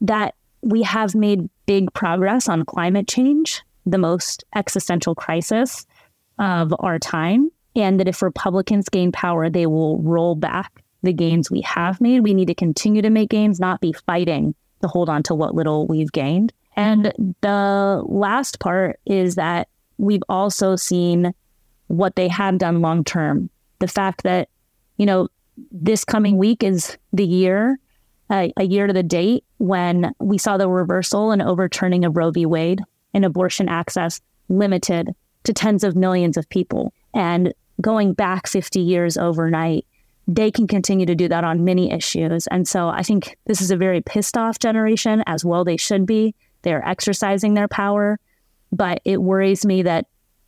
that 0.00 0.34
we 0.62 0.82
have 0.82 1.14
made 1.14 1.48
big 1.66 1.92
progress 1.92 2.48
on 2.48 2.64
climate 2.64 3.06
change, 3.06 3.62
the 3.84 3.98
most 3.98 4.42
existential 4.56 5.14
crisis 5.14 5.86
of 6.38 6.74
our 6.80 6.98
time. 6.98 7.50
And 7.74 8.00
that 8.00 8.08
if 8.08 8.22
Republicans 8.22 8.88
gain 8.88 9.12
power, 9.12 9.50
they 9.50 9.66
will 9.66 9.98
roll 9.98 10.34
back 10.34 10.82
the 11.02 11.12
gains 11.12 11.50
we 11.50 11.60
have 11.60 12.00
made. 12.00 12.20
We 12.20 12.34
need 12.34 12.48
to 12.48 12.54
continue 12.54 13.02
to 13.02 13.10
make 13.10 13.28
gains, 13.28 13.60
not 13.60 13.80
be 13.80 13.92
fighting 13.92 14.54
to 14.80 14.88
hold 14.88 15.08
on 15.08 15.22
to 15.24 15.34
what 15.34 15.54
little 15.54 15.86
we've 15.86 16.12
gained. 16.12 16.52
And 16.74 17.12
the 17.40 18.02
last 18.06 18.60
part 18.60 18.98
is 19.06 19.34
that 19.36 19.68
we've 19.98 20.22
also 20.28 20.76
seen 20.76 21.32
what 21.88 22.16
they 22.16 22.28
have 22.28 22.58
done 22.58 22.80
long 22.80 23.04
term. 23.04 23.50
The 23.78 23.88
fact 23.88 24.22
that, 24.24 24.48
you 24.96 25.06
know, 25.06 25.28
this 25.70 26.04
coming 26.04 26.36
week 26.36 26.62
is 26.62 26.98
the 27.12 27.24
year, 27.24 27.78
uh, 28.28 28.48
a 28.56 28.64
year 28.64 28.86
to 28.86 28.92
the 28.92 29.02
date, 29.02 29.44
when 29.58 30.12
we 30.18 30.38
saw 30.38 30.56
the 30.56 30.68
reversal 30.68 31.30
and 31.30 31.40
overturning 31.40 32.04
of 32.04 32.16
Roe 32.16 32.30
v. 32.30 32.44
Wade 32.44 32.80
and 33.14 33.24
abortion 33.24 33.68
access 33.68 34.20
limited 34.48 35.14
to 35.46 35.52
tens 35.52 35.82
of 35.82 35.96
millions 35.96 36.36
of 36.36 36.48
people. 36.48 36.92
And 37.14 37.54
going 37.80 38.12
back 38.12 38.46
50 38.46 38.80
years 38.80 39.16
overnight, 39.16 39.86
they 40.28 40.50
can 40.50 40.66
continue 40.66 41.06
to 41.06 41.14
do 41.14 41.28
that 41.28 41.44
on 41.44 41.64
many 41.64 41.92
issues. 41.92 42.46
And 42.48 42.66
so 42.66 42.88
I 42.88 43.02
think 43.02 43.38
this 43.46 43.60
is 43.60 43.70
a 43.70 43.76
very 43.76 44.00
pissed 44.00 44.36
off 44.36 44.58
generation, 44.58 45.22
as 45.26 45.44
well 45.44 45.64
they 45.64 45.76
should 45.76 46.04
be. 46.04 46.34
They're 46.62 46.86
exercising 46.86 47.54
their 47.54 47.68
power. 47.68 48.18
But 48.72 49.00
it 49.04 49.22
worries 49.22 49.64
me 49.64 49.82
that 49.82 50.06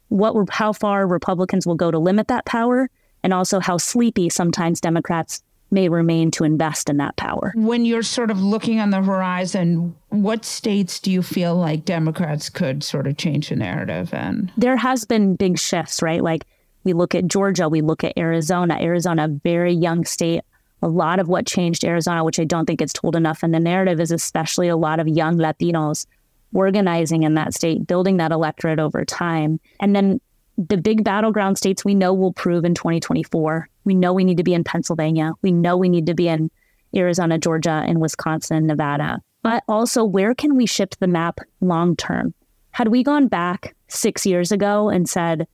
what 0.09 0.35
how 0.51 0.73
far 0.73 1.07
Republicans 1.07 1.67
will 1.67 1.77
go 1.77 1.91
to 1.91 1.99
limit 1.99 2.29
that 2.29 2.45
power 2.45 2.91
and 3.23 3.33
also 3.33 3.61
how 3.61 3.77
sleepy 3.77 4.29
sometimes 4.29 4.81
Democrats 4.81 5.43
may 5.71 5.89
remain 5.89 6.31
to 6.33 6.45
invest 6.45 6.89
in 6.89 6.97
that 6.97 7.17
power. 7.17 7.53
When 7.55 7.85
you're 7.85 8.03
sort 8.03 8.31
of 8.31 8.41
looking 8.41 8.81
on 8.81 8.91
the 8.91 9.03
horizon, 9.03 9.95
what 10.09 10.45
states 10.45 10.99
do 10.99 11.11
you 11.11 11.23
feel 11.23 11.57
like 11.57 11.85
Democrats 11.85 12.49
could 12.49 12.83
sort 12.83 13.07
of 13.07 13.17
change 13.17 13.51
the 13.51 13.57
narrative 13.57 14.13
in? 14.15 14.51
There 14.57 14.77
has 14.77 15.05
been 15.05 15.37
big 15.37 15.59
shifts, 15.59 16.03
right? 16.03 16.23
Like 16.23 16.45
we 16.85 16.93
look 16.93 17.15
at 17.15 17.27
Georgia, 17.27 17.69
we 17.69 17.83
look 17.83 18.05
at 18.05 18.17
Arizona. 18.17 18.79
Arizona, 18.81 19.29
very 19.29 19.75
young 19.75 20.05
state. 20.05 20.43
A 20.81 20.89
lot 20.89 21.19
of 21.19 21.29
what 21.29 21.47
changed 21.47 21.85
Arizona, 21.85 22.25
which 22.25 22.39
I 22.39 22.45
don't 22.45 22.65
think 22.65 22.81
it's 22.81 22.93
told 22.93 23.17
enough 23.17 23.43
in 23.43 23.51
the 23.51 23.61
narrative, 23.61 24.01
is 24.01 24.13
especially 24.13 24.69
a 24.69 24.77
lot 24.77 25.01
of 25.01 25.09
young 25.09 25.37
Latinos 25.37 26.07
organizing 26.55 27.25
in 27.25 27.35
that 27.35 27.53
state, 27.53 27.87
building 27.87 28.17
that 28.19 28.33
electorate 28.33 28.79
over 28.79 29.05
time. 29.05 29.61
And 29.81 29.95
then 29.95 30.21
the 30.59 30.77
big 30.77 31.05
battleground 31.05 31.57
states 31.57 31.85
we 31.85 31.95
know 31.95 32.13
will 32.13 32.33
prove 32.33 32.65
in 32.65 32.75
2024. 32.75 33.69
We 33.85 33.95
know 33.95 34.13
we 34.13 34.25
need 34.25 34.39
to 34.39 34.45
be 34.45 34.55
in 34.55 34.65
Pennsylvania. 34.65 35.33
We 35.41 35.53
know 35.53 35.77
we 35.77 35.89
need 35.89 36.07
to 36.07 36.15
be 36.15 36.29
in 36.29 36.51
Arizona, 36.95 37.39
Georgia, 37.39 37.85
and 37.87 38.01
Wisconsin, 38.01 38.67
Nevada. 38.67 39.21
But 39.43 39.63
also, 39.69 40.05
where 40.05 40.35
can 40.35 40.57
we 40.57 40.67
shift 40.67 40.99
the 40.99 41.07
map 41.07 41.39
long 41.61 41.95
term? 41.95 42.35
Had 42.73 42.89
we 42.89 43.05
gone 43.05 43.29
back 43.29 43.77
six 43.87 44.27
years 44.27 44.51
ago 44.51 44.89
and 44.89 45.09
said 45.09 45.47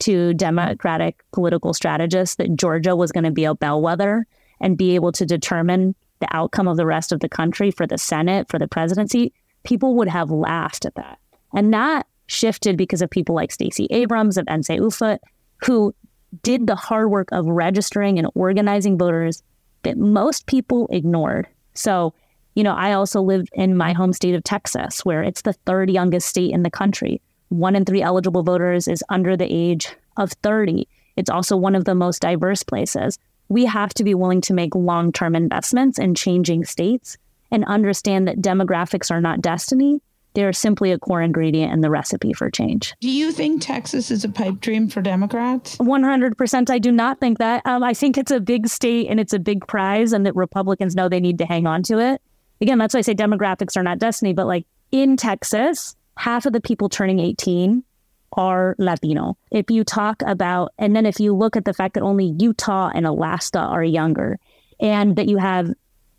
to 0.00 0.34
Democratic 0.34 1.24
political 1.32 1.72
strategists 1.72 2.36
that 2.36 2.54
Georgia 2.54 2.94
was 2.94 3.12
going 3.12 3.24
to 3.24 3.30
be 3.30 3.44
a 3.44 3.54
bellwether 3.54 4.26
and 4.60 4.76
be 4.76 4.94
able 4.94 5.12
to 5.12 5.24
determine 5.24 5.94
the 6.20 6.28
outcome 6.36 6.68
of 6.68 6.76
the 6.76 6.86
rest 6.86 7.12
of 7.12 7.20
the 7.20 7.28
country 7.28 7.70
for 7.70 7.86
the 7.86 7.98
Senate, 7.98 8.48
for 8.50 8.58
the 8.58 8.68
presidency, 8.68 9.32
people 9.64 9.94
would 9.96 10.08
have 10.08 10.30
laughed 10.30 10.84
at 10.84 10.94
that. 10.96 11.18
And 11.54 11.72
that 11.72 12.06
shifted 12.30 12.76
because 12.76 13.02
of 13.02 13.10
people 13.10 13.34
like 13.34 13.50
Stacey 13.50 13.86
Abrams 13.90 14.36
of 14.36 14.46
NCUFOT, 14.46 15.18
who 15.64 15.94
did 16.42 16.66
the 16.66 16.76
hard 16.76 17.10
work 17.10 17.28
of 17.32 17.46
registering 17.46 18.18
and 18.18 18.28
organizing 18.34 18.96
voters 18.96 19.42
that 19.82 19.98
most 19.98 20.46
people 20.46 20.88
ignored. 20.90 21.48
So, 21.74 22.14
you 22.54 22.62
know, 22.62 22.74
I 22.74 22.92
also 22.92 23.20
live 23.20 23.48
in 23.52 23.76
my 23.76 23.92
home 23.92 24.12
state 24.12 24.34
of 24.34 24.44
Texas, 24.44 25.04
where 25.04 25.22
it's 25.22 25.42
the 25.42 25.52
third 25.52 25.90
youngest 25.90 26.28
state 26.28 26.52
in 26.52 26.62
the 26.62 26.70
country. 26.70 27.20
One 27.48 27.74
in 27.74 27.84
three 27.84 28.02
eligible 28.02 28.44
voters 28.44 28.86
is 28.86 29.02
under 29.08 29.36
the 29.36 29.48
age 29.50 29.88
of 30.16 30.32
30. 30.42 30.86
It's 31.16 31.30
also 31.30 31.56
one 31.56 31.74
of 31.74 31.84
the 31.84 31.94
most 31.94 32.22
diverse 32.22 32.62
places. 32.62 33.18
We 33.48 33.64
have 33.64 33.92
to 33.94 34.04
be 34.04 34.14
willing 34.14 34.40
to 34.42 34.54
make 34.54 34.74
long 34.76 35.12
term 35.12 35.34
investments 35.34 35.98
in 35.98 36.14
changing 36.14 36.64
states 36.64 37.16
and 37.50 37.64
understand 37.64 38.28
that 38.28 38.40
demographics 38.40 39.10
are 39.10 39.20
not 39.20 39.42
destiny, 39.42 40.00
they're 40.34 40.52
simply 40.52 40.92
a 40.92 40.98
core 40.98 41.22
ingredient 41.22 41.72
in 41.72 41.80
the 41.80 41.90
recipe 41.90 42.32
for 42.32 42.50
change. 42.50 42.94
Do 43.00 43.10
you 43.10 43.32
think 43.32 43.62
Texas 43.62 44.10
is 44.10 44.24
a 44.24 44.28
pipe 44.28 44.60
dream 44.60 44.88
for 44.88 45.02
Democrats? 45.02 45.76
100%. 45.78 46.70
I 46.70 46.78
do 46.78 46.92
not 46.92 47.20
think 47.20 47.38
that. 47.38 47.66
Um, 47.66 47.82
I 47.82 47.94
think 47.94 48.16
it's 48.16 48.30
a 48.30 48.40
big 48.40 48.68
state 48.68 49.08
and 49.08 49.18
it's 49.18 49.32
a 49.32 49.38
big 49.38 49.66
prize, 49.66 50.12
and 50.12 50.24
that 50.26 50.36
Republicans 50.36 50.94
know 50.94 51.08
they 51.08 51.20
need 51.20 51.38
to 51.38 51.46
hang 51.46 51.66
on 51.66 51.82
to 51.84 51.98
it. 51.98 52.22
Again, 52.60 52.78
that's 52.78 52.94
why 52.94 52.98
I 52.98 53.02
say 53.02 53.14
demographics 53.14 53.76
are 53.76 53.82
not 53.82 53.98
destiny, 53.98 54.32
but 54.32 54.46
like 54.46 54.66
in 54.92 55.16
Texas, 55.16 55.96
half 56.16 56.46
of 56.46 56.52
the 56.52 56.60
people 56.60 56.88
turning 56.88 57.18
18 57.18 57.82
are 58.34 58.76
Latino. 58.78 59.36
If 59.50 59.70
you 59.70 59.82
talk 59.82 60.22
about, 60.26 60.72
and 60.78 60.94
then 60.94 61.06
if 61.06 61.18
you 61.18 61.34
look 61.34 61.56
at 61.56 61.64
the 61.64 61.74
fact 61.74 61.94
that 61.94 62.02
only 62.02 62.34
Utah 62.38 62.90
and 62.94 63.06
Alaska 63.06 63.58
are 63.58 63.82
younger, 63.82 64.38
and 64.78 65.16
that 65.16 65.28
you 65.28 65.36
have 65.38 65.72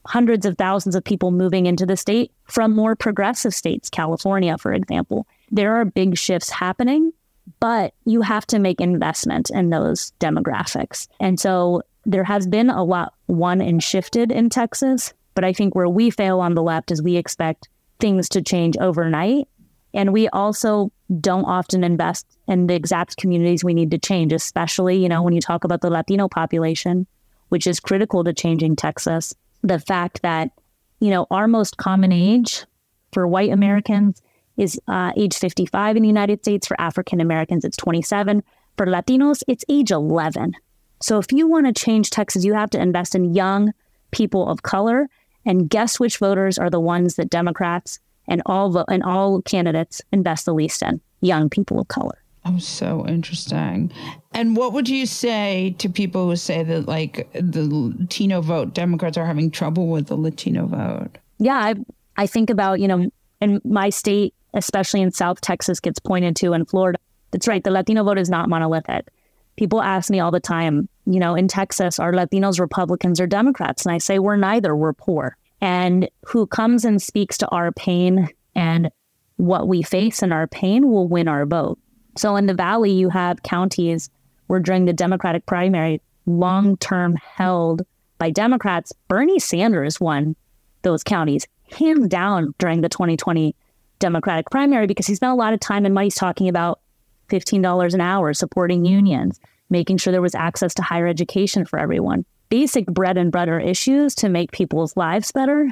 hundreds 0.06 0.46
of 0.46 0.58
thousands 0.58 0.96
of 0.96 1.04
people 1.04 1.32
moving 1.32 1.66
into 1.66 1.86
the 1.86 1.98
state 1.98 2.32
from 2.46 2.76
more 2.76 2.96
progressive 2.96 3.54
states, 3.54 3.90
California, 3.90 4.58
for 4.58 4.74
example, 4.74 5.28
there 5.52 5.76
are 5.76 5.86
big 5.86 6.18
shifts 6.18 6.50
happening, 6.50 7.12
but 7.60 7.94
you 8.06 8.22
have 8.22 8.46
to 8.48 8.60
make 8.60 8.82
investment 8.82 9.50
in 9.50 9.70
those 9.70 10.12
demographics. 10.20 11.08
And 11.20 11.40
so 11.40 11.82
there 12.06 12.24
has 12.24 12.48
been 12.48 12.70
a 12.70 12.84
lot 12.84 13.14
won 13.28 13.62
and 13.62 13.84
shifted 13.84 14.32
in 14.32 14.50
Texas, 14.50 15.14
but 15.36 15.44
I 15.44 15.54
think 15.54 15.76
where 15.76 15.90
we 15.90 16.10
fail 16.10 16.40
on 16.40 16.56
the 16.56 16.64
left 16.64 16.92
is 16.92 17.02
we 17.02 17.16
expect 17.16 17.70
things 18.00 18.28
to 18.30 18.42
change 18.42 18.78
overnight. 18.78 19.48
And 19.94 20.14
we 20.14 20.30
also 20.30 20.92
don't 21.20 21.46
often 21.46 21.84
invest 21.84 22.26
in 22.48 22.68
the 22.68 22.76
exact 22.76 23.18
communities 23.18 23.64
we 23.64 23.74
need 23.74 23.92
to 23.92 23.98
change, 23.98 24.32
especially, 24.32 24.98
you 24.98 25.10
know, 25.10 25.22
when 25.22 25.34
you 25.34 25.42
talk 25.42 25.64
about 25.64 25.82
the 25.82 25.90
Latino 25.90 26.28
population, 26.28 27.06
which 27.50 27.68
is 27.68 27.80
critical 27.80 28.24
to 28.24 28.34
changing 28.34 28.78
Texas. 28.78 29.34
The 29.64 29.80
fact 29.80 30.22
that, 30.22 30.52
you 31.00 31.10
know, 31.10 31.28
our 31.32 31.48
most 31.48 31.78
common 31.78 32.12
age 32.12 32.66
for 33.12 33.28
white 33.28 33.52
Americans 33.52 34.22
is 34.58 34.80
uh, 34.88 35.12
age 35.16 35.36
55 35.36 35.96
in 35.96 36.04
the 36.04 36.08
United 36.08 36.40
States. 36.44 36.68
For 36.68 36.80
African 36.80 37.22
Americans, 37.22 37.66
it's 37.66 37.78
27. 37.78 38.44
For 38.78 38.86
Latinos, 38.86 39.44
it's 39.48 39.66
age 39.70 39.92
11. 39.92 40.54
So 41.02 41.18
if 41.18 41.32
you 41.32 41.48
want 41.48 41.66
to 41.66 41.74
change 41.74 42.10
Texas, 42.10 42.46
you 42.46 42.54
have 42.54 42.70
to 42.72 42.82
invest 42.82 43.16
in 43.16 43.34
young 43.34 43.74
people 44.12 44.48
of 44.48 44.64
color. 44.64 45.10
And 45.46 45.70
guess 45.70 46.00
which 46.00 46.18
voters 46.18 46.60
are 46.60 46.70
the 46.70 46.80
ones 46.80 47.16
that 47.16 47.30
Democrats 47.30 48.00
and 48.28 48.42
all 48.46 48.70
vo- 48.70 48.86
and 48.88 49.04
all 49.04 49.42
candidates 49.42 50.02
invest 50.12 50.46
the 50.46 50.54
least 50.54 50.84
in? 50.84 51.02
Young 51.22 51.50
people 51.50 51.80
of 51.80 51.88
color. 51.88 52.21
Oh, 52.44 52.58
so 52.58 53.06
interesting. 53.08 53.92
And 54.34 54.56
what 54.58 54.74
would 54.74 54.90
you 54.90 55.06
say 55.06 55.76
to 55.78 55.88
people 55.90 56.28
who 56.28 56.36
say 56.36 56.64
that, 56.64 56.88
like, 56.88 57.32
the 57.34 57.64
Latino 57.64 58.42
vote, 58.42 58.74
Democrats 58.74 59.16
are 59.18 59.26
having 59.26 59.52
trouble 59.52 59.88
with 59.88 60.08
the 60.08 60.16
Latino 60.16 60.66
vote? 60.66 61.18
Yeah, 61.38 61.58
I, 61.58 61.76
I 62.18 62.26
think 62.26 62.50
about, 62.50 62.80
you 62.80 62.88
know, 62.88 63.10
in 63.42 63.62
my 63.64 63.90
state, 63.90 64.34
especially 64.56 65.02
in 65.02 65.12
South 65.12 65.42
Texas, 65.42 65.80
gets 65.80 66.00
pointed 66.00 66.36
to 66.38 66.54
in 66.54 66.66
Florida. 66.66 66.98
That's 67.30 67.48
right. 67.48 67.64
The 67.64 67.72
Latino 67.72 68.04
vote 68.04 68.18
is 68.18 68.30
not 68.30 68.50
monolithic. 68.50 69.08
People 69.56 69.82
ask 69.82 70.10
me 70.10 70.20
all 70.20 70.32
the 70.32 70.40
time, 70.40 70.90
you 71.06 71.20
know, 71.20 71.36
in 71.36 71.48
Texas, 71.48 72.00
are 72.00 72.12
Latinos 72.12 72.60
Republicans 72.60 73.22
or 73.22 73.28
Democrats? 73.28 73.86
And 73.86 73.94
I 73.94 74.00
say, 74.00 74.18
we're 74.18 74.36
neither, 74.36 74.76
we're 74.76 74.94
poor. 74.94 75.38
And 75.62 76.10
who 76.26 76.48
comes 76.48 76.86
and 76.86 77.00
speaks 77.02 77.38
to 77.38 77.48
our 77.50 77.72
pain 77.72 78.30
and 78.56 78.90
what 79.38 79.68
we 79.68 79.84
face 79.84 80.24
in 80.24 80.32
our 80.32 80.48
pain 80.48 80.90
will 80.90 81.08
win 81.08 81.28
our 81.28 81.46
vote. 81.46 81.78
So 82.18 82.36
in 82.36 82.46
the 82.46 82.54
Valley, 82.54 82.92
you 82.92 83.10
have 83.10 83.44
counties 83.44 84.10
where 84.48 84.60
during 84.60 84.86
the 84.86 84.94
Democratic 84.94 85.46
primary, 85.46 86.02
long 86.26 86.78
term 86.78 87.16
held 87.16 87.84
by 88.18 88.30
Democrats, 88.30 88.94
Bernie 89.08 89.40
Sanders 89.40 90.00
won 90.00 90.36
those 90.84 91.04
counties 91.04 91.48
hands 91.74 92.08
down 92.08 92.54
during 92.58 92.82
the 92.82 92.90
2020 92.90 93.56
Democratic 94.00 94.50
primary 94.50 94.88
because 94.88 95.08
he 95.08 95.16
spent 95.16 95.32
a 95.32 95.36
lot 95.36 95.54
of 95.54 95.60
time 95.60 95.86
and 95.86 95.94
money 95.94 96.10
talking 96.10 96.50
about 96.50 96.82
$15 97.30 97.94
an 97.94 98.02
hour, 98.02 98.34
supporting 98.34 98.86
unions, 98.86 99.40
making 99.70 99.98
sure 99.98 100.12
there 100.12 100.22
was 100.22 100.36
access 100.36 100.74
to 100.74 100.82
higher 100.82 101.08
education 101.08 101.66
for 101.66 101.80
everyone. 101.80 102.26
Basic 102.50 102.86
bread 102.88 103.18
and 103.18 103.32
butter 103.32 103.60
issues 103.60 104.14
to 104.16 104.28
make 104.28 104.52
people's 104.52 104.98
lives 104.98 105.32
better. 105.32 105.72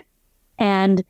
And 0.57 1.03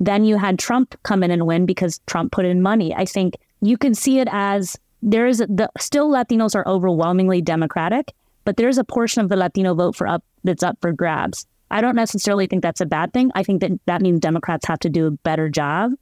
then 0.00 0.24
you 0.24 0.36
had 0.36 0.58
Trump 0.58 0.96
come 1.04 1.22
in 1.22 1.30
and 1.30 1.46
win 1.46 1.66
because 1.66 2.00
Trump 2.06 2.32
put 2.32 2.44
in 2.44 2.62
money. 2.62 2.92
I 2.94 3.04
think 3.04 3.36
you 3.62 3.78
can 3.78 3.94
see 3.94 4.18
it 4.18 4.28
as 4.30 4.76
there 5.02 5.26
is 5.26 5.38
the 5.38 5.70
still 5.78 6.10
Latinos 6.10 6.54
are 6.54 6.66
overwhelmingly 6.66 7.40
Democratic, 7.40 8.12
but 8.44 8.56
there's 8.56 8.76
a 8.76 8.84
portion 8.84 9.22
of 9.22 9.28
the 9.28 9.36
Latino 9.36 9.74
vote 9.74 9.96
for 9.96 10.06
up 10.06 10.24
that's 10.44 10.62
up 10.62 10.76
for 10.80 10.92
grabs. 10.92 11.46
I 11.70 11.80
don't 11.80 11.96
necessarily 11.96 12.46
think 12.46 12.62
that's 12.62 12.80
a 12.80 12.86
bad 12.86 13.12
thing. 13.12 13.30
I 13.34 13.42
think 13.42 13.60
that 13.62 13.72
that 13.86 14.02
means 14.02 14.20
Democrats 14.20 14.66
have 14.66 14.80
to 14.80 14.90
do 14.90 15.06
a 15.06 15.10
better 15.10 15.48
job 15.48 15.92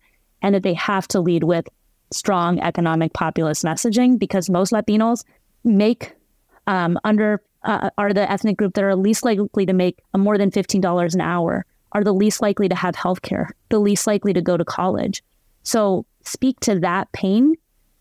and 0.42 0.54
that 0.54 0.62
they 0.62 0.74
have 0.74 1.06
to 1.08 1.20
lead 1.20 1.44
with 1.44 1.68
strong 2.10 2.58
economic 2.60 3.12
populist 3.12 3.62
messaging 3.62 4.18
because 4.18 4.50
most 4.50 4.72
Latinos 4.72 5.24
make 5.62 6.16
um, 6.66 6.98
under 7.04 7.42
uh, 7.62 7.90
are 7.98 8.12
the 8.12 8.30
ethnic 8.30 8.56
group 8.56 8.74
that 8.74 8.84
are 8.84 8.96
least 8.96 9.24
likely 9.24 9.66
to 9.66 9.72
make 9.72 9.98
more 10.16 10.38
than 10.38 10.50
$15 10.50 11.14
an 11.14 11.20
hour, 11.20 11.66
are 11.92 12.02
the 12.02 12.14
least 12.14 12.40
likely 12.40 12.68
to 12.68 12.74
have 12.74 12.94
health 12.94 13.22
care, 13.22 13.50
the 13.68 13.78
least 13.78 14.06
likely 14.06 14.32
to 14.32 14.40
go 14.40 14.56
to 14.56 14.64
college. 14.64 15.22
So 15.62 16.06
speak 16.24 16.60
to 16.60 16.78
that 16.80 17.10
pain 17.12 17.54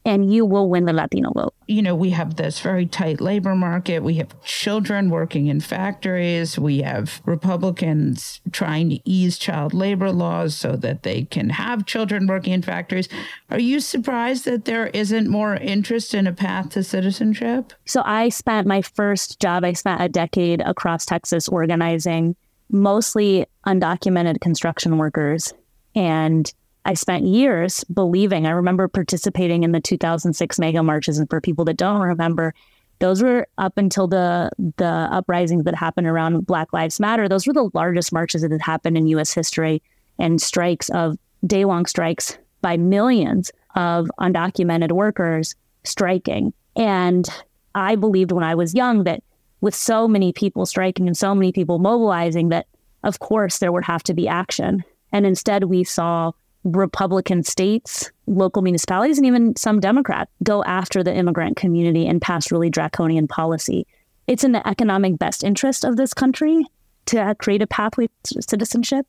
and 0.06 0.34
you 0.34 0.46
will 0.46 0.70
win 0.70 0.86
the 0.86 0.94
Latino 0.94 1.32
vote. 1.34 1.54
You 1.68 1.82
know, 1.82 1.96
we 1.96 2.12
have 2.12 2.36
this 2.36 2.60
very 2.62 2.86
tight 2.86 3.20
labor 3.22 3.54
market. 3.54 4.02
We 4.02 4.16
have 4.16 4.42
children 4.44 5.10
working 5.10 5.48
in 5.48 5.60
factories. 5.60 6.58
We 6.58 6.82
have 6.82 7.22
Republicans 7.26 8.42
trying 8.52 8.90
to 8.90 9.00
ease 9.06 9.38
child 9.38 9.74
labor 9.74 10.12
laws 10.12 10.56
so 10.56 10.76
that 10.78 11.04
they 11.04 11.24
can 11.24 11.52
have 11.52 11.86
children 11.86 12.28
working 12.28 12.54
in 12.54 12.62
factories. 12.62 13.10
Are 13.50 13.60
you 13.60 13.80
surprised 13.80 14.46
that 14.46 14.66
there 14.66 14.88
isn't 14.88 15.28
more 15.28 15.56
interest 15.56 16.14
in 16.14 16.28
a 16.28 16.34
path 16.34 16.70
to 16.72 16.84
citizenship? 16.84 17.74
So 17.86 18.02
I 18.06 18.30
spent 18.30 18.68
my 18.68 18.82
first 18.82 19.40
job, 19.40 19.64
I 19.64 19.74
spent 19.74 20.02
a 20.02 20.10
decade 20.10 20.62
across 20.62 21.06
Texas 21.06 21.48
organizing 21.48 22.36
mostly 22.72 23.46
undocumented 23.66 24.42
construction 24.42 24.98
workers 24.98 25.54
and 25.96 26.52
I 26.86 26.94
spent 26.94 27.26
years 27.26 27.84
believing. 27.86 28.46
I 28.46 28.52
remember 28.52 28.88
participating 28.88 29.64
in 29.64 29.72
the 29.72 29.82
2006 29.82 30.60
mega 30.60 30.82
marches, 30.82 31.20
and 31.20 31.30
for 31.30 31.42
people 31.42 31.66
that 31.66 31.78
don't 31.78 32.02
remember, 32.02 32.54
those 33.00 33.22
were 33.22 33.48
up 33.58 33.78
until 33.78 34.08
the 34.08 34.50
the 34.78 35.08
uprisings 35.12 35.66
that 35.66 35.76
happened 35.76 36.08
around 36.08 36.46
Black 36.46 36.74
Lives 36.74 37.00
Matter. 37.00 37.28
Those 37.28 37.48
were 37.48 37.54
the 37.54 37.70
largest 37.74 38.12
marches 38.12 38.42
that 38.42 38.52
had 38.52 38.62
happened 38.62 38.98
in 38.98 39.08
U.S. 39.08 39.34
history, 39.34 39.82
and 40.18 40.42
strikes 40.42 40.90
of 40.90 41.18
day 41.46 41.66
long 41.66 41.86
strikes 41.86 42.38
by 42.62 42.78
millions 42.78 43.52
of 43.76 44.10
undocumented 44.20 44.92
workers 44.92 45.56
striking. 45.84 46.54
And 46.76 47.28
I 47.76 47.96
believed 47.96 48.32
when 48.32 48.44
I 48.44 48.56
was 48.56 48.74
young 48.74 49.04
that 49.04 49.24
with 49.62 49.76
so 49.76 50.08
many 50.08 50.34
people 50.34 50.66
striking 50.66 51.08
and 51.08 51.18
so 51.18 51.34
many 51.36 51.52
people 51.52 51.80
mobilizing, 51.80 52.50
that 52.50 52.68
of 53.04 53.20
course 53.20 53.60
there 53.60 53.72
would 53.72 53.86
have 53.86 54.04
to 54.04 54.14
be 54.14 54.28
action. 54.28 54.84
And 55.12 55.26
instead, 55.26 55.66
we 55.66 55.84
saw 55.84 56.32
Republican 56.64 57.44
states, 57.44 58.12
local 58.28 58.62
municipalities, 58.62 59.18
and 59.18 59.26
even 59.26 59.56
some 59.56 59.80
Democrats 59.80 60.32
go 60.44 60.64
after 60.64 61.04
the 61.04 61.16
immigrant 61.16 61.58
community 61.58 62.06
and 62.06 62.22
pass 62.22 62.52
really 62.52 62.70
draconian 62.70 63.28
policy. 63.28 63.88
It's 64.28 64.44
in 64.44 64.52
the 64.52 64.68
economic 64.68 65.18
best 65.18 65.44
interest 65.44 65.84
of 65.84 65.96
this 65.96 66.14
country 66.14 66.66
to 67.08 67.36
create 67.40 67.62
a 67.62 67.68
pathway 67.68 68.08
to 68.24 68.42
citizenship, 68.42 69.08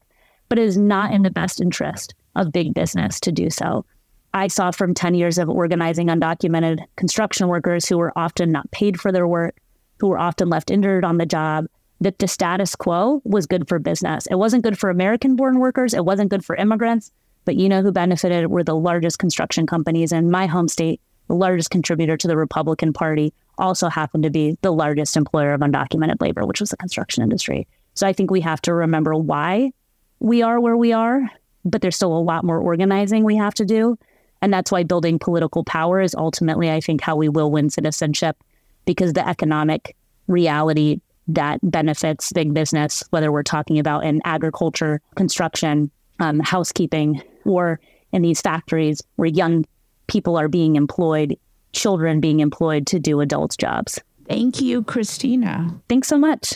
but 0.49 0.59
it 0.59 0.65
is 0.65 0.79
not 0.79 1.13
in 1.13 1.23
the 1.23 1.31
best 1.31 1.61
interest 1.61 2.15
of 2.37 2.53
big 2.53 2.73
business 2.73 3.21
to 3.21 3.33
do 3.33 3.51
so. 3.51 3.85
I 4.33 4.47
saw 4.47 4.71
from 4.71 4.95
10 4.95 5.15
years 5.15 5.39
of 5.39 5.49
organizing 5.49 6.07
undocumented 6.07 6.85
construction 6.97 7.49
workers 7.49 7.89
who 7.89 7.99
were 7.99 8.17
often 8.17 8.53
not 8.53 8.71
paid 8.71 9.01
for 9.01 9.11
their 9.11 9.27
work, 9.27 9.61
who 9.99 10.09
were 10.09 10.19
often 10.19 10.49
left 10.49 10.71
injured 10.71 11.05
on 11.05 11.19
the 11.19 11.27
job, 11.27 11.67
that 12.01 12.19
the 12.21 12.29
status 12.29 12.77
quo 12.77 13.21
was 13.25 13.47
good 13.47 13.69
for 13.69 13.79
business. 13.79 14.27
It 14.31 14.37
wasn't 14.37 14.63
good 14.63 14.79
for 14.79 14.89
American 14.89 15.35
born 15.35 15.59
workers, 15.59 15.95
it 15.95 16.05
wasn't 16.05 16.31
good 16.31 16.45
for 16.45 16.57
immigrants, 16.57 17.11
but 17.51 17.57
you 17.57 17.69
know 17.69 17.83
who 17.83 17.91
benefited 17.91 18.47
were 18.47 18.63
the 18.63 18.77
largest 18.77 19.19
construction 19.19 19.67
companies 19.67 20.13
in 20.13 20.31
my 20.31 20.47
home 20.47 20.69
state, 20.69 21.01
the 21.27 21.35
largest 21.35 21.69
contributor 21.69 22.17
to 22.17 22.29
the 22.29 22.37
Republican 22.37 22.93
Party, 22.93 23.35
also 23.59 23.89
happened 23.89 24.23
to 24.23 24.31
be 24.31 24.57
the 24.63 24.71
largest 24.71 25.17
employer 25.17 25.53
of 25.53 25.61
undocumented 25.61 26.21
labor, 26.21 26.47
which 26.47 26.61
was 26.61 26.71
the 26.71 26.77
construction 26.77 27.25
industry. 27.25 27.67
So 27.95 28.07
I 28.07 28.13
think 28.13 28.31
we 28.31 28.41
have 28.43 28.63
to 28.63 28.73
remember 28.73 29.17
why 29.17 29.73
we 30.21 30.43
are 30.43 30.61
where 30.61 30.77
we 30.77 30.93
are, 30.93 31.29
but 31.65 31.83
there's 31.83 31.97
still 31.97 32.17
a 32.17 32.23
lot 32.23 32.45
more 32.45 32.61
organizing 32.61 33.25
we 33.25 33.35
have 33.35 33.55
to 33.55 33.65
do. 33.65 33.99
And 34.41 34.53
that's 34.53 34.71
why 34.71 34.85
building 34.85 35.19
political 35.19 35.65
power 35.65 36.01
is 36.01 36.15
ultimately, 36.15 36.71
I 36.71 36.81
think, 36.81 37.01
how 37.01 37.17
we 37.17 37.29
will 37.29 37.51
win 37.51 37.69
citizenship 37.69 38.37
because 38.85 39.15
the 39.15 39.29
economic 39.29 39.97
reality 40.29 41.01
that 41.27 41.59
benefits 41.65 42.33
big 42.33 42.55
business, 42.55 43.03
whether 43.11 43.33
we're 43.33 43.43
talking 43.43 43.81
about 43.81 44.05
in 44.05 44.21
agriculture, 44.25 45.01
construction, 45.17 45.91
um, 46.21 46.39
housekeeping, 46.39 47.21
or 47.45 47.81
in 48.13 48.23
these 48.23 48.41
factories 48.41 49.03
where 49.17 49.29
young 49.29 49.65
people 50.07 50.37
are 50.37 50.49
being 50.49 50.77
employed, 50.77 51.37
children 51.73 52.21
being 52.21 52.41
employed 52.41 52.87
to 52.89 52.99
do 52.99 53.21
adults' 53.21 53.57
jobs. 53.57 54.01
Thank 54.29 54.61
you, 54.61 54.83
Cristina. 54.85 55.81
Thanks 55.89 56.09
so 56.09 56.19
much. 56.19 56.55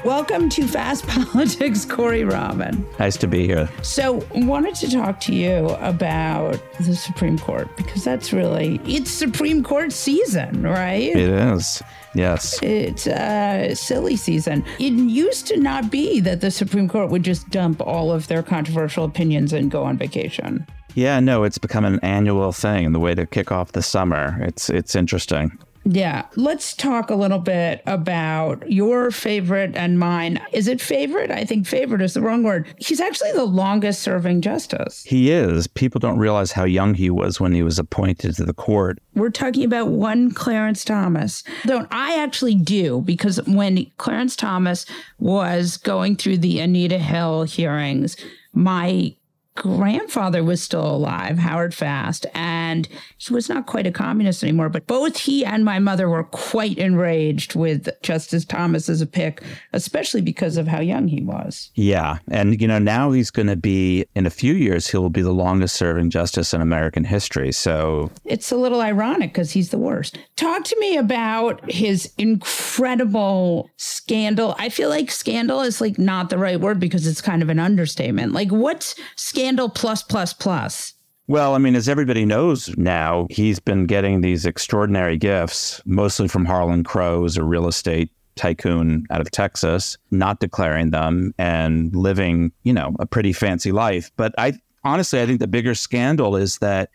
Welcome 0.04 0.50
to 0.50 0.68
Fast 0.68 1.06
Politics, 1.08 1.86
Corey 1.86 2.24
Robin. 2.24 2.86
Nice 2.98 3.16
to 3.16 3.26
be 3.26 3.46
here. 3.46 3.70
So, 3.80 4.22
wanted 4.34 4.74
to 4.74 4.90
talk 4.90 5.18
to 5.20 5.34
you 5.34 5.68
about 5.80 6.60
the 6.78 6.94
Supreme 6.94 7.38
Court 7.38 7.74
because 7.78 8.04
that's 8.04 8.30
really 8.30 8.82
it's 8.84 9.10
Supreme 9.10 9.64
Court 9.64 9.92
season, 9.92 10.62
right? 10.62 11.16
It 11.16 11.16
is. 11.16 11.82
Yes. 12.14 12.62
It's 12.62 13.06
uh, 13.06 13.74
silly 13.74 14.16
season. 14.16 14.62
It 14.78 14.92
used 14.92 15.46
to 15.46 15.56
not 15.58 15.90
be 15.90 16.20
that 16.20 16.42
the 16.42 16.50
Supreme 16.50 16.86
Court 16.86 17.08
would 17.08 17.22
just 17.22 17.48
dump 17.48 17.80
all 17.80 18.12
of 18.12 18.28
their 18.28 18.42
controversial 18.42 19.06
opinions 19.06 19.54
and 19.54 19.70
go 19.70 19.84
on 19.84 19.96
vacation. 19.96 20.66
Yeah, 20.94 21.18
no, 21.18 21.44
it's 21.44 21.58
become 21.58 21.86
an 21.86 21.98
annual 22.00 22.52
thing, 22.52 22.92
the 22.92 23.00
way 23.00 23.14
to 23.14 23.24
kick 23.24 23.50
off 23.50 23.72
the 23.72 23.82
summer. 23.82 24.36
It's 24.42 24.68
it's 24.68 24.94
interesting. 24.94 25.58
Yeah. 25.84 26.26
Let's 26.36 26.74
talk 26.74 27.10
a 27.10 27.14
little 27.14 27.38
bit 27.38 27.82
about 27.86 28.70
your 28.70 29.10
favorite 29.10 29.76
and 29.76 29.98
mine. 29.98 30.40
Is 30.52 30.66
it 30.68 30.80
favorite? 30.80 31.30
I 31.30 31.44
think 31.44 31.66
favorite 31.66 32.00
is 32.00 32.14
the 32.14 32.22
wrong 32.22 32.42
word. 32.42 32.66
He's 32.78 33.00
actually 33.00 33.32
the 33.32 33.44
longest 33.44 34.02
serving 34.02 34.40
justice. 34.40 35.04
He 35.04 35.30
is. 35.30 35.66
People 35.66 35.98
don't 35.98 36.18
realize 36.18 36.52
how 36.52 36.64
young 36.64 36.94
he 36.94 37.10
was 37.10 37.40
when 37.40 37.52
he 37.52 37.62
was 37.62 37.78
appointed 37.78 38.34
to 38.36 38.44
the 38.44 38.54
court. 38.54 38.98
We're 39.14 39.30
talking 39.30 39.64
about 39.64 39.88
one 39.88 40.32
Clarence 40.32 40.84
Thomas. 40.84 41.44
Don't 41.66 41.88
I 41.90 42.16
actually 42.16 42.54
do 42.54 43.02
because 43.02 43.40
when 43.46 43.86
Clarence 43.98 44.36
Thomas 44.36 44.86
was 45.18 45.76
going 45.76 46.16
through 46.16 46.38
the 46.38 46.60
Anita 46.60 46.98
Hill 46.98 47.44
hearings, 47.44 48.16
my 48.52 49.14
grandfather 49.56 50.42
was 50.42 50.60
still 50.60 50.84
alive, 50.84 51.38
Howard 51.38 51.72
Fast, 51.74 52.26
and 52.34 52.88
he 53.18 53.32
was 53.32 53.48
not 53.48 53.66
quite 53.66 53.86
a 53.86 53.92
communist 53.92 54.42
anymore, 54.42 54.68
but 54.68 54.86
both 54.86 55.16
he 55.16 55.44
and 55.44 55.64
my 55.64 55.78
mother 55.78 56.08
were 56.08 56.24
quite 56.24 56.76
enraged 56.76 57.54
with 57.54 57.88
Justice 58.02 58.44
Thomas 58.44 58.88
as 58.88 59.00
a 59.00 59.06
pick, 59.06 59.42
especially 59.72 60.20
because 60.20 60.56
of 60.56 60.66
how 60.66 60.80
young 60.80 61.06
he 61.06 61.22
was. 61.22 61.70
Yeah. 61.74 62.18
And, 62.28 62.60
you 62.60 62.66
know, 62.66 62.80
now 62.80 63.12
he's 63.12 63.30
going 63.30 63.46
to 63.46 63.56
be, 63.56 64.06
in 64.16 64.26
a 64.26 64.30
few 64.30 64.54
years, 64.54 64.88
he'll 64.88 65.08
be 65.08 65.22
the 65.22 65.32
longest 65.32 65.76
serving 65.76 66.10
justice 66.10 66.52
in 66.52 66.60
American 66.60 67.04
history. 67.04 67.52
So 67.52 68.10
it's 68.24 68.50
a 68.50 68.56
little 68.56 68.80
ironic 68.80 69.32
because 69.32 69.52
he's 69.52 69.70
the 69.70 69.78
worst. 69.78 70.18
Talk 70.34 70.64
to 70.64 70.80
me 70.80 70.96
about 70.96 71.70
his 71.70 72.12
incredible 72.18 73.70
scandal. 73.76 74.56
I 74.58 74.68
feel 74.68 74.88
like 74.88 75.12
scandal 75.12 75.60
is 75.60 75.80
like 75.80 75.96
not 75.96 76.30
the 76.30 76.38
right 76.38 76.60
word 76.60 76.80
because 76.80 77.06
it's 77.06 77.20
kind 77.20 77.40
of 77.40 77.48
an 77.50 77.60
understatement. 77.60 78.32
Like, 78.32 78.50
what's 78.50 78.96
scandal? 79.14 79.43
Scandal 79.44 79.68
plus 79.68 80.02
plus 80.02 80.32
plus. 80.32 80.94
Well, 81.26 81.54
I 81.54 81.58
mean, 81.58 81.76
as 81.76 81.86
everybody 81.86 82.24
knows 82.24 82.74
now, 82.78 83.26
he's 83.28 83.60
been 83.60 83.84
getting 83.84 84.22
these 84.22 84.46
extraordinary 84.46 85.18
gifts, 85.18 85.82
mostly 85.84 86.28
from 86.28 86.46
Harlan 86.46 86.82
Crow, 86.82 87.20
who's 87.20 87.36
a 87.36 87.44
real 87.44 87.68
estate 87.68 88.10
tycoon 88.36 89.04
out 89.10 89.20
of 89.20 89.30
Texas, 89.30 89.98
not 90.10 90.40
declaring 90.40 90.92
them 90.92 91.34
and 91.36 91.94
living, 91.94 92.52
you 92.62 92.72
know, 92.72 92.96
a 92.98 93.04
pretty 93.04 93.34
fancy 93.34 93.70
life. 93.70 94.10
But 94.16 94.34
I 94.38 94.54
honestly, 94.82 95.20
I 95.20 95.26
think 95.26 95.40
the 95.40 95.46
bigger 95.46 95.74
scandal 95.74 96.36
is 96.36 96.56
that 96.60 96.88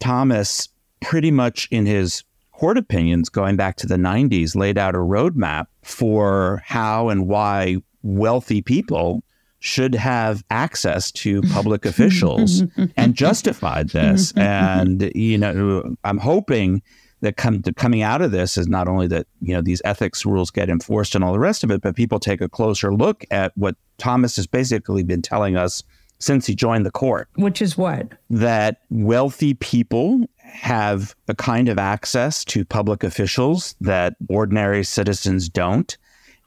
Thomas, 0.00 0.68
pretty 1.00 1.30
much 1.30 1.68
in 1.70 1.86
his 1.86 2.24
court 2.50 2.76
opinions 2.76 3.28
going 3.28 3.54
back 3.54 3.76
to 3.76 3.86
the 3.86 3.94
90s, 3.94 4.56
laid 4.56 4.78
out 4.78 4.96
a 4.96 4.98
roadmap 4.98 5.66
for 5.84 6.60
how 6.66 7.08
and 7.08 7.28
why 7.28 7.76
wealthy 8.02 8.62
people 8.62 9.22
should 9.60 9.94
have 9.94 10.44
access 10.50 11.10
to 11.10 11.42
public 11.42 11.84
officials 11.84 12.62
and 12.96 13.14
justified 13.14 13.90
this. 13.90 14.32
And, 14.36 15.10
you 15.14 15.38
know, 15.38 15.96
I'm 16.04 16.18
hoping 16.18 16.82
that 17.20 17.36
come 17.36 17.62
coming 17.62 18.02
out 18.02 18.22
of 18.22 18.30
this 18.30 18.56
is 18.56 18.68
not 18.68 18.86
only 18.86 19.08
that, 19.08 19.26
you 19.40 19.52
know, 19.52 19.60
these 19.60 19.82
ethics 19.84 20.24
rules 20.24 20.50
get 20.50 20.70
enforced 20.70 21.14
and 21.14 21.24
all 21.24 21.32
the 21.32 21.38
rest 21.38 21.64
of 21.64 21.70
it, 21.70 21.80
but 21.80 21.96
people 21.96 22.20
take 22.20 22.40
a 22.40 22.48
closer 22.48 22.94
look 22.94 23.24
at 23.30 23.52
what 23.56 23.74
Thomas 23.98 24.36
has 24.36 24.46
basically 24.46 25.02
been 25.02 25.22
telling 25.22 25.56
us 25.56 25.82
since 26.20 26.46
he 26.46 26.54
joined 26.54 26.86
the 26.86 26.90
court. 26.90 27.28
Which 27.34 27.62
is 27.62 27.76
what? 27.76 28.08
That 28.30 28.82
wealthy 28.90 29.54
people 29.54 30.26
have 30.36 31.14
a 31.28 31.34
kind 31.34 31.68
of 31.68 31.78
access 31.78 32.44
to 32.46 32.64
public 32.64 33.04
officials 33.04 33.74
that 33.80 34.14
ordinary 34.28 34.84
citizens 34.84 35.48
don't 35.48 35.96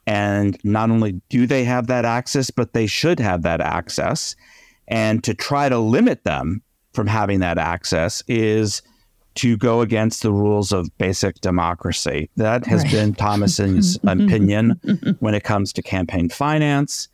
and 0.07 0.57
not 0.63 0.89
only 0.89 1.21
do 1.29 1.45
they 1.45 1.63
have 1.63 1.87
that 1.87 2.05
access, 2.05 2.49
but 2.49 2.73
they 2.73 2.87
should 2.87 3.19
have 3.19 3.43
that 3.43 3.61
access. 3.61 4.35
And 4.87 5.23
to 5.23 5.33
try 5.33 5.69
to 5.69 5.77
limit 5.77 6.23
them 6.23 6.61
from 6.93 7.07
having 7.07 7.39
that 7.39 7.57
access 7.57 8.23
is 8.27 8.81
to 9.35 9.55
go 9.55 9.81
against 9.81 10.23
the 10.23 10.31
rules 10.31 10.71
of 10.71 10.89
basic 10.97 11.39
democracy. 11.39 12.29
That 12.35 12.65
has 12.65 12.83
right. 12.83 12.91
been 12.91 13.15
Thomas's 13.15 13.97
opinion 14.03 14.79
when 15.19 15.33
it 15.33 15.43
comes 15.43 15.71
to 15.73 15.81
campaign 15.81 16.29
finance. 16.29 17.07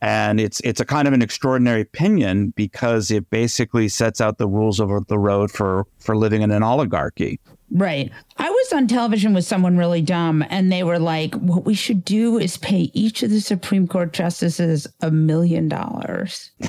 And 0.00 0.38
it's 0.38 0.60
it's 0.60 0.80
a 0.80 0.84
kind 0.84 1.08
of 1.08 1.14
an 1.14 1.22
extraordinary 1.22 1.80
opinion 1.80 2.50
because 2.50 3.10
it 3.10 3.30
basically 3.30 3.88
sets 3.88 4.20
out 4.20 4.36
the 4.36 4.46
rules 4.46 4.78
of 4.78 4.90
the 5.06 5.18
road 5.18 5.50
for 5.50 5.86
for 5.98 6.16
living 6.16 6.42
in 6.42 6.50
an 6.50 6.62
oligarchy. 6.62 7.40
Right. 7.74 8.12
I 8.36 8.48
was 8.48 8.72
on 8.72 8.86
television 8.86 9.34
with 9.34 9.44
someone 9.44 9.76
really 9.76 10.00
dumb, 10.00 10.44
and 10.48 10.70
they 10.70 10.84
were 10.84 11.00
like, 11.00 11.34
What 11.34 11.64
we 11.64 11.74
should 11.74 12.04
do 12.04 12.38
is 12.38 12.56
pay 12.56 12.90
each 12.94 13.24
of 13.24 13.30
the 13.30 13.40
Supreme 13.40 13.88
Court 13.88 14.12
justices 14.12 14.86
a 15.00 15.10
million 15.10 15.68
dollars. 15.68 16.50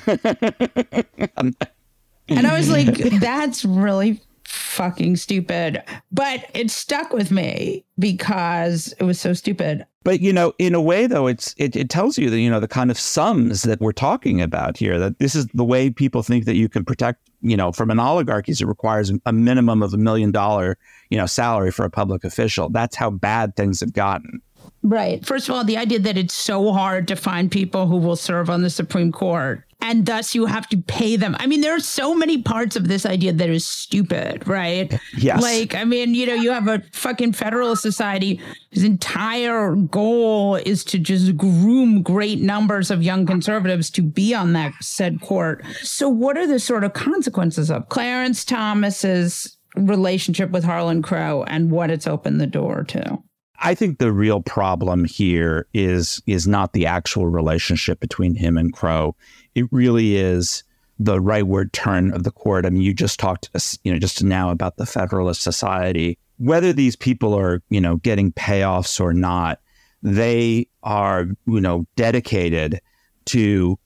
And 2.27 2.47
I 2.47 2.57
was 2.57 2.71
like, 2.71 2.87
That's 3.19 3.63
really 3.63 4.19
fucking 4.45 5.15
stupid. 5.17 5.83
But 6.11 6.49
it 6.53 6.71
stuck 6.71 7.13
with 7.13 7.29
me 7.29 7.85
because 7.99 8.93
it 8.99 9.03
was 9.03 9.19
so 9.19 9.33
stupid. 9.33 9.85
But 10.03 10.21
you 10.21 10.31
know, 10.33 10.53
in 10.59 10.75
a 10.75 10.81
way, 10.81 11.07
though, 11.07 11.27
it's 11.27 11.53
it, 11.57 11.75
it 11.75 11.89
tells 11.89 12.17
you 12.17 12.29
that 12.29 12.39
you 12.39 12.49
know 12.49 12.59
the 12.59 12.67
kind 12.67 12.91
of 12.91 12.99
sums 12.99 13.63
that 13.63 13.79
we're 13.81 13.91
talking 13.91 14.41
about 14.41 14.77
here. 14.77 14.99
That 14.99 15.19
this 15.19 15.35
is 15.35 15.47
the 15.53 15.63
way 15.63 15.89
people 15.89 16.23
think 16.23 16.45
that 16.45 16.55
you 16.55 16.69
can 16.69 16.85
protect. 16.85 17.24
You 17.41 17.57
know, 17.57 17.71
from 17.71 17.91
an 17.91 17.99
oligarchy, 17.99 18.53
it 18.53 18.65
requires 18.65 19.11
a 19.25 19.33
minimum 19.33 19.83
of 19.83 19.93
a 19.93 19.97
million 19.97 20.31
dollar 20.31 20.77
you 21.09 21.17
know 21.17 21.25
salary 21.25 21.71
for 21.71 21.85
a 21.85 21.89
public 21.89 22.23
official. 22.23 22.69
That's 22.69 22.95
how 22.95 23.09
bad 23.09 23.55
things 23.55 23.79
have 23.79 23.93
gotten. 23.93 24.41
Right. 24.83 25.25
First 25.25 25.49
of 25.49 25.55
all, 25.55 25.63
the 25.63 25.77
idea 25.77 25.99
that 25.99 26.17
it's 26.17 26.33
so 26.33 26.71
hard 26.71 27.07
to 27.07 27.15
find 27.15 27.51
people 27.51 27.87
who 27.87 27.97
will 27.97 28.15
serve 28.15 28.49
on 28.49 28.61
the 28.61 28.69
Supreme 28.69 29.11
Court 29.11 29.63
and 29.85 30.07
thus 30.07 30.33
you 30.33 30.47
have 30.47 30.67
to 30.69 30.77
pay 30.77 31.15
them. 31.15 31.35
I 31.39 31.45
mean, 31.45 31.61
there 31.61 31.75
are 31.75 31.79
so 31.79 32.15
many 32.15 32.41
parts 32.41 32.75
of 32.75 32.87
this 32.87 33.05
idea 33.05 33.31
that 33.33 33.49
is 33.49 33.67
stupid, 33.67 34.47
right? 34.47 34.99
Yes. 35.15 35.43
Like, 35.43 35.75
I 35.75 35.83
mean, 35.83 36.15
you 36.15 36.25
know, 36.25 36.33
you 36.33 36.49
have 36.51 36.67
a 36.67 36.81
fucking 36.91 37.33
Federalist 37.33 37.83
Society 37.83 38.41
whose 38.73 38.83
entire 38.83 39.75
goal 39.75 40.55
is 40.55 40.83
to 40.85 40.97
just 40.97 41.37
groom 41.37 42.01
great 42.01 42.41
numbers 42.41 42.89
of 42.89 43.03
young 43.03 43.27
conservatives 43.27 43.91
to 43.91 44.01
be 44.01 44.33
on 44.33 44.53
that 44.53 44.73
said 44.81 45.21
court. 45.21 45.63
So, 45.81 46.09
what 46.09 46.35
are 46.35 46.47
the 46.47 46.59
sort 46.59 46.83
of 46.83 46.93
consequences 46.93 47.69
of 47.69 47.89
Clarence 47.89 48.43
Thomas's 48.43 49.55
relationship 49.75 50.49
with 50.49 50.63
Harlan 50.63 51.03
Crow 51.03 51.43
and 51.43 51.69
what 51.69 51.91
it's 51.91 52.07
opened 52.07 52.41
the 52.41 52.47
door 52.47 52.83
to? 52.85 53.19
I 53.59 53.75
think 53.75 53.99
the 53.99 54.11
real 54.11 54.41
problem 54.41 55.05
here 55.05 55.67
is 55.73 56.21
is 56.25 56.47
not 56.47 56.73
the 56.73 56.87
actual 56.87 57.27
relationship 57.27 57.99
between 57.99 58.35
him 58.35 58.57
and 58.57 58.73
Crow. 58.73 59.15
It 59.55 59.67
really 59.71 60.15
is 60.17 60.63
the 60.99 61.19
rightward 61.19 61.71
turn 61.71 62.13
of 62.13 62.23
the 62.23 62.31
court. 62.31 62.65
I 62.65 62.69
mean, 62.69 62.81
you 62.81 62.93
just 62.93 63.19
talked, 63.19 63.49
you 63.83 63.91
know, 63.91 63.99
just 63.99 64.23
now 64.23 64.49
about 64.49 64.77
the 64.77 64.85
Federalist 64.85 65.41
Society. 65.41 66.17
Whether 66.37 66.73
these 66.73 66.95
people 66.95 67.33
are, 67.33 67.61
you 67.69 67.81
know, 67.81 67.97
getting 67.97 68.31
payoffs 68.33 68.99
or 68.99 69.13
not, 69.13 69.59
they 70.03 70.67
are, 70.83 71.27
you 71.47 71.61
know, 71.61 71.85
dedicated 71.95 72.79
to 73.25 73.79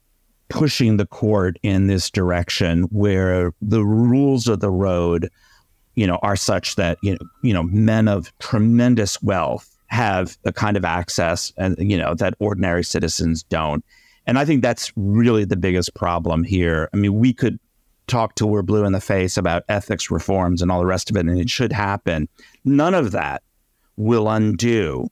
pushing 0.48 0.96
the 0.96 1.06
court 1.06 1.58
in 1.62 1.86
this 1.86 2.10
direction 2.10 2.82
where 2.90 3.52
the 3.62 3.84
rules 3.84 4.48
of 4.48 4.60
the 4.60 4.70
road 4.70 5.30
you 6.00 6.06
know, 6.06 6.18
are 6.22 6.36
such 6.36 6.76
that 6.76 6.98
you 7.02 7.12
know, 7.12 7.18
you 7.42 7.52
know, 7.52 7.62
men 7.62 8.08
of 8.08 8.32
tremendous 8.38 9.22
wealth 9.22 9.76
have 9.88 10.38
the 10.44 10.52
kind 10.52 10.76
of 10.76 10.84
access 10.84 11.52
and 11.56 11.76
you 11.78 11.98
know 11.98 12.14
that 12.14 12.34
ordinary 12.38 12.84
citizens 12.84 13.42
don't. 13.44 13.84
And 14.26 14.38
I 14.38 14.44
think 14.44 14.62
that's 14.62 14.92
really 14.96 15.44
the 15.44 15.56
biggest 15.56 15.94
problem 15.94 16.44
here. 16.44 16.88
I 16.92 16.96
mean, 16.96 17.18
we 17.18 17.32
could 17.32 17.58
talk 18.06 18.34
till 18.34 18.48
we're 18.48 18.62
blue 18.62 18.84
in 18.84 18.92
the 18.92 19.00
face 19.00 19.36
about 19.36 19.62
ethics 19.68 20.10
reforms 20.10 20.62
and 20.62 20.70
all 20.70 20.80
the 20.80 20.86
rest 20.86 21.10
of 21.10 21.16
it, 21.16 21.26
and 21.26 21.38
it 21.38 21.50
should 21.50 21.72
happen. 21.72 22.28
None 22.64 22.94
of 22.94 23.12
that 23.12 23.42
will 23.96 24.28
undo 24.28 25.08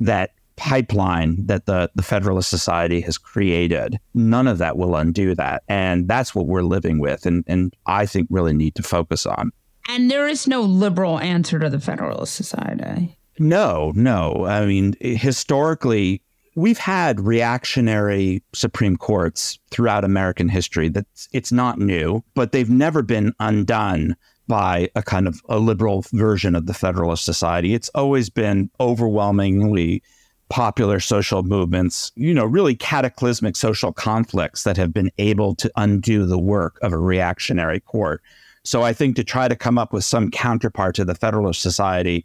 that 0.00 0.30
pipeline 0.56 1.46
that 1.46 1.66
the, 1.66 1.90
the 1.94 2.02
Federalist 2.02 2.50
Society 2.50 3.00
has 3.00 3.18
created. 3.18 3.98
None 4.14 4.46
of 4.46 4.58
that 4.58 4.76
will 4.76 4.94
undo 4.94 5.34
that. 5.34 5.62
And 5.68 6.06
that's 6.08 6.34
what 6.34 6.46
we're 6.46 6.62
living 6.62 6.98
with 6.98 7.26
and, 7.26 7.44
and 7.46 7.74
I 7.86 8.06
think 8.06 8.28
really 8.30 8.52
need 8.52 8.74
to 8.76 8.82
focus 8.82 9.26
on. 9.26 9.52
And 9.88 10.10
there 10.10 10.28
is 10.28 10.46
no 10.46 10.62
liberal 10.62 11.18
answer 11.18 11.58
to 11.58 11.68
the 11.68 11.80
Federalist 11.80 12.34
Society. 12.34 13.18
No, 13.38 13.92
no. 13.94 14.46
I 14.46 14.64
mean, 14.64 14.94
historically, 15.00 16.22
we've 16.54 16.78
had 16.78 17.20
reactionary 17.20 18.42
Supreme 18.52 18.96
Courts 18.96 19.58
throughout 19.70 20.04
American 20.04 20.48
history. 20.48 20.88
That's 20.88 21.28
it's 21.32 21.52
not 21.52 21.78
new, 21.78 22.22
but 22.34 22.52
they've 22.52 22.70
never 22.70 23.02
been 23.02 23.32
undone 23.40 24.16
by 24.46 24.90
a 24.94 25.02
kind 25.02 25.26
of 25.26 25.40
a 25.48 25.58
liberal 25.58 26.04
version 26.12 26.54
of 26.54 26.66
the 26.66 26.74
Federalist 26.74 27.24
Society. 27.24 27.74
It's 27.74 27.88
always 27.90 28.28
been 28.28 28.70
overwhelmingly 28.78 30.02
popular 30.50 31.00
social 31.00 31.42
movements, 31.42 32.12
you 32.14 32.34
know, 32.34 32.44
really 32.44 32.74
cataclysmic 32.74 33.56
social 33.56 33.92
conflicts 33.92 34.62
that 34.64 34.76
have 34.76 34.92
been 34.92 35.10
able 35.18 35.54
to 35.56 35.70
undo 35.76 36.26
the 36.26 36.38
work 36.38 36.78
of 36.82 36.92
a 36.92 36.98
reactionary 36.98 37.80
court. 37.80 38.22
So 38.64 38.82
I 38.82 38.92
think 38.92 39.16
to 39.16 39.24
try 39.24 39.48
to 39.48 39.56
come 39.56 39.78
up 39.78 39.92
with 39.92 40.04
some 40.04 40.30
counterpart 40.30 40.94
to 40.96 41.04
the 41.04 41.14
Federalist 41.14 41.60
Society, 41.60 42.24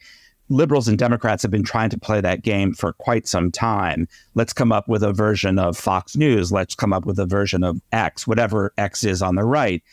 liberals 0.49 0.87
and 0.87 0.97
Democrats 0.97 1.43
have 1.43 1.51
been 1.51 1.63
trying 1.63 1.89
to 1.91 1.97
play 1.99 2.21
that 2.21 2.41
game 2.41 2.73
for 2.73 2.93
quite 2.93 3.27
some 3.27 3.51
time. 3.51 4.07
Let's 4.35 4.53
come 4.53 4.71
up 4.71 4.87
with 4.87 5.03
a 5.03 5.13
version 5.13 5.59
of 5.59 5.77
Fox 5.77 6.15
News. 6.15 6.51
Let's 6.51 6.75
come 6.75 6.91
up 6.91 7.05
with 7.05 7.19
a 7.19 7.25
version 7.25 7.63
of 7.63 7.79
X, 7.91 8.27
whatever 8.27 8.73
X 8.77 9.03
is 9.03 9.21
on 9.21 9.35
the 9.35 9.45
right. 9.45 9.83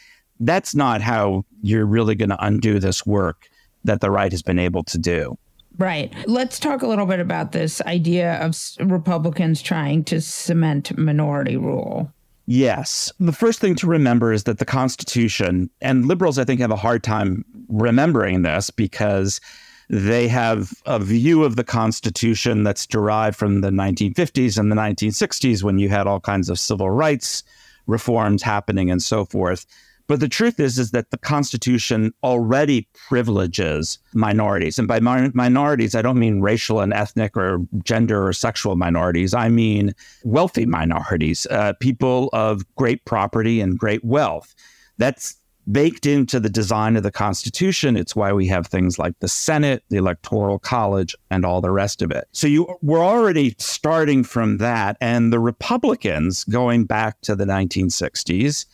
That's 0.40 0.74
not 0.74 1.00
how 1.00 1.44
you're 1.62 1.86
really 1.86 2.14
going 2.14 2.30
to 2.30 2.44
undo 2.44 2.78
this 2.78 3.06
work 3.06 3.48
that 3.84 4.00
the 4.00 4.10
right 4.10 4.32
has 4.32 4.42
been 4.42 4.58
able 4.58 4.82
to 4.84 4.98
do. 4.98 5.38
Right. 5.78 6.12
Let's 6.26 6.58
talk 6.58 6.82
a 6.82 6.86
little 6.86 7.06
bit 7.06 7.20
about 7.20 7.52
this 7.52 7.82
idea 7.82 8.36
of 8.36 8.56
Republicans 8.80 9.60
trying 9.60 10.04
to 10.04 10.20
cement 10.20 10.96
minority 10.96 11.56
rule. 11.56 12.10
Yes. 12.46 13.12
The 13.20 13.32
first 13.32 13.60
thing 13.60 13.74
to 13.76 13.86
remember 13.86 14.32
is 14.32 14.44
that 14.44 14.58
the 14.58 14.64
Constitution, 14.64 15.68
and 15.82 16.06
liberals, 16.06 16.38
I 16.38 16.44
think, 16.44 16.60
have 16.60 16.70
a 16.70 16.76
hard 16.76 17.02
time 17.02 17.44
remembering 17.68 18.42
this 18.42 18.70
because 18.70 19.40
they 19.88 20.28
have 20.28 20.72
a 20.84 20.98
view 20.98 21.44
of 21.44 21.56
the 21.56 21.64
Constitution 21.64 22.64
that's 22.64 22.86
derived 22.86 23.36
from 23.36 23.60
the 23.60 23.70
1950s 23.70 24.58
and 24.58 24.70
the 24.70 24.76
1960s 24.76 25.62
when 25.62 25.78
you 25.78 25.88
had 25.88 26.06
all 26.06 26.20
kinds 26.20 26.48
of 26.48 26.58
civil 26.58 26.90
rights 26.90 27.42
reforms 27.86 28.42
happening 28.42 28.90
and 28.90 29.02
so 29.02 29.24
forth. 29.24 29.64
But 30.08 30.20
the 30.20 30.28
truth 30.28 30.60
is, 30.60 30.78
is 30.78 30.92
that 30.92 31.10
the 31.10 31.18
Constitution 31.18 32.12
already 32.22 32.88
privileges 33.08 33.98
minorities, 34.14 34.78
and 34.78 34.86
by 34.86 35.00
mi- 35.00 35.32
minorities, 35.34 35.96
I 35.96 36.02
don't 36.02 36.18
mean 36.18 36.40
racial 36.40 36.80
and 36.80 36.92
ethnic 36.92 37.36
or 37.36 37.58
gender 37.82 38.26
or 38.26 38.32
sexual 38.32 38.76
minorities. 38.76 39.34
I 39.34 39.48
mean 39.48 39.94
wealthy 40.22 40.64
minorities, 40.64 41.46
uh, 41.50 41.72
people 41.80 42.30
of 42.32 42.62
great 42.76 43.04
property 43.04 43.60
and 43.60 43.78
great 43.78 44.04
wealth. 44.04 44.54
That's 44.98 45.36
baked 45.70 46.06
into 46.06 46.38
the 46.40 46.48
design 46.48 46.96
of 46.96 47.02
the 47.02 47.10
Constitution. 47.10 47.96
It's 47.96 48.14
why 48.14 48.32
we 48.32 48.46
have 48.46 48.66
things 48.66 48.98
like 48.98 49.18
the 49.20 49.28
Senate, 49.28 49.82
the 49.88 49.96
Electoral 49.96 50.58
College, 50.58 51.14
and 51.30 51.44
all 51.44 51.60
the 51.60 51.70
rest 51.70 52.02
of 52.02 52.10
it. 52.10 52.28
So 52.32 52.46
you 52.46 52.66
we're 52.82 53.04
already 53.04 53.54
starting 53.58 54.24
from 54.24 54.58
that, 54.58 54.96
and 55.00 55.32
the 55.32 55.40
Republicans 55.40 56.44
going 56.44 56.84
back 56.84 57.20
to 57.22 57.34
the 57.34 57.44
1960s 57.44 58.66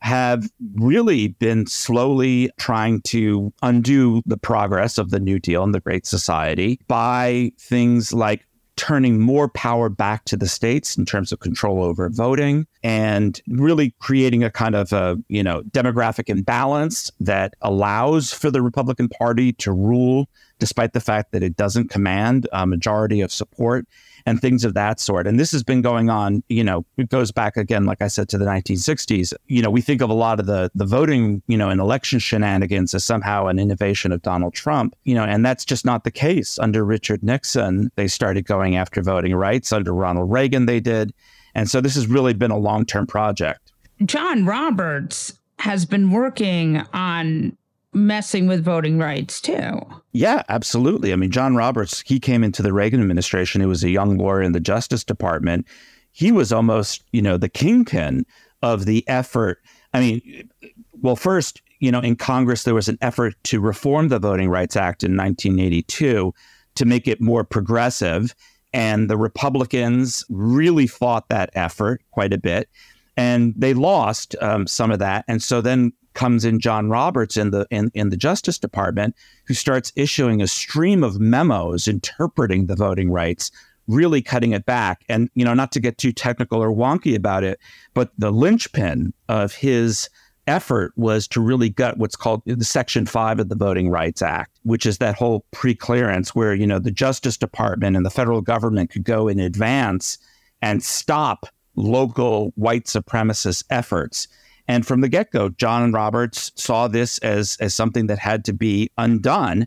have 0.00 0.50
really 0.74 1.28
been 1.28 1.66
slowly 1.66 2.50
trying 2.58 3.00
to 3.00 3.50
undo 3.62 4.20
the 4.26 4.36
progress 4.36 4.98
of 4.98 5.10
the 5.10 5.18
New 5.18 5.38
Deal 5.38 5.64
and 5.64 5.74
the 5.74 5.80
Great 5.80 6.04
Society 6.04 6.78
by 6.88 7.50
things 7.58 8.12
like 8.12 8.46
turning 8.76 9.20
more 9.20 9.48
power 9.48 9.88
back 9.88 10.24
to 10.24 10.36
the 10.36 10.48
states 10.48 10.96
in 10.96 11.04
terms 11.04 11.30
of 11.32 11.40
control 11.40 11.82
over 11.82 12.08
voting 12.08 12.66
and 12.82 13.40
really 13.48 13.94
creating 14.00 14.42
a 14.42 14.50
kind 14.50 14.74
of 14.74 14.92
a 14.92 15.16
you 15.28 15.42
know 15.42 15.62
demographic 15.70 16.28
imbalance 16.28 17.10
that 17.20 17.54
allows 17.62 18.32
for 18.32 18.50
the 18.50 18.62
Republican 18.62 19.08
Party 19.08 19.52
to 19.52 19.72
rule 19.72 20.28
despite 20.58 20.92
the 20.92 21.00
fact 21.00 21.32
that 21.32 21.42
it 21.42 21.56
doesn't 21.56 21.90
command 21.90 22.48
a 22.52 22.66
majority 22.66 23.20
of 23.20 23.32
support 23.32 23.86
and 24.26 24.40
things 24.40 24.64
of 24.64 24.74
that 24.74 25.00
sort. 25.00 25.26
And 25.26 25.38
this 25.38 25.52
has 25.52 25.62
been 25.62 25.82
going 25.82 26.08
on, 26.08 26.42
you 26.48 26.64
know, 26.64 26.84
it 26.96 27.10
goes 27.10 27.30
back 27.30 27.56
again, 27.56 27.84
like 27.84 28.00
I 28.00 28.08
said, 28.08 28.28
to 28.30 28.38
the 28.38 28.44
1960s. 28.44 29.34
You 29.46 29.62
know, 29.62 29.70
we 29.70 29.80
think 29.80 30.00
of 30.00 30.10
a 30.10 30.14
lot 30.14 30.40
of 30.40 30.46
the 30.46 30.70
the 30.74 30.86
voting, 30.86 31.42
you 31.46 31.56
know, 31.56 31.68
and 31.68 31.80
election 31.80 32.18
shenanigans 32.18 32.94
as 32.94 33.04
somehow 33.04 33.46
an 33.46 33.58
innovation 33.58 34.12
of 34.12 34.22
Donald 34.22 34.54
Trump, 34.54 34.94
you 35.04 35.14
know, 35.14 35.24
and 35.24 35.44
that's 35.44 35.64
just 35.64 35.84
not 35.84 36.04
the 36.04 36.10
case. 36.10 36.58
Under 36.58 36.84
Richard 36.84 37.22
Nixon, 37.22 37.90
they 37.96 38.08
started 38.08 38.46
going 38.46 38.76
after 38.76 39.02
voting 39.02 39.34
rights. 39.34 39.72
Under 39.72 39.92
Ronald 39.92 40.30
Reagan, 40.30 40.66
they 40.66 40.80
did. 40.80 41.12
And 41.54 41.70
so 41.70 41.80
this 41.80 41.94
has 41.94 42.06
really 42.06 42.34
been 42.34 42.50
a 42.50 42.58
long 42.58 42.86
term 42.86 43.06
project. 43.06 43.72
John 44.04 44.44
Roberts 44.44 45.38
has 45.58 45.84
been 45.84 46.10
working 46.10 46.82
on 46.92 47.56
messing 47.94 48.46
with 48.46 48.64
voting 48.64 48.98
rights 48.98 49.40
too. 49.40 49.80
Yeah, 50.12 50.42
absolutely. 50.48 51.12
I 51.12 51.16
mean, 51.16 51.30
John 51.30 51.56
Roberts, 51.56 52.02
he 52.06 52.18
came 52.18 52.44
into 52.44 52.62
the 52.62 52.72
Reagan 52.72 53.00
administration. 53.00 53.60
He 53.60 53.66
was 53.66 53.84
a 53.84 53.90
young 53.90 54.18
lawyer 54.18 54.42
in 54.42 54.52
the 54.52 54.60
Justice 54.60 55.04
Department. 55.04 55.66
He 56.12 56.32
was 56.32 56.52
almost, 56.52 57.04
you 57.12 57.22
know, 57.22 57.36
the 57.36 57.48
kingpin 57.48 58.26
of 58.62 58.86
the 58.86 59.06
effort. 59.08 59.62
I 59.92 60.00
mean, 60.00 60.48
well, 61.02 61.16
first, 61.16 61.62
you 61.80 61.92
know, 61.92 62.00
in 62.00 62.16
Congress, 62.16 62.64
there 62.64 62.74
was 62.74 62.88
an 62.88 62.98
effort 63.00 63.34
to 63.44 63.60
reform 63.60 64.08
the 64.08 64.18
Voting 64.18 64.48
Rights 64.48 64.76
Act 64.76 65.04
in 65.04 65.16
1982 65.16 66.32
to 66.76 66.84
make 66.84 67.06
it 67.06 67.20
more 67.20 67.44
progressive. 67.44 68.34
And 68.72 69.08
the 69.08 69.16
Republicans 69.16 70.24
really 70.28 70.86
fought 70.86 71.28
that 71.28 71.50
effort 71.54 72.02
quite 72.10 72.32
a 72.32 72.38
bit. 72.38 72.68
And 73.16 73.54
they 73.56 73.74
lost 73.74 74.34
um, 74.40 74.66
some 74.66 74.90
of 74.90 74.98
that. 74.98 75.24
And 75.28 75.42
so 75.42 75.60
then 75.60 75.92
comes 76.14 76.44
in 76.44 76.60
John 76.60 76.88
Roberts 76.88 77.36
in 77.36 77.50
the 77.50 77.66
in, 77.70 77.90
in 77.94 78.10
the 78.10 78.16
Justice 78.16 78.58
Department, 78.58 79.14
who 79.46 79.54
starts 79.54 79.92
issuing 79.96 80.40
a 80.40 80.46
stream 80.46 81.04
of 81.04 81.20
memos 81.20 81.86
interpreting 81.86 82.66
the 82.66 82.76
voting 82.76 83.10
rights, 83.10 83.50
really 83.86 84.22
cutting 84.22 84.52
it 84.52 84.64
back. 84.66 85.04
And 85.08 85.28
you 85.34 85.44
know, 85.44 85.54
not 85.54 85.72
to 85.72 85.80
get 85.80 85.98
too 85.98 86.12
technical 86.12 86.62
or 86.62 86.70
wonky 86.70 87.14
about 87.14 87.44
it, 87.44 87.58
but 87.92 88.10
the 88.18 88.30
linchpin 88.30 89.12
of 89.28 89.54
his 89.54 90.08
effort 90.46 90.92
was 90.96 91.26
to 91.28 91.40
really 91.40 91.68
gut 91.68 91.98
what's 91.98 92.16
called 92.16 92.42
the 92.46 92.64
Section 92.64 93.06
5 93.06 93.40
of 93.40 93.48
the 93.48 93.54
Voting 93.54 93.88
Rights 93.88 94.22
Act, 94.22 94.58
which 94.62 94.86
is 94.86 94.98
that 94.98 95.14
whole 95.14 95.44
preclearance 95.52 96.30
where, 96.30 96.54
you 96.54 96.66
know, 96.66 96.78
the 96.78 96.90
Justice 96.90 97.36
Department 97.36 97.96
and 97.96 98.04
the 98.04 98.10
federal 98.10 98.40
government 98.40 98.90
could 98.90 99.04
go 99.04 99.28
in 99.28 99.40
advance 99.40 100.18
and 100.60 100.82
stop 100.82 101.46
local 101.76 102.52
white 102.56 102.84
supremacist 102.84 103.64
efforts. 103.70 104.28
And 104.66 104.86
from 104.86 105.00
the 105.00 105.08
get 105.08 105.30
go, 105.30 105.50
John 105.50 105.82
and 105.82 105.92
Roberts 105.92 106.52
saw 106.54 106.88
this 106.88 107.18
as, 107.18 107.56
as 107.60 107.74
something 107.74 108.06
that 108.06 108.18
had 108.18 108.44
to 108.46 108.52
be 108.52 108.90
undone. 108.96 109.66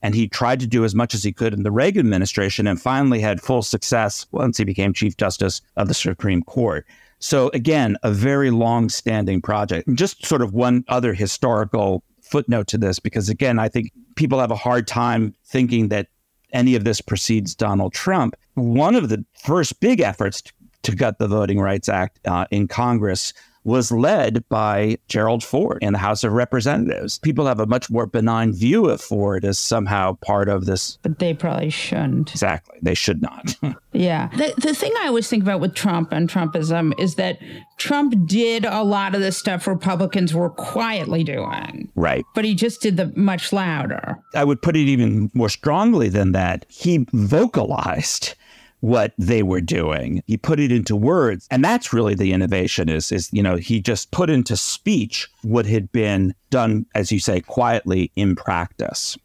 And 0.00 0.14
he 0.14 0.28
tried 0.28 0.60
to 0.60 0.66
do 0.66 0.84
as 0.84 0.94
much 0.94 1.12
as 1.12 1.24
he 1.24 1.32
could 1.32 1.52
in 1.52 1.64
the 1.64 1.72
Reagan 1.72 2.06
administration 2.06 2.66
and 2.66 2.80
finally 2.80 3.20
had 3.20 3.40
full 3.40 3.62
success 3.62 4.26
once 4.30 4.56
he 4.56 4.64
became 4.64 4.92
Chief 4.92 5.16
Justice 5.16 5.60
of 5.76 5.88
the 5.88 5.94
Supreme 5.94 6.42
Court. 6.42 6.86
So, 7.18 7.50
again, 7.52 7.96
a 8.04 8.12
very 8.12 8.50
long 8.50 8.88
standing 8.88 9.42
project. 9.42 9.92
Just 9.94 10.24
sort 10.24 10.40
of 10.40 10.54
one 10.54 10.84
other 10.86 11.14
historical 11.14 12.04
footnote 12.22 12.68
to 12.68 12.78
this, 12.78 13.00
because 13.00 13.28
again, 13.28 13.58
I 13.58 13.68
think 13.68 13.90
people 14.14 14.38
have 14.38 14.52
a 14.52 14.56
hard 14.56 14.86
time 14.86 15.34
thinking 15.44 15.88
that 15.88 16.08
any 16.52 16.76
of 16.76 16.84
this 16.84 17.00
precedes 17.00 17.54
Donald 17.54 17.92
Trump. 17.92 18.36
One 18.54 18.94
of 18.94 19.08
the 19.08 19.24
first 19.34 19.80
big 19.80 20.00
efforts 20.00 20.42
to, 20.42 20.52
to 20.84 20.94
gut 20.94 21.18
the 21.18 21.26
Voting 21.26 21.58
Rights 21.58 21.88
Act 21.88 22.20
uh, 22.26 22.46
in 22.50 22.68
Congress 22.68 23.32
was 23.64 23.92
led 23.92 24.48
by 24.48 24.98
Gerald 25.08 25.44
Ford 25.44 25.78
in 25.82 25.92
the 25.92 25.98
House 25.98 26.24
of 26.24 26.32
Representatives. 26.32 27.18
People 27.18 27.46
have 27.46 27.60
a 27.60 27.66
much 27.66 27.90
more 27.90 28.06
benign 28.06 28.52
view 28.52 28.88
of 28.88 29.00
Ford 29.00 29.44
as 29.44 29.58
somehow 29.58 30.14
part 30.20 30.48
of 30.48 30.66
this. 30.66 30.98
But 31.02 31.18
they 31.18 31.34
probably 31.34 31.70
shouldn't. 31.70 32.30
Exactly. 32.30 32.78
They 32.82 32.94
should 32.94 33.22
not. 33.22 33.56
yeah. 33.92 34.28
The, 34.36 34.54
the 34.58 34.74
thing 34.74 34.92
I 35.00 35.08
always 35.08 35.28
think 35.28 35.42
about 35.42 35.60
with 35.60 35.74
Trump 35.74 36.12
and 36.12 36.28
Trumpism 36.28 36.98
is 36.98 37.16
that 37.16 37.38
Trump 37.76 38.14
did 38.26 38.64
a 38.64 38.82
lot 38.82 39.14
of 39.14 39.20
the 39.20 39.32
stuff 39.32 39.66
Republicans 39.66 40.34
were 40.34 40.50
quietly 40.50 41.24
doing. 41.24 41.90
Right. 41.94 42.24
But 42.34 42.44
he 42.44 42.54
just 42.54 42.80
did 42.80 42.96
the 42.96 43.12
much 43.16 43.52
louder. 43.52 44.18
I 44.34 44.44
would 44.44 44.62
put 44.62 44.76
it 44.76 44.80
even 44.80 45.30
more 45.34 45.48
strongly 45.48 46.08
than 46.08 46.32
that. 46.32 46.66
He 46.68 47.06
vocalized 47.12 48.34
what 48.80 49.12
they 49.18 49.42
were 49.42 49.60
doing. 49.60 50.22
He 50.26 50.36
put 50.36 50.60
it 50.60 50.70
into 50.70 50.94
words. 50.94 51.46
And 51.50 51.64
that's 51.64 51.92
really 51.92 52.14
the 52.14 52.32
innovation 52.32 52.88
is, 52.88 53.10
is, 53.10 53.28
you 53.32 53.42
know, 53.42 53.56
he 53.56 53.80
just 53.80 54.10
put 54.10 54.30
into 54.30 54.56
speech 54.56 55.28
what 55.42 55.66
had 55.66 55.90
been 55.92 56.34
done, 56.50 56.86
as 56.94 57.10
you 57.10 57.18
say, 57.18 57.40
quietly 57.40 58.12
in 58.14 58.36
practice. 58.36 59.16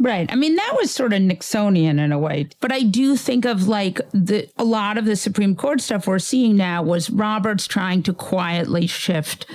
Right. 0.00 0.30
I 0.32 0.36
mean, 0.36 0.56
that 0.56 0.76
was 0.76 0.90
sort 0.90 1.12
of 1.12 1.22
Nixonian 1.22 1.98
in 2.00 2.12
a 2.12 2.18
way. 2.18 2.48
But 2.60 2.72
I 2.72 2.82
do 2.82 3.16
think 3.16 3.44
of 3.44 3.68
like 3.68 4.00
the 4.12 4.48
a 4.56 4.64
lot 4.64 4.98
of 4.98 5.04
the 5.04 5.16
Supreme 5.16 5.54
Court 5.54 5.80
stuff 5.80 6.06
we're 6.06 6.18
seeing 6.18 6.56
now 6.56 6.82
was 6.82 7.10
Roberts 7.10 7.66
trying 7.66 8.02
to 8.04 8.12
quietly 8.12 8.86
shift 8.86 9.46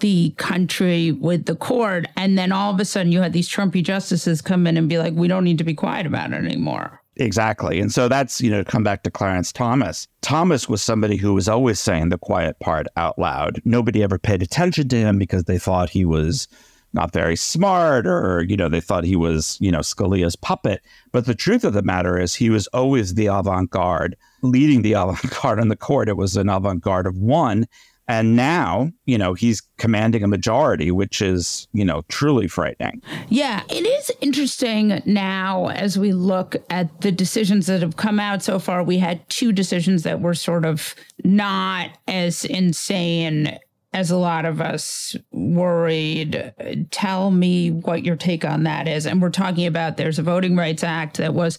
the 0.00 0.34
country 0.36 1.12
with 1.12 1.46
the 1.46 1.54
court. 1.54 2.06
And 2.16 2.38
then 2.38 2.52
all 2.52 2.72
of 2.72 2.80
a 2.80 2.84
sudden 2.84 3.12
you 3.12 3.20
had 3.20 3.32
these 3.32 3.48
Trumpy 3.48 3.82
justices 3.82 4.40
come 4.40 4.66
in 4.66 4.76
and 4.76 4.88
be 4.88 4.98
like, 4.98 5.14
we 5.14 5.28
don't 5.28 5.44
need 5.44 5.58
to 5.58 5.64
be 5.64 5.74
quiet 5.74 6.06
about 6.06 6.32
it 6.32 6.36
anymore. 6.44 6.99
Exactly. 7.20 7.78
And 7.80 7.92
so 7.92 8.08
that's, 8.08 8.40
you 8.40 8.50
know, 8.50 8.64
come 8.64 8.82
back 8.82 9.02
to 9.02 9.10
Clarence 9.10 9.52
Thomas. 9.52 10.08
Thomas 10.22 10.70
was 10.70 10.80
somebody 10.80 11.16
who 11.16 11.34
was 11.34 11.48
always 11.48 11.78
saying 11.78 12.08
the 12.08 12.16
quiet 12.16 12.58
part 12.60 12.86
out 12.96 13.18
loud. 13.18 13.60
Nobody 13.66 14.02
ever 14.02 14.18
paid 14.18 14.42
attention 14.42 14.88
to 14.88 14.96
him 14.96 15.18
because 15.18 15.44
they 15.44 15.58
thought 15.58 15.90
he 15.90 16.06
was 16.06 16.48
not 16.94 17.12
very 17.12 17.36
smart 17.36 18.06
or, 18.06 18.42
you 18.48 18.56
know, 18.56 18.70
they 18.70 18.80
thought 18.80 19.04
he 19.04 19.16
was, 19.16 19.58
you 19.60 19.70
know, 19.70 19.80
Scalia's 19.80 20.34
puppet. 20.34 20.80
But 21.12 21.26
the 21.26 21.34
truth 21.34 21.62
of 21.62 21.74
the 21.74 21.82
matter 21.82 22.18
is 22.18 22.34
he 22.34 22.48
was 22.48 22.66
always 22.68 23.14
the 23.14 23.26
avant 23.26 23.68
garde, 23.70 24.16
leading 24.40 24.80
the 24.80 24.92
avant 24.94 25.42
garde 25.42 25.60
on 25.60 25.68
the 25.68 25.76
court. 25.76 26.08
It 26.08 26.16
was 26.16 26.38
an 26.38 26.48
avant 26.48 26.80
garde 26.80 27.06
of 27.06 27.18
one. 27.18 27.66
And 28.10 28.34
now, 28.34 28.90
you 29.06 29.16
know, 29.16 29.34
he's 29.34 29.62
commanding 29.78 30.24
a 30.24 30.26
majority, 30.26 30.90
which 30.90 31.22
is, 31.22 31.68
you 31.72 31.84
know, 31.84 32.02
truly 32.08 32.48
frightening. 32.48 33.00
Yeah, 33.28 33.62
it 33.68 33.86
is 33.86 34.10
interesting 34.20 35.00
now 35.06 35.68
as 35.68 35.96
we 35.96 36.12
look 36.12 36.56
at 36.70 37.02
the 37.02 37.12
decisions 37.12 37.66
that 37.68 37.82
have 37.82 37.96
come 37.96 38.18
out 38.18 38.42
so 38.42 38.58
far. 38.58 38.82
We 38.82 38.98
had 38.98 39.28
two 39.28 39.52
decisions 39.52 40.02
that 40.02 40.20
were 40.20 40.34
sort 40.34 40.64
of 40.64 40.96
not 41.22 41.90
as 42.08 42.44
insane 42.44 43.56
as 43.92 44.10
a 44.10 44.16
lot 44.16 44.44
of 44.44 44.60
us 44.60 45.14
worried. 45.30 46.52
Tell 46.90 47.30
me 47.30 47.70
what 47.70 48.04
your 48.04 48.16
take 48.16 48.44
on 48.44 48.64
that 48.64 48.88
is. 48.88 49.06
And 49.06 49.22
we're 49.22 49.30
talking 49.30 49.66
about 49.66 49.98
there's 49.98 50.18
a 50.18 50.24
Voting 50.24 50.56
Rights 50.56 50.82
Act 50.82 51.18
that 51.18 51.34
was 51.34 51.58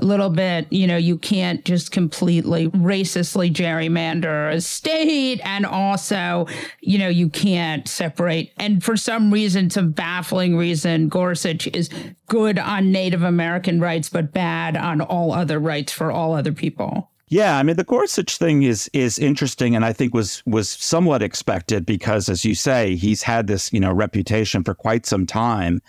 a 0.00 0.04
little 0.04 0.30
bit, 0.30 0.66
you 0.72 0.86
know, 0.86 0.96
you 0.96 1.18
can't 1.18 1.64
just 1.64 1.92
completely 1.92 2.68
racistly 2.70 3.52
gerrymander 3.52 4.52
a 4.52 4.60
state. 4.60 5.40
And 5.44 5.66
also, 5.66 6.46
you 6.80 6.98
know, 6.98 7.08
you 7.08 7.28
can't 7.28 7.86
separate. 7.86 8.52
And 8.56 8.82
for 8.82 8.96
some 8.96 9.30
reason, 9.30 9.70
some 9.70 9.92
baffling 9.92 10.56
reason, 10.56 11.08
Gorsuch 11.08 11.66
is 11.68 11.90
good 12.26 12.58
on 12.58 12.90
Native 12.90 13.22
American 13.22 13.80
rights, 13.80 14.08
but 14.08 14.32
bad 14.32 14.76
on 14.76 15.00
all 15.00 15.32
other 15.32 15.58
rights 15.58 15.92
for 15.92 16.10
all 16.10 16.34
other 16.34 16.52
people. 16.52 17.10
Yeah, 17.28 17.56
I 17.56 17.62
mean 17.62 17.76
the 17.76 17.84
Gorsuch 17.84 18.38
thing 18.38 18.64
is 18.64 18.90
is 18.92 19.16
interesting, 19.16 19.76
and 19.76 19.84
I 19.84 19.92
think 19.92 20.12
was 20.12 20.42
was 20.46 20.68
somewhat 20.68 21.22
expected 21.22 21.86
because, 21.86 22.28
as 22.28 22.44
you 22.44 22.56
say, 22.56 22.96
he's 22.96 23.22
had 23.22 23.46
this 23.46 23.72
you 23.72 23.78
know 23.78 23.92
reputation 23.92 24.64
for 24.64 24.74
quite 24.74 25.06
some 25.06 25.26
time 25.26 25.80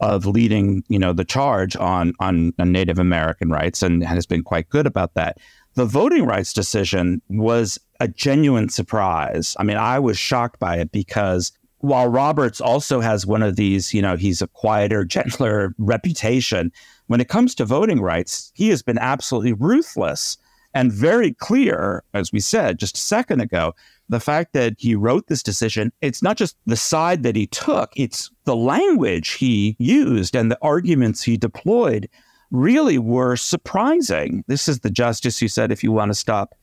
of 0.00 0.26
leading, 0.26 0.84
you 0.88 0.98
know, 0.98 1.12
the 1.12 1.24
charge 1.24 1.76
on, 1.76 2.12
on 2.20 2.52
Native 2.58 2.98
American 2.98 3.50
rights 3.50 3.82
and 3.82 4.02
has 4.04 4.26
been 4.26 4.42
quite 4.42 4.68
good 4.68 4.86
about 4.86 5.14
that. 5.14 5.38
The 5.74 5.84
voting 5.84 6.24
rights 6.24 6.52
decision 6.52 7.20
was 7.28 7.78
a 8.00 8.08
genuine 8.08 8.68
surprise. 8.68 9.56
I 9.58 9.64
mean, 9.64 9.76
I 9.76 9.98
was 9.98 10.18
shocked 10.18 10.58
by 10.58 10.78
it 10.78 10.92
because 10.92 11.52
while 11.78 12.08
Roberts 12.08 12.60
also 12.60 13.00
has 13.00 13.26
one 13.26 13.42
of 13.42 13.56
these, 13.56 13.94
you 13.94 14.02
know, 14.02 14.16
he's 14.16 14.42
a 14.42 14.48
quieter, 14.48 15.04
gentler 15.16 15.74
reputation, 15.78 16.72
when 17.06 17.20
it 17.20 17.28
comes 17.28 17.54
to 17.56 17.64
voting 17.64 18.00
rights, 18.00 18.52
he 18.54 18.68
has 18.68 18.82
been 18.82 18.98
absolutely 18.98 19.52
ruthless 19.52 20.36
and 20.74 20.92
very 20.92 21.32
clear, 21.32 22.04
as 22.14 22.32
we 22.32 22.40
said 22.40 22.78
just 22.78 22.96
a 22.96 23.00
second 23.00 23.40
ago, 23.40 23.74
the 24.08 24.20
fact 24.20 24.52
that 24.54 24.74
he 24.78 24.94
wrote 24.94 25.26
this 25.26 25.42
decision, 25.42 25.92
it's 26.00 26.22
not 26.22 26.36
just 26.36 26.56
the 26.66 26.76
side 26.76 27.22
that 27.22 27.36
he 27.36 27.46
took, 27.46 27.92
it's 27.96 28.30
the 28.44 28.56
language 28.56 29.32
he 29.32 29.76
used 29.78 30.34
and 30.34 30.50
the 30.50 30.58
arguments 30.62 31.22
he 31.22 31.36
deployed 31.36 32.08
really 32.50 32.98
were 32.98 33.36
surprising. 33.36 34.44
This 34.46 34.68
is 34.68 34.80
the 34.80 34.90
justice 34.90 35.38
who 35.38 35.48
said 35.48 35.70
if 35.70 35.84
you 35.84 35.92
want 35.92 36.10
to 36.10 36.14
stop 36.14 36.54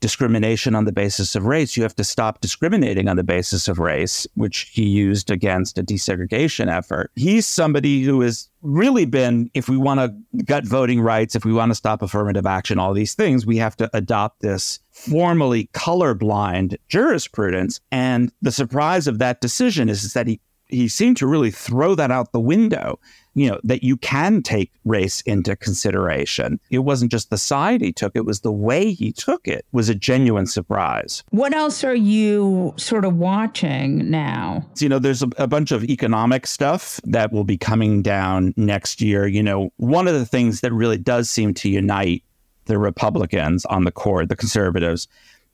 discrimination 0.00 0.74
on 0.74 0.84
the 0.84 0.92
basis 0.92 1.34
of 1.34 1.44
race, 1.44 1.76
you 1.76 1.82
have 1.82 1.96
to 1.96 2.04
stop 2.04 2.40
discriminating 2.40 3.08
on 3.08 3.16
the 3.16 3.24
basis 3.24 3.68
of 3.68 3.78
race, 3.78 4.26
which 4.34 4.70
he 4.72 4.84
used 4.84 5.30
against 5.30 5.78
a 5.78 5.82
desegregation 5.82 6.68
effort. 6.68 7.10
He's 7.16 7.46
somebody 7.46 8.02
who 8.02 8.20
has 8.20 8.48
really 8.62 9.06
been, 9.06 9.50
if 9.54 9.68
we 9.68 9.76
want 9.76 10.00
to 10.00 10.42
gut 10.44 10.64
voting 10.64 11.00
rights, 11.00 11.34
if 11.34 11.44
we 11.44 11.52
want 11.52 11.70
to 11.70 11.74
stop 11.74 12.02
affirmative 12.02 12.46
action, 12.46 12.78
all 12.78 12.94
these 12.94 13.14
things, 13.14 13.46
we 13.46 13.56
have 13.56 13.76
to 13.76 13.90
adopt 13.92 14.40
this 14.40 14.78
formally 15.06 15.68
colorblind 15.74 16.76
jurisprudence. 16.88 17.80
And 17.90 18.32
the 18.42 18.52
surprise 18.52 19.06
of 19.06 19.18
that 19.18 19.40
decision 19.40 19.88
is, 19.88 20.04
is 20.04 20.12
that 20.12 20.26
he 20.26 20.40
he 20.70 20.86
seemed 20.86 21.16
to 21.16 21.26
really 21.26 21.50
throw 21.50 21.94
that 21.94 22.10
out 22.10 22.32
the 22.32 22.40
window 22.40 22.98
you 23.38 23.48
know, 23.48 23.60
that 23.62 23.84
you 23.84 23.96
can 23.96 24.42
take 24.42 24.72
race 24.84 25.20
into 25.20 25.54
consideration. 25.54 26.58
It 26.70 26.80
wasn't 26.80 27.12
just 27.12 27.30
the 27.30 27.38
side 27.38 27.80
he 27.80 27.92
took, 27.92 28.16
it 28.16 28.24
was 28.24 28.40
the 28.40 28.52
way 28.52 28.92
he 28.92 29.12
took 29.12 29.46
it 29.46 29.64
was 29.70 29.88
a 29.88 29.94
genuine 29.94 30.46
surprise. 30.46 31.22
What 31.30 31.54
else 31.54 31.84
are 31.84 31.94
you 31.94 32.74
sort 32.76 33.04
of 33.04 33.16
watching 33.16 34.10
now? 34.10 34.68
You 34.78 34.88
know, 34.88 34.98
there's 34.98 35.22
a, 35.22 35.28
a 35.38 35.46
bunch 35.46 35.70
of 35.70 35.84
economic 35.84 36.48
stuff 36.48 37.00
that 37.04 37.32
will 37.32 37.44
be 37.44 37.56
coming 37.56 38.02
down 38.02 38.54
next 38.56 39.00
year. 39.00 39.28
You 39.28 39.44
know, 39.44 39.70
one 39.76 40.08
of 40.08 40.14
the 40.14 40.26
things 40.26 40.60
that 40.62 40.72
really 40.72 40.98
does 40.98 41.30
seem 41.30 41.54
to 41.54 41.68
unite 41.68 42.24
the 42.68 42.78
Republicans 42.78 43.64
on 43.66 43.84
the 43.84 43.90
court, 43.90 44.28
the 44.28 44.36
conservatives, 44.36 45.08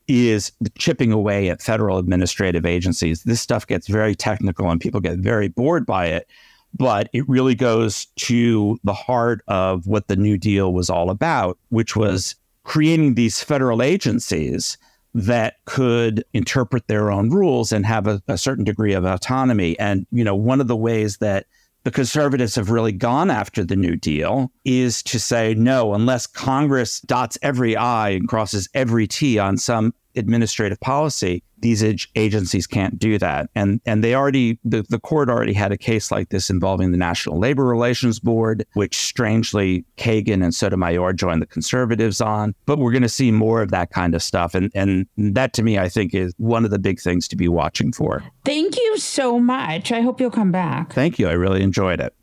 is 0.07 0.53
chipping 0.77 1.11
away 1.11 1.49
at 1.49 1.63
federal 1.63 1.97
administrative 1.97 2.67
agencies. 2.67 3.23
This 3.23 3.41
stuff 3.41 3.67
gets 3.67 3.89
very 3.89 4.15
technical 4.15 4.71
and 4.71 4.79
people 4.79 5.01
get 5.01 5.19
very 5.19 5.49
bored 5.49 5.87
by 5.87 6.07
it 6.07 6.29
but 6.77 7.09
it 7.13 7.29
really 7.29 7.55
goes 7.55 8.07
to 8.17 8.79
the 8.83 8.93
heart 8.93 9.43
of 9.47 9.87
what 9.87 10.09
the 10.09 10.17
New 10.17 10.37
Deal 10.37 10.73
was 10.73 10.91
all 10.91 11.09
about, 11.09 11.57
which 11.69 11.95
was 11.95 12.35
creating 12.65 13.15
these 13.15 13.43
federal 13.43 13.83
agencies 13.83 14.77
that 15.15 15.59
could 15.67 16.25
interpret 16.33 16.89
their 16.89 17.13
own 17.13 17.31
rules 17.31 17.71
and 17.71 17.87
have 17.87 18.09
a, 18.09 18.21
a, 18.27 18.37
certain 18.37 18.65
degree 18.65 18.93
of 18.93 19.05
autonomy. 19.05 19.79
And, 19.79 20.07
you 20.11 20.25
know, 20.25 20.35
one 20.35 20.61
of 20.61 20.67
the 20.67 20.77
ways 20.77 21.19
that 21.19 21.47
the 21.85 21.91
conservatives 21.91 22.55
have 22.57 22.71
really 22.71 22.93
gone 22.93 23.31
after 23.31 23.63
the 23.63 23.77
New 23.77 23.95
Deal 23.95 24.51
is 24.65 25.03
to 25.05 25.21
say, 25.21 25.55
no, 25.55 25.95
unless 25.95 26.27
Congress 26.27 27.01
dots 27.01 27.39
every 27.43 27.77
I 27.77 28.11
and 28.11 28.27
crosses 28.27 28.69
every 28.75 29.07
T 29.07 29.39
on 29.39 29.59
some 29.59 29.95
administrative 30.17 30.81
policy, 30.81 31.43
these 31.61 31.83
agencies 32.15 32.67
can't 32.67 32.99
do 32.99 33.19
that. 33.19 33.49
And 33.55 33.81
and 33.87 34.05
they 34.05 34.15
already 34.15 34.59
the, 34.65 34.85
the 34.91 35.01
court 35.01 35.31
already 35.31 35.55
had 35.55 35.73
a 35.73 35.79
case 35.79 36.11
like 36.11 36.29
this 36.29 36.51
involving 36.51 36.93
the 36.93 36.99
National 36.99 37.39
Labor 37.39 37.65
Relations 37.65 38.21
Board, 38.21 38.67
which 38.75 38.97
strangely 38.97 39.85
Kagan 39.97 40.45
and 40.45 40.55
Sotomayor 40.55 41.15
joined 41.15 41.41
the 41.41 41.47
conservatives 41.47 42.21
on. 42.21 42.55
But 42.67 42.79
we're 42.79 42.93
going 42.93 43.03
to 43.03 43.09
see 43.09 43.31
more 43.31 43.63
of 43.63 43.71
that 43.71 43.91
kind 43.91 44.15
of 44.15 44.23
stuff. 44.23 44.55
And 44.55 44.71
and 44.75 45.07
that 45.17 45.55
to 45.55 45.63
me 45.63 45.79
I 45.79 45.89
think 45.89 46.15
is 46.15 46.35
one 46.37 46.65
of 46.65 46.71
the 46.71 46.79
big 46.79 47.01
things 47.01 47.27
to 47.29 47.37
be 47.37 47.49
watching 47.49 47.93
for. 47.93 48.23
Thank 48.45 48.77
you 48.77 48.99
so 48.99 49.41
much. 49.41 49.91
I 49.91 50.03
hope 50.03 50.21
you'll 50.21 50.31
come 50.31 50.53
back. 50.53 50.93
Thank 50.93 51.19
you. 51.19 51.29
I 51.29 51.33
really 51.33 51.63
enjoyed 51.63 52.01
it. 52.01 52.15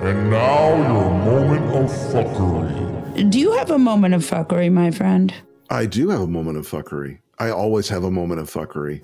And 0.00 0.30
now 0.30 0.74
your 0.74 1.10
moment 1.10 1.76
of 1.76 1.88
fuckery. 1.88 3.30
Do 3.30 3.38
you 3.38 3.52
have 3.52 3.70
a 3.70 3.78
moment 3.78 4.14
of 4.14 4.22
fuckery, 4.22 4.72
my 4.72 4.90
friend? 4.90 5.32
I 5.72 5.86
do 5.86 6.10
have 6.10 6.20
a 6.20 6.26
moment 6.26 6.58
of 6.58 6.68
fuckery. 6.68 7.18
I 7.38 7.50
always 7.50 7.88
have 7.88 8.04
a 8.04 8.10
moment 8.10 8.40
of 8.40 8.50
fuckery. 8.50 9.02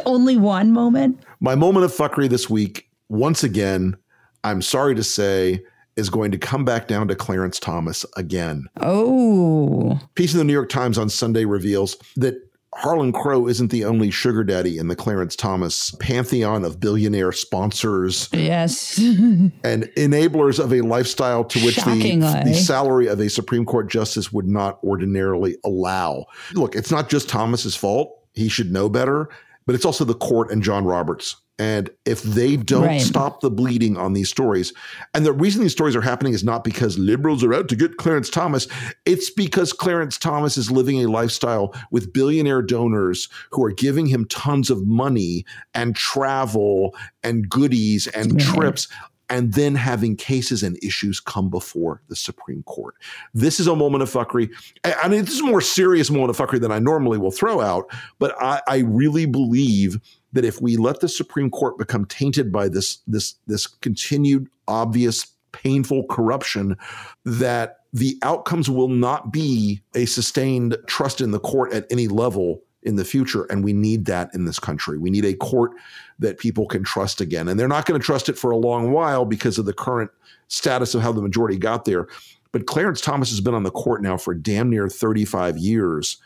Only 0.06 0.36
one 0.36 0.70
moment? 0.70 1.20
My 1.40 1.56
moment 1.56 1.84
of 1.84 1.92
fuckery 1.92 2.28
this 2.28 2.48
week, 2.48 2.88
once 3.08 3.42
again, 3.42 3.96
I'm 4.44 4.62
sorry 4.62 4.94
to 4.94 5.02
say, 5.02 5.64
is 5.96 6.10
going 6.10 6.30
to 6.30 6.38
come 6.38 6.64
back 6.64 6.86
down 6.86 7.08
to 7.08 7.16
Clarence 7.16 7.58
Thomas 7.58 8.06
again. 8.16 8.66
Oh. 8.80 9.98
Piece 10.14 10.32
of 10.32 10.38
the 10.38 10.44
New 10.44 10.52
York 10.52 10.68
Times 10.68 10.96
on 10.96 11.08
Sunday 11.08 11.44
reveals 11.44 11.96
that 12.14 12.36
Harlan 12.74 13.12
Crow 13.12 13.48
isn't 13.48 13.70
the 13.70 13.84
only 13.84 14.10
sugar 14.10 14.44
daddy 14.44 14.78
in 14.78 14.88
the 14.88 14.96
Clarence 14.96 15.34
Thomas 15.34 15.90
pantheon 16.00 16.64
of 16.64 16.78
billionaire 16.78 17.32
sponsors. 17.32 18.28
Yes. 18.32 18.98
and 18.98 19.84
enablers 19.96 20.62
of 20.62 20.72
a 20.72 20.82
lifestyle 20.82 21.44
to 21.44 21.58
which 21.64 21.76
the, 21.76 22.42
the, 22.44 22.54
salary 22.54 23.06
of 23.06 23.20
a 23.20 23.30
Supreme 23.30 23.64
Court 23.64 23.90
justice 23.90 24.32
would 24.32 24.46
not 24.46 24.78
ordinarily 24.84 25.56
allow. 25.64 26.26
Look, 26.52 26.76
it's 26.76 26.90
not 26.90 27.08
just 27.08 27.28
Thomas's 27.28 27.74
fault. 27.74 28.14
He 28.34 28.48
should 28.48 28.70
know 28.70 28.88
better, 28.88 29.28
but 29.66 29.74
it's 29.74 29.84
also 29.84 30.04
the 30.04 30.14
court 30.14 30.50
and 30.50 30.62
John 30.62 30.84
Roberts 30.84 31.36
and 31.58 31.90
if 32.04 32.22
they 32.22 32.56
don't 32.56 32.86
right. 32.86 33.00
stop 33.00 33.40
the 33.40 33.50
bleeding 33.50 33.96
on 33.96 34.12
these 34.12 34.28
stories, 34.28 34.72
and 35.12 35.26
the 35.26 35.32
reason 35.32 35.62
these 35.62 35.72
stories 35.72 35.96
are 35.96 36.00
happening 36.00 36.32
is 36.32 36.44
not 36.44 36.62
because 36.62 36.98
liberals 36.98 37.42
are 37.42 37.54
out 37.54 37.68
to 37.68 37.76
get 37.76 37.96
Clarence 37.96 38.30
Thomas, 38.30 38.68
it's 39.04 39.30
because 39.30 39.72
Clarence 39.72 40.18
Thomas 40.18 40.56
is 40.56 40.70
living 40.70 41.04
a 41.04 41.10
lifestyle 41.10 41.74
with 41.90 42.12
billionaire 42.12 42.62
donors 42.62 43.28
who 43.50 43.64
are 43.64 43.72
giving 43.72 44.06
him 44.06 44.24
tons 44.26 44.70
of 44.70 44.86
money 44.86 45.44
and 45.74 45.96
travel 45.96 46.94
and 47.22 47.48
goodies 47.48 48.06
and 48.08 48.32
right. 48.32 48.54
trips 48.54 48.88
and 49.30 49.52
then 49.52 49.74
having 49.74 50.16
cases 50.16 50.62
and 50.62 50.78
issues 50.82 51.20
come 51.20 51.50
before 51.50 52.00
the 52.08 52.16
Supreme 52.16 52.62
Court. 52.62 52.94
This 53.34 53.60
is 53.60 53.66
a 53.66 53.76
moment 53.76 54.02
of 54.02 54.10
fuckery. 54.10 54.50
I 54.84 55.08
mean, 55.08 55.24
this 55.24 55.34
is 55.34 55.40
a 55.40 55.46
more 55.46 55.60
serious 55.60 56.10
moment 56.10 56.30
of 56.30 56.38
fuckery 56.38 56.60
than 56.60 56.72
I 56.72 56.78
normally 56.78 57.18
will 57.18 57.30
throw 57.30 57.60
out, 57.60 57.90
but 58.18 58.34
I, 58.40 58.62
I 58.66 58.78
really 58.78 59.26
believe 59.26 60.00
that 60.32 60.44
if 60.44 60.60
we 60.60 60.76
let 60.76 61.00
the 61.00 61.08
Supreme 61.08 61.50
Court 61.50 61.78
become 61.78 62.04
tainted 62.04 62.52
by 62.52 62.68
this 62.68 62.98
this 63.06 63.34
this 63.46 63.66
continued 63.66 64.48
obvious 64.66 65.26
painful 65.52 66.04
corruption 66.04 66.76
that 67.24 67.78
the 67.92 68.18
outcomes 68.22 68.68
will 68.68 68.88
not 68.88 69.32
be 69.32 69.80
a 69.94 70.04
sustained 70.04 70.76
trust 70.86 71.20
in 71.20 71.30
the 71.30 71.40
court 71.40 71.72
at 71.72 71.86
any 71.90 72.06
level 72.06 72.62
in 72.82 72.96
the 72.96 73.04
future. 73.04 73.44
And 73.44 73.64
we 73.64 73.72
need 73.72 74.04
that 74.06 74.30
in 74.34 74.44
this 74.44 74.58
country. 74.58 74.98
We 74.98 75.10
need 75.10 75.24
a 75.24 75.34
court 75.34 75.72
that 76.18 76.38
people 76.38 76.66
can 76.66 76.84
trust 76.84 77.20
again. 77.20 77.48
And 77.48 77.58
they're 77.58 77.66
not 77.66 77.86
going 77.86 78.00
to 78.00 78.04
trust 78.04 78.28
it 78.28 78.38
for 78.38 78.50
a 78.50 78.56
long 78.56 78.92
while 78.92 79.24
because 79.24 79.58
of 79.58 79.64
the 79.64 79.72
current 79.72 80.10
status 80.48 80.94
of 80.94 81.02
how 81.02 81.12
the 81.12 81.22
majority 81.22 81.58
got 81.58 81.84
there. 81.84 82.06
But 82.52 82.66
Clarence 82.66 83.00
Thomas 83.00 83.30
has 83.30 83.40
been 83.40 83.54
on 83.54 83.62
the 83.62 83.70
court 83.70 84.02
now 84.02 84.16
for 84.16 84.34
damn 84.34 84.70
near 84.70 84.88
35 84.88 85.58
years 85.58 86.18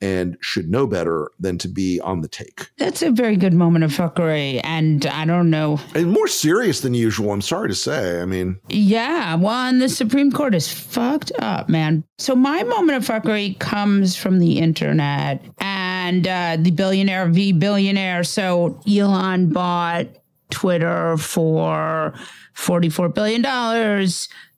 and 0.00 0.36
should 0.40 0.70
know 0.70 0.86
better 0.86 1.30
than 1.38 1.58
to 1.58 1.68
be 1.68 2.00
on 2.00 2.20
the 2.20 2.28
take. 2.28 2.70
That's 2.78 3.02
a 3.02 3.10
very 3.10 3.36
good 3.36 3.52
moment 3.52 3.84
of 3.84 3.92
fuckery. 3.92 4.60
And 4.64 5.04
I 5.06 5.24
don't 5.24 5.50
know. 5.50 5.78
And 5.94 6.10
more 6.10 6.26
serious 6.26 6.80
than 6.80 6.94
usual, 6.94 7.32
I'm 7.32 7.42
sorry 7.42 7.68
to 7.68 7.74
say. 7.74 8.20
I 8.20 8.24
mean, 8.24 8.58
yeah, 8.68 9.34
well, 9.34 9.68
and 9.68 9.80
the 9.80 9.88
Supreme 9.88 10.32
Court 10.32 10.54
is 10.54 10.72
fucked 10.72 11.32
up, 11.38 11.68
man. 11.68 12.04
So 12.18 12.34
my 12.34 12.62
moment 12.62 12.96
of 12.96 13.06
fuckery 13.06 13.58
comes 13.58 14.16
from 14.16 14.38
the 14.38 14.58
internet 14.58 15.44
and 15.58 16.26
uh, 16.26 16.56
the 16.58 16.70
billionaire 16.70 17.26
v 17.26 17.52
billionaire. 17.52 18.24
So 18.24 18.80
Elon 18.88 19.52
bought 19.52 20.06
Twitter 20.50 21.16
for 21.16 22.14
$44 22.56 23.14
billion 23.14 23.44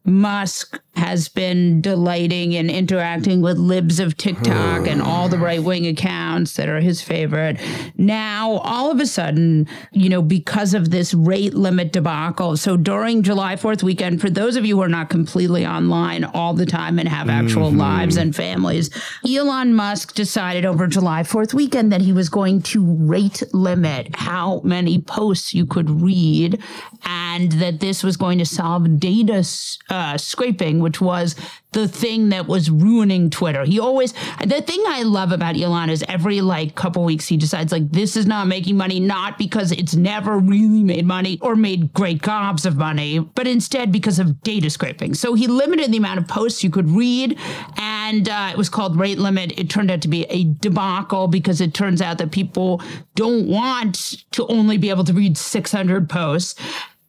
Musk 0.05 0.81
has 0.95 1.29
been 1.29 1.81
delighting 1.81 2.55
and 2.55 2.71
interacting 2.71 3.41
with 3.41 3.57
libs 3.57 3.99
of 3.99 4.17
TikTok 4.17 4.87
and 4.87 5.01
all 5.01 5.29
the 5.29 5.39
right 5.39 5.63
wing 5.63 5.87
accounts 5.87 6.55
that 6.55 6.69
are 6.69 6.81
his 6.81 7.01
favorite. 7.01 7.59
Now, 7.97 8.59
all 8.59 8.91
of 8.91 9.01
a 9.01 9.07
sudden, 9.07 9.67
you 9.93 10.11
know, 10.11 10.21
because 10.21 10.75
of 10.75 10.91
this 10.91 11.15
rate 11.15 11.55
limit 11.55 11.93
debacle, 11.93 12.59
so 12.59 12.77
during 12.77 13.23
July 13.23 13.57
4th 13.57 13.83
weekend, 13.83 14.21
for 14.21 14.29
those 14.29 14.57
of 14.57 14.67
you 14.67 14.77
who 14.77 14.83
are 14.83 14.89
not 14.89 15.09
completely 15.09 15.67
online 15.67 16.25
all 16.25 16.53
the 16.53 16.67
time 16.67 16.99
and 16.99 17.09
have 17.09 17.31
actual 17.31 17.71
mm-hmm. 17.71 17.79
lives 17.79 18.17
and 18.17 18.37
families, 18.37 18.91
Elon 19.27 19.73
Musk 19.75 20.15
decided 20.15 20.67
over 20.67 20.87
July 20.87 21.23
4th 21.23 21.55
weekend 21.55 21.91
that 21.91 22.03
he 22.03 22.13
was 22.13 22.29
going 22.29 22.61
to 22.63 22.85
rate 22.85 23.43
limit 23.55 24.15
how 24.15 24.61
many 24.61 25.01
posts 25.01 25.55
you 25.55 25.65
could 25.65 25.89
read 25.89 26.63
and 27.05 27.53
that 27.53 27.81
this 27.81 28.03
was 28.03 28.17
going 28.17 28.39
to 28.39 28.45
solve 28.45 29.01
data 29.01 29.43
uh, 29.89 30.19
scraping, 30.19 30.82
which 30.83 31.01
was 31.01 31.37
the 31.73 31.89
thing 31.89 32.29
that 32.29 32.47
was 32.47 32.71
ruining 32.71 33.31
Twitter. 33.31 33.65
He 33.65 33.81
always, 33.81 34.13
the 34.45 34.61
thing 34.61 34.83
I 34.87 35.03
love 35.03 35.33
about 35.33 35.59
Elon 35.59 35.89
is 35.89 36.05
every 36.09 36.41
like 36.41 36.75
couple 36.75 37.03
weeks 37.05 37.27
he 37.27 37.37
decides 37.37 37.73
like 37.73 37.91
this 37.91 38.17
is 38.17 38.27
not 38.27 38.47
making 38.47 38.77
money, 38.77 39.01
not 39.01 39.39
because 39.39 39.73
it's 39.73 39.95
never 39.95 40.39
really 40.39 40.83
made 40.83 41.07
money 41.07 41.39
or 41.41 41.57
made 41.57 41.93
great 41.95 42.21
gobs 42.21 42.67
of 42.67 42.77
money, 42.77 43.19
but 43.21 43.47
instead 43.47 43.91
because 43.91 44.19
of 44.19 44.43
data 44.43 44.69
scraping. 44.69 45.15
So 45.15 45.35
he 45.35 45.47
limited 45.47 45.91
the 45.93 45.97
amount 45.97 46.19
of 46.19 46.29
posts 46.29 46.63
you 46.63 46.71
could 46.71 46.91
read, 46.91 47.39
and 47.77 48.29
uh, 48.29 48.51
it 48.53 48.59
was 48.59 48.69
called 48.69 48.99
rate 48.99 49.19
limit. 49.19 49.59
It 49.59 49.71
turned 49.71 49.91
out 49.91 50.03
to 50.03 50.09
be 50.09 50.25
a 50.25 50.45
debacle 50.45 51.29
because 51.29 51.61
it 51.61 51.73
turns 51.73 52.03
out 52.03 52.19
that 52.19 52.33
people 52.33 52.83
don't 53.15 53.49
want 53.49 54.25
to 54.33 54.47
only 54.49 54.77
be 54.77 54.91
able 54.91 55.05
to 55.05 55.13
read 55.13 55.39
600 55.39 56.09
posts. 56.09 56.61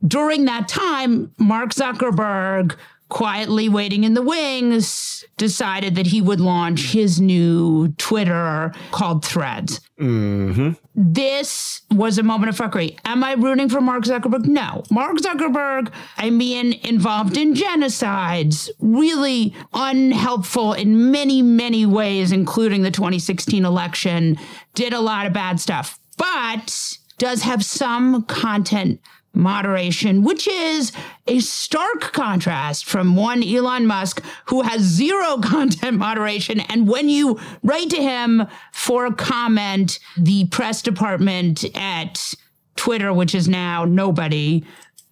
During 0.05 0.45
that 0.45 0.67
time, 0.67 1.33
Mark 1.37 1.73
Zuckerberg 1.73 2.75
quietly 3.13 3.69
waiting 3.69 4.03
in 4.03 4.15
the 4.15 4.23
wings, 4.23 5.23
decided 5.37 5.93
that 5.93 6.07
he 6.07 6.19
would 6.19 6.41
launch 6.41 6.91
his 6.93 7.21
new 7.21 7.89
Twitter 7.99 8.73
called 8.89 9.23
Threads. 9.23 9.79
Mm-hmm. 9.99 10.71
This 10.95 11.81
was 11.91 12.17
a 12.17 12.23
moment 12.23 12.49
of 12.49 12.57
fuckery. 12.57 12.97
Am 13.05 13.23
I 13.23 13.33
rooting 13.33 13.69
for 13.69 13.81
Mark 13.81 14.05
Zuckerberg? 14.05 14.45
No. 14.45 14.83
Mark 14.89 15.17
Zuckerberg, 15.17 15.93
I 16.17 16.31
mean, 16.31 16.73
involved 16.83 17.37
in 17.37 17.53
genocides, 17.53 18.71
really 18.79 19.53
unhelpful 19.75 20.73
in 20.73 21.11
many, 21.11 21.43
many 21.43 21.85
ways, 21.85 22.31
including 22.31 22.81
the 22.81 22.91
2016 22.91 23.63
election, 23.63 24.39
did 24.73 24.91
a 24.91 24.99
lot 24.99 25.27
of 25.27 25.33
bad 25.33 25.59
stuff, 25.59 25.99
but 26.17 26.97
does 27.19 27.43
have 27.43 27.63
some 27.63 28.23
content 28.23 28.99
moderation, 29.33 30.23
which 30.23 30.47
is 30.47 30.91
a 31.27 31.39
stark 31.39 32.13
contrast 32.13 32.85
from 32.85 33.15
one 33.15 33.43
Elon 33.43 33.87
Musk 33.87 34.23
who 34.45 34.61
has 34.61 34.81
zero 34.81 35.37
content 35.41 35.97
moderation. 35.97 36.59
And 36.61 36.87
when 36.87 37.09
you 37.09 37.39
write 37.63 37.89
to 37.91 38.01
him 38.01 38.47
for 38.71 39.05
a 39.05 39.13
comment, 39.13 39.99
the 40.17 40.45
press 40.45 40.81
department 40.81 41.65
at 41.75 42.33
Twitter, 42.75 43.13
which 43.13 43.35
is 43.35 43.47
now 43.47 43.85
nobody, 43.85 44.63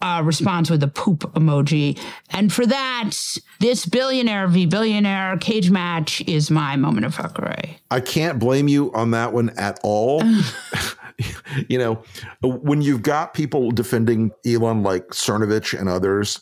uh, 0.02 0.22
responds 0.24 0.70
with 0.70 0.82
a 0.84 0.88
poop 0.88 1.20
emoji. 1.34 2.00
And 2.32 2.52
for 2.52 2.66
that, 2.66 3.12
this 3.60 3.86
billionaire 3.86 4.48
v 4.48 4.66
billionaire 4.66 5.38
cage 5.38 5.70
match 5.70 6.22
is 6.28 6.50
my 6.50 6.76
moment 6.76 7.06
of 7.06 7.16
fuckery. 7.16 7.76
I 7.92 8.00
can't 8.00 8.40
blame 8.40 8.68
you 8.68 8.92
on 8.94 9.12
that 9.12 9.32
one 9.34 9.50
at 9.58 9.80
all. 9.84 10.24
you 11.70 11.78
know, 11.78 12.04
when 12.42 12.82
you've 12.82 13.02
got 13.02 13.34
people 13.34 13.72
defending 13.72 14.32
Elon 14.46 14.84
like 14.84 15.08
Cernovich 15.10 15.78
and 15.78 15.90
others, 15.90 16.42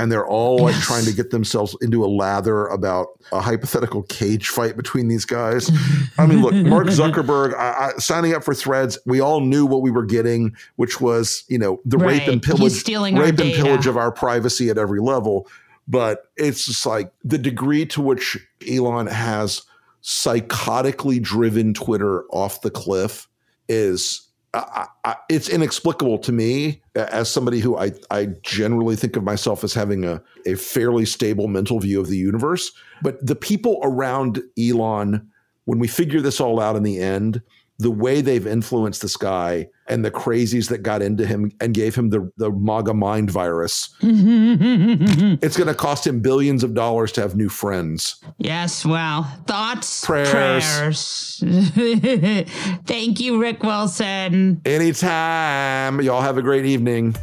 and 0.00 0.10
they're 0.10 0.26
all 0.26 0.58
like 0.58 0.74
yes. 0.74 0.86
trying 0.86 1.04
to 1.04 1.12
get 1.12 1.30
themselves 1.30 1.76
into 1.82 2.02
a 2.02 2.08
lather 2.08 2.66
about 2.68 3.08
a 3.32 3.40
hypothetical 3.40 4.02
cage 4.04 4.48
fight 4.48 4.74
between 4.74 5.08
these 5.08 5.26
guys. 5.26 5.70
I 6.16 6.24
mean, 6.24 6.40
look, 6.40 6.54
Mark 6.54 6.86
Zuckerberg 6.88 7.54
I, 7.54 7.88
I, 7.88 7.98
signing 7.98 8.34
up 8.34 8.42
for 8.42 8.54
Threads, 8.54 8.98
we 9.04 9.20
all 9.20 9.42
knew 9.42 9.66
what 9.66 9.82
we 9.82 9.90
were 9.90 10.06
getting, 10.06 10.56
which 10.76 11.02
was 11.02 11.44
you 11.48 11.58
know 11.58 11.80
the 11.84 11.98
right. 11.98 12.20
rape 12.20 12.28
and 12.28 12.42
pillage, 12.42 12.82
rape 12.88 13.38
and 13.38 13.52
pillage 13.52 13.86
of 13.86 13.98
our 13.98 14.10
privacy 14.10 14.70
at 14.70 14.78
every 14.78 15.00
level. 15.00 15.46
But 15.86 16.28
it's 16.36 16.64
just 16.64 16.86
like 16.86 17.12
the 17.22 17.38
degree 17.38 17.84
to 17.86 18.00
which 18.00 18.38
Elon 18.66 19.06
has 19.06 19.62
psychotically 20.02 21.20
driven 21.20 21.74
Twitter 21.74 22.24
off 22.30 22.62
the 22.62 22.70
cliff 22.70 23.28
is 23.70 24.28
I, 24.52 24.88
I, 25.04 25.16
it's 25.28 25.48
inexplicable 25.48 26.18
to 26.18 26.32
me 26.32 26.82
as 26.96 27.30
somebody 27.30 27.60
who 27.60 27.78
I, 27.78 27.92
I 28.10 28.26
generally 28.42 28.96
think 28.96 29.14
of 29.16 29.22
myself 29.22 29.62
as 29.62 29.72
having 29.72 30.04
a, 30.04 30.20
a 30.44 30.56
fairly 30.56 31.04
stable 31.04 31.46
mental 31.46 31.78
view 31.78 32.00
of 32.00 32.08
the 32.08 32.16
universe. 32.16 32.72
But 33.00 33.24
the 33.24 33.36
people 33.36 33.78
around 33.84 34.42
Elon, 34.58 35.30
when 35.66 35.78
we 35.78 35.86
figure 35.86 36.20
this 36.20 36.40
all 36.40 36.58
out 36.58 36.74
in 36.74 36.82
the 36.82 36.98
end, 36.98 37.42
the 37.80 37.90
way 37.90 38.20
they've 38.20 38.46
influenced 38.46 39.02
this 39.02 39.16
guy 39.16 39.68
and 39.88 40.04
the 40.04 40.10
crazies 40.10 40.68
that 40.68 40.78
got 40.78 41.02
into 41.02 41.26
him 41.26 41.50
and 41.60 41.74
gave 41.74 41.94
him 41.94 42.10
the, 42.10 42.30
the 42.36 42.50
MAGA 42.50 42.94
mind 42.94 43.30
virus. 43.30 43.94
it's 44.00 45.56
going 45.56 45.66
to 45.66 45.74
cost 45.74 46.06
him 46.06 46.20
billions 46.20 46.62
of 46.62 46.74
dollars 46.74 47.10
to 47.12 47.20
have 47.20 47.36
new 47.36 47.48
friends. 47.48 48.22
Yes, 48.38 48.84
well, 48.84 49.24
thoughts, 49.46 50.04
prayers. 50.04 50.30
prayers. 50.30 51.42
Thank 52.86 53.20
you, 53.20 53.40
Rick 53.40 53.62
Wilson. 53.62 54.60
Anytime. 54.64 56.00
Y'all 56.02 56.20
have 56.20 56.38
a 56.38 56.42
great 56.42 56.66
evening. 56.66 57.16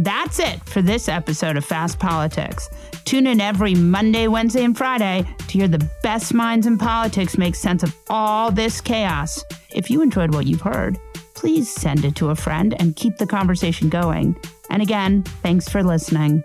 That's 0.00 0.38
it 0.38 0.64
for 0.68 0.80
this 0.80 1.08
episode 1.08 1.56
of 1.56 1.64
Fast 1.64 1.98
Politics. 1.98 2.70
Tune 3.04 3.26
in 3.26 3.40
every 3.40 3.74
Monday, 3.74 4.28
Wednesday, 4.28 4.62
and 4.62 4.78
Friday 4.78 5.24
to 5.48 5.58
hear 5.58 5.66
the 5.66 5.84
best 6.04 6.32
minds 6.32 6.68
in 6.68 6.78
politics 6.78 7.36
make 7.36 7.56
sense 7.56 7.82
of 7.82 7.96
all 8.08 8.52
this 8.52 8.80
chaos. 8.80 9.42
If 9.74 9.90
you 9.90 10.00
enjoyed 10.00 10.32
what 10.32 10.46
you've 10.46 10.60
heard, 10.60 10.98
please 11.34 11.68
send 11.68 12.04
it 12.04 12.14
to 12.14 12.30
a 12.30 12.36
friend 12.36 12.76
and 12.78 12.94
keep 12.94 13.16
the 13.16 13.26
conversation 13.26 13.88
going. 13.88 14.36
And 14.70 14.82
again, 14.82 15.24
thanks 15.42 15.68
for 15.68 15.82
listening. 15.82 16.44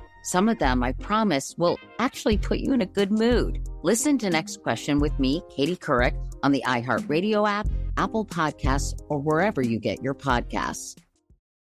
Some 0.23 0.49
of 0.49 0.59
them, 0.59 0.83
I 0.83 0.93
promise, 0.93 1.55
will 1.57 1.77
actually 1.99 2.37
put 2.37 2.59
you 2.59 2.73
in 2.73 2.81
a 2.81 2.85
good 2.85 3.11
mood. 3.11 3.67
Listen 3.83 4.17
to 4.19 4.29
Next 4.29 4.61
Question 4.61 4.99
with 4.99 5.17
me, 5.19 5.41
Katie 5.49 5.75
Couric, 5.75 6.15
on 6.43 6.51
the 6.51 6.63
iHeartRadio 6.65 7.49
app, 7.49 7.67
Apple 7.97 8.25
Podcasts, 8.25 8.99
or 9.09 9.19
wherever 9.19 9.61
you 9.61 9.79
get 9.79 10.01
your 10.03 10.13
podcasts. 10.13 10.97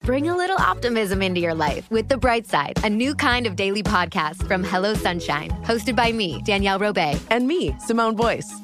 Bring 0.03 0.29
a 0.29 0.37
little 0.37 0.59
optimism 0.59 1.23
into 1.23 1.41
your 1.41 1.55
life 1.55 1.91
with 1.91 2.09
The 2.09 2.19
Bright 2.19 2.47
Side, 2.47 2.79
a 2.85 2.91
new 2.91 3.15
kind 3.15 3.47
of 3.47 3.57
daily 3.57 3.83
podcast 3.83 4.47
from 4.47 4.63
Hello 4.63 4.95
Sunshine, 4.95 5.51
hosted 5.65 5.97
by 5.97 6.13
me, 6.13 6.43
Danielle 6.45 6.79
Robay, 6.79 7.19
and 7.31 7.49
me, 7.49 7.75
Simone 7.81 8.15
Boyce. 8.15 8.64